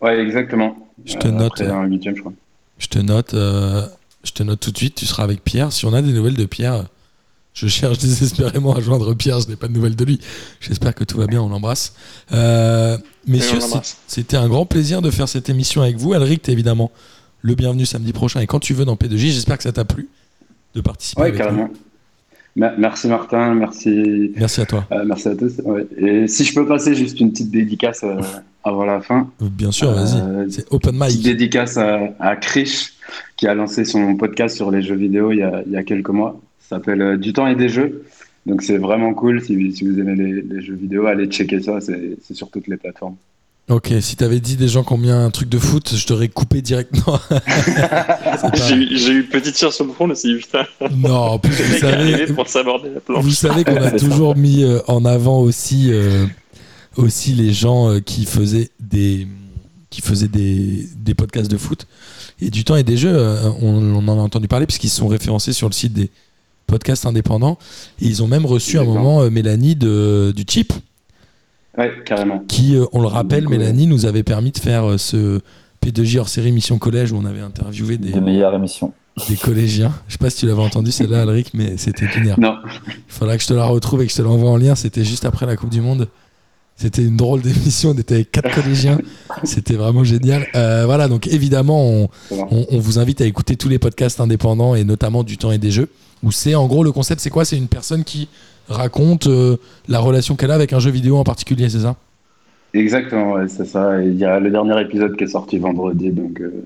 Ouais, 0.02 0.20
exactement. 0.20 0.78
Je 1.06 1.16
te 1.16 1.28
Euh, 1.28 1.32
note. 1.32 1.62
Après 1.62 1.68
un 1.74 1.86
huitième, 1.86 2.16
je 2.16 2.22
crois. 2.22 2.34
Je 2.80 2.88
te 2.88 3.00
note, 3.00 3.34
euh, 3.34 3.84
je 4.24 4.32
te 4.34 4.44
note 4.44 4.60
tout 4.60 4.72
de 4.72 4.78
suite. 4.78 4.96
Tu 4.96 5.06
seras 5.06 5.24
avec 5.24 5.44
Pierre. 5.44 5.72
Si 5.72 5.86
on 5.86 5.94
a 5.94 6.02
des 6.02 6.12
nouvelles 6.12 6.36
de 6.36 6.46
Pierre, 6.46 6.84
je 7.54 7.68
cherche 7.68 7.98
désespérément 8.00 8.76
à 8.76 8.82
joindre 8.82 9.14
Pierre. 9.14 9.40
Je 9.42 9.48
n'ai 9.50 9.56
pas 9.56 9.68
de 9.68 9.74
nouvelles 9.74 9.96
de 9.96 10.06
lui. 10.06 10.20
J'espère 10.60 10.96
que 10.96 11.04
tout 11.04 11.18
va 11.18 11.28
bien. 11.28 11.42
On 11.42 11.50
l'embrasse. 11.50 11.94
Euh, 12.32 12.98
messieurs, 13.28 13.60
c'était 14.08 14.38
un 14.38 14.48
grand 14.48 14.66
plaisir 14.66 15.02
de 15.02 15.12
faire 15.12 15.28
cette 15.30 15.50
émission 15.50 15.82
avec 15.82 15.98
vous. 15.98 16.14
Alric, 16.14 16.42
t'es 16.42 16.52
évidemment 16.52 16.92
le 17.42 17.56
bienvenu 17.56 17.86
samedi 17.86 18.14
prochain 18.14 18.40
et 18.40 18.48
quand 18.48 18.60
tu 18.60 18.74
veux 18.74 18.86
dans 18.86 18.96
P2J. 18.96 19.32
J'espère 19.32 19.58
que 19.58 19.64
ça 19.64 19.72
t'a 19.72 19.86
plu 19.86 20.08
de 20.76 20.82
participer. 20.82 21.32
Nous. 21.32 21.38
carrément. 21.38 21.70
Me- 22.56 22.70
Merci 22.78 23.08
Martin, 23.08 23.56
merci, 23.56 24.32
Merci 24.38 24.62
à 24.62 24.66
toi. 24.66 24.86
euh, 24.92 25.04
merci 25.06 25.28
à 25.28 25.36
tous. 25.36 25.54
Ouais. 25.66 25.88
Et 25.98 26.28
si 26.28 26.44
je 26.46 26.54
peux 26.54 26.68
passer 26.68 26.94
juste 26.94 27.20
une 27.20 27.32
petite 27.32 27.50
dédicace 27.50 28.02
euh, 28.04 28.22
avant 28.64 28.86
la 28.86 29.02
fin. 29.02 29.28
Bien 29.42 29.72
sûr, 29.72 29.92
vas-y. 29.92 30.20
Euh, 30.22 30.46
C'est 30.50 30.72
open 30.72 30.98
Petite 31.00 31.18
mic. 31.18 31.24
dédicace 31.26 31.78
à, 31.78 32.00
à 32.20 32.36
Krish 32.36 32.94
qui 33.38 33.48
a 33.48 33.56
lancé 33.56 33.86
son 33.86 34.16
podcast 34.18 34.56
sur 34.56 34.70
les 34.70 34.84
jeux 34.84 34.96
vidéo 34.96 35.32
il 35.32 35.40
y 35.40 35.44
a, 35.44 35.64
il 35.66 35.72
y 35.72 35.78
a 35.78 35.84
quelques 35.84 36.10
mois. 36.10 36.40
Ça 36.74 36.80
s'appelle 36.80 37.02
euh, 37.02 37.18
Du 37.18 37.34
temps 37.34 37.48
et 37.48 37.56
des 37.56 37.70
jeux. 37.70 38.04
Donc 38.46 38.62
c'est 38.62 38.78
vraiment 38.78 39.14
cool. 39.14 39.42
Si, 39.42 39.72
si 39.74 39.84
vous 39.88 40.00
aimez 40.00 40.16
les, 40.16 40.42
les 40.42 40.62
jeux 40.62 40.76
vidéo, 40.76 41.06
allez 41.06 41.28
checker 41.28 41.62
ça. 41.62 41.80
C'est 41.82 42.18
sur 42.34 42.50
toutes 42.50 42.68
les 42.68 42.78
plateformes. 42.78 43.16
Ok, 43.70 43.94
si 44.02 44.18
t'avais 44.18 44.42
dit 44.42 44.58
des 44.58 44.68
gens 44.68 44.84
combien 44.84 45.24
un 45.24 45.30
truc 45.30 45.48
de 45.48 45.58
foot, 45.58 45.96
je 45.96 46.06
t'aurais 46.06 46.28
coupé 46.28 46.62
directement. 46.62 47.18
Pas- 47.30 48.52
J'ai 48.56 49.12
eu- 49.14 49.24
petite 49.24 49.56
tire 49.56 49.72
sur 49.72 49.86
le 49.86 49.94
front, 49.94 50.06
je 50.06 50.10
me 50.10 50.16
suis 50.16 50.34
dit, 50.36 50.42
putain, 50.42 50.66
Non, 50.98 51.16
en 51.16 51.40
plus, 51.40 51.52
vous 51.54 51.78
savez, 51.78 52.26
pour 52.34 52.48
s'aborder 52.50 52.90
la 52.90 53.00
planche. 53.00 53.24
vous 53.24 53.32
savez 53.32 53.64
qu'on 53.64 53.78
a 53.78 53.92
toujours 53.98 54.36
mis 54.36 54.64
euh, 54.66 54.80
en 54.90 55.06
avant 55.06 55.40
aussi, 55.40 55.94
euh, 55.94 56.26
aussi 56.98 57.32
les 57.34 57.54
gens 57.54 57.90
euh, 57.90 58.00
qui 58.02 58.26
faisaient 58.26 58.70
des 58.82 59.28
qui 59.90 60.02
faisaient 60.02 60.28
des, 60.28 60.88
des 60.98 61.14
podcasts 61.14 61.52
de 61.52 61.56
foot 61.58 61.86
et 62.42 62.50
du 62.50 62.64
temps 62.64 62.76
et 62.76 62.84
des 62.84 62.98
jeux. 62.98 63.16
on, 63.62 63.96
on 63.96 64.08
en 64.08 64.18
a 64.18 64.22
entendu 64.24 64.48
parler 64.48 64.66
puisqu'ils 64.66 64.90
sont 64.90 65.08
référencés 65.08 65.54
sur 65.54 65.68
le 65.70 65.74
site 65.74 65.94
des 65.94 66.10
podcasts 66.74 67.06
indépendants. 67.06 67.58
Et 68.02 68.06
ils 68.08 68.24
ont 68.24 68.28
même 68.28 68.46
reçu 68.48 68.78
à 68.80 68.82
un 68.82 68.86
moment 68.86 69.22
euh, 69.22 69.30
Mélanie 69.30 69.76
de, 69.76 70.34
du 70.36 70.44
Chip, 70.48 70.74
Ouais, 71.78 71.92
carrément. 72.06 72.40
qui, 72.48 72.76
euh, 72.76 72.86
on 72.94 73.02
le 73.02 73.08
rappelle, 73.08 73.46
coup, 73.46 73.52
Mélanie 73.52 73.86
nous 73.88 74.06
avait 74.06 74.24
permis 74.24 74.52
de 74.52 74.58
faire 74.60 74.90
euh, 74.90 74.98
ce 74.98 75.40
P2J 75.86 76.20
hors 76.20 76.30
série 76.30 76.52
Mission 76.52 76.78
Collège 76.80 77.12
où 77.12 77.18
on 77.18 77.26
avait 77.26 77.42
interviewé 77.42 77.98
des, 77.98 78.12
Des 78.12 78.22
meilleures 78.22 78.54
émissions. 78.56 78.92
des 79.30 79.36
collégiens. 79.36 79.92
Je 80.08 80.14
sais 80.14 80.18
pas 80.18 80.30
si 80.32 80.38
tu 80.40 80.46
l'avais 80.48 80.62
entendu 80.62 80.92
celle-là, 80.92 81.22
Alric, 81.24 81.52
mais 81.54 81.78
c'était 81.78 82.06
lunaire. 82.16 82.40
Non, 82.40 82.56
Il 82.88 82.94
faudra 83.08 83.38
que 83.38 83.44
je 83.44 83.48
te 83.48 83.54
la 83.54 83.66
retrouve 83.66 84.02
et 84.02 84.06
que 84.08 84.12
je 84.12 84.18
te 84.18 84.22
l'envoie 84.24 84.50
en 84.50 84.58
lien. 84.58 84.74
C'était 84.76 85.04
juste 85.04 85.26
après 85.26 85.46
la 85.46 85.56
Coupe 85.56 85.70
du 85.70 85.82
Monde. 85.82 86.08
C'était 86.76 87.04
une 87.04 87.18
drôle 87.18 87.42
d'émission. 87.42 87.92
On 87.92 87.94
était 87.94 88.16
avec 88.16 88.32
quatre 88.32 88.54
collégiens. 88.54 89.00
C'était 89.44 89.76
vraiment 89.76 90.04
génial. 90.04 90.48
Euh, 90.56 90.84
voilà, 90.86 91.08
donc 91.08 91.28
évidemment, 91.28 92.10
on, 92.32 92.80
vous 92.80 93.00
invite 93.00 93.22
à 93.22 93.26
écouter 93.26 93.56
tous 93.56 93.70
les 93.70 93.80
podcasts 93.80 94.20
indépendants 94.20 94.76
et 94.76 94.84
notamment 94.84 95.24
du 95.24 95.38
temps 95.38 95.52
et 95.52 95.58
des 95.58 95.72
jeux. 95.72 95.90
Où 96.24 96.32
c'est 96.32 96.56
en 96.56 96.68
gros 96.68 96.84
le 96.84 96.92
concept, 96.92 97.22
c'est 97.22 97.30
quoi? 97.30 97.46
C'est 97.46 97.58
une 97.58 97.68
personne 97.68 98.04
qui 98.04 98.30
raconte 98.70 99.28
euh, 99.28 99.58
la 99.88 100.00
relation 100.00 100.36
qu'elle 100.36 100.52
a 100.52 100.56
avec 100.56 100.74
un 100.74 100.80
jeu 100.80 100.92
vidéo 100.92 101.18
en 101.18 101.24
particulier, 101.24 101.70
c'est 101.70 101.80
ça? 101.80 101.96
Exactement, 102.74 103.34
ouais, 103.34 103.48
c'est 103.48 103.66
ça. 103.66 104.02
Et 104.02 104.08
il 104.08 104.18
y 104.18 104.26
a 104.26 104.40
le 104.40 104.50
dernier 104.50 104.80
épisode 104.82 105.16
qui 105.16 105.26
est 105.26 105.28
sorti 105.28 105.60
vendredi, 105.60 106.12
donc 106.12 106.42
euh, 106.42 106.66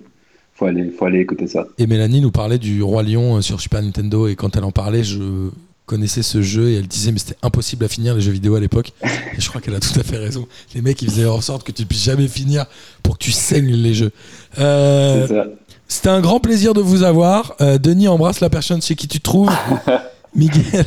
faut 0.53 0.65
aller, 0.65 0.89
faut 0.89 1.05
aller 1.05 1.19
écouter 1.19 1.47
ça. 1.47 1.67
Et 1.77 1.87
Mélanie 1.87 2.21
nous 2.21 2.31
parlait 2.31 2.57
du 2.57 2.81
Roi 2.81 3.03
Lion 3.03 3.37
euh, 3.37 3.41
sur 3.41 3.59
Super 3.59 3.81
Nintendo 3.81 4.27
et 4.27 4.35
quand 4.35 4.55
elle 4.55 4.63
en 4.63 4.71
parlait, 4.71 5.03
je 5.03 5.49
connaissais 5.87 6.21
ce 6.21 6.43
jeu 6.43 6.69
et 6.69 6.75
elle 6.75 6.87
disait 6.87 7.11
mais 7.11 7.17
c'était 7.17 7.37
impossible 7.41 7.83
à 7.85 7.87
finir 7.87 8.13
les 8.13 8.21
jeux 8.21 8.31
vidéo 8.31 8.53
à 8.55 8.59
l'époque. 8.59 8.91
Et 9.03 9.39
je 9.41 9.49
crois 9.49 9.59
qu'elle 9.61 9.73
a 9.73 9.79
tout 9.79 9.99
à 9.99 10.03
fait 10.03 10.17
raison. 10.17 10.47
Les 10.75 10.83
mecs 10.83 11.01
ils 11.01 11.09
faisaient 11.09 11.25
en 11.25 11.41
sorte 11.41 11.63
que 11.65 11.71
tu 11.71 11.85
puisses 11.85 12.03
jamais 12.03 12.27
finir 12.27 12.65
pour 13.01 13.17
que 13.17 13.23
tu 13.23 13.31
saignes 13.31 13.73
les 13.73 13.95
jeux. 13.95 14.11
Euh, 14.59 15.45
c'était 15.87 16.09
un 16.09 16.19
grand 16.21 16.39
plaisir 16.39 16.73
de 16.75 16.81
vous 16.81 17.01
avoir. 17.03 17.55
Euh, 17.61 17.77
Denis 17.79 18.07
embrasse 18.07 18.41
la 18.41 18.49
personne 18.49 18.81
chez 18.81 18.95
qui 18.95 19.07
tu 19.07 19.19
te 19.19 19.23
trouves. 19.23 19.51
Miguel. 20.35 20.85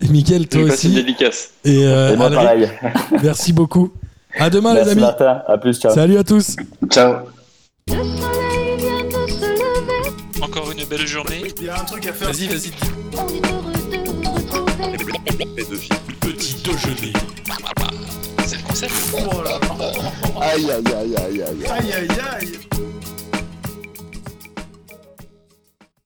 Et 0.00 0.08
Mickaël, 0.08 0.48
toi 0.48 0.62
aussi. 0.62 0.88
dédicace. 0.88 1.50
Et, 1.64 1.84
euh, 1.84 2.14
Et 2.14 2.16
moi, 2.16 2.30
pareil. 2.30 2.68
merci 3.22 3.52
beaucoup. 3.52 3.92
À 4.38 4.48
demain, 4.48 4.74
les 4.74 4.88
amis. 4.88 5.02
Martin. 5.02 5.42
À 5.46 5.58
plus, 5.58 5.78
ciao. 5.78 5.92
Salut 5.94 6.16
à 6.16 6.24
tous. 6.24 6.56
Ciao. 6.88 7.16
Encore 10.42 10.70
une 10.72 10.84
belle 10.84 11.06
journée. 11.06 11.42
Il 11.58 11.64
y 11.64 11.68
a 11.68 11.80
un 11.80 11.84
truc 11.84 12.06
à 12.06 12.12
faire. 12.12 12.32
Vas-y, 12.32 12.48
vas-y. 12.48 12.70
on 13.12 13.28
est 13.28 13.50
heureux 13.50 13.72
de 13.90 13.98
vous 14.08 14.22
retrouver. 14.22 15.00
Petit 16.20 16.54
déjeuner. 16.62 17.12
C'est 18.46 18.56
le 18.56 18.62
concept. 18.62 18.92
Oh 19.14 19.42
là 19.42 19.58
là. 19.58 19.58
Aïe, 20.40 20.70
aïe, 20.70 20.94
aïe, 20.94 21.16
aïe, 21.16 21.42
aïe. 21.42 21.66
Aïe 21.66 21.92
aïe 21.92 22.08
aïe. 22.40 22.58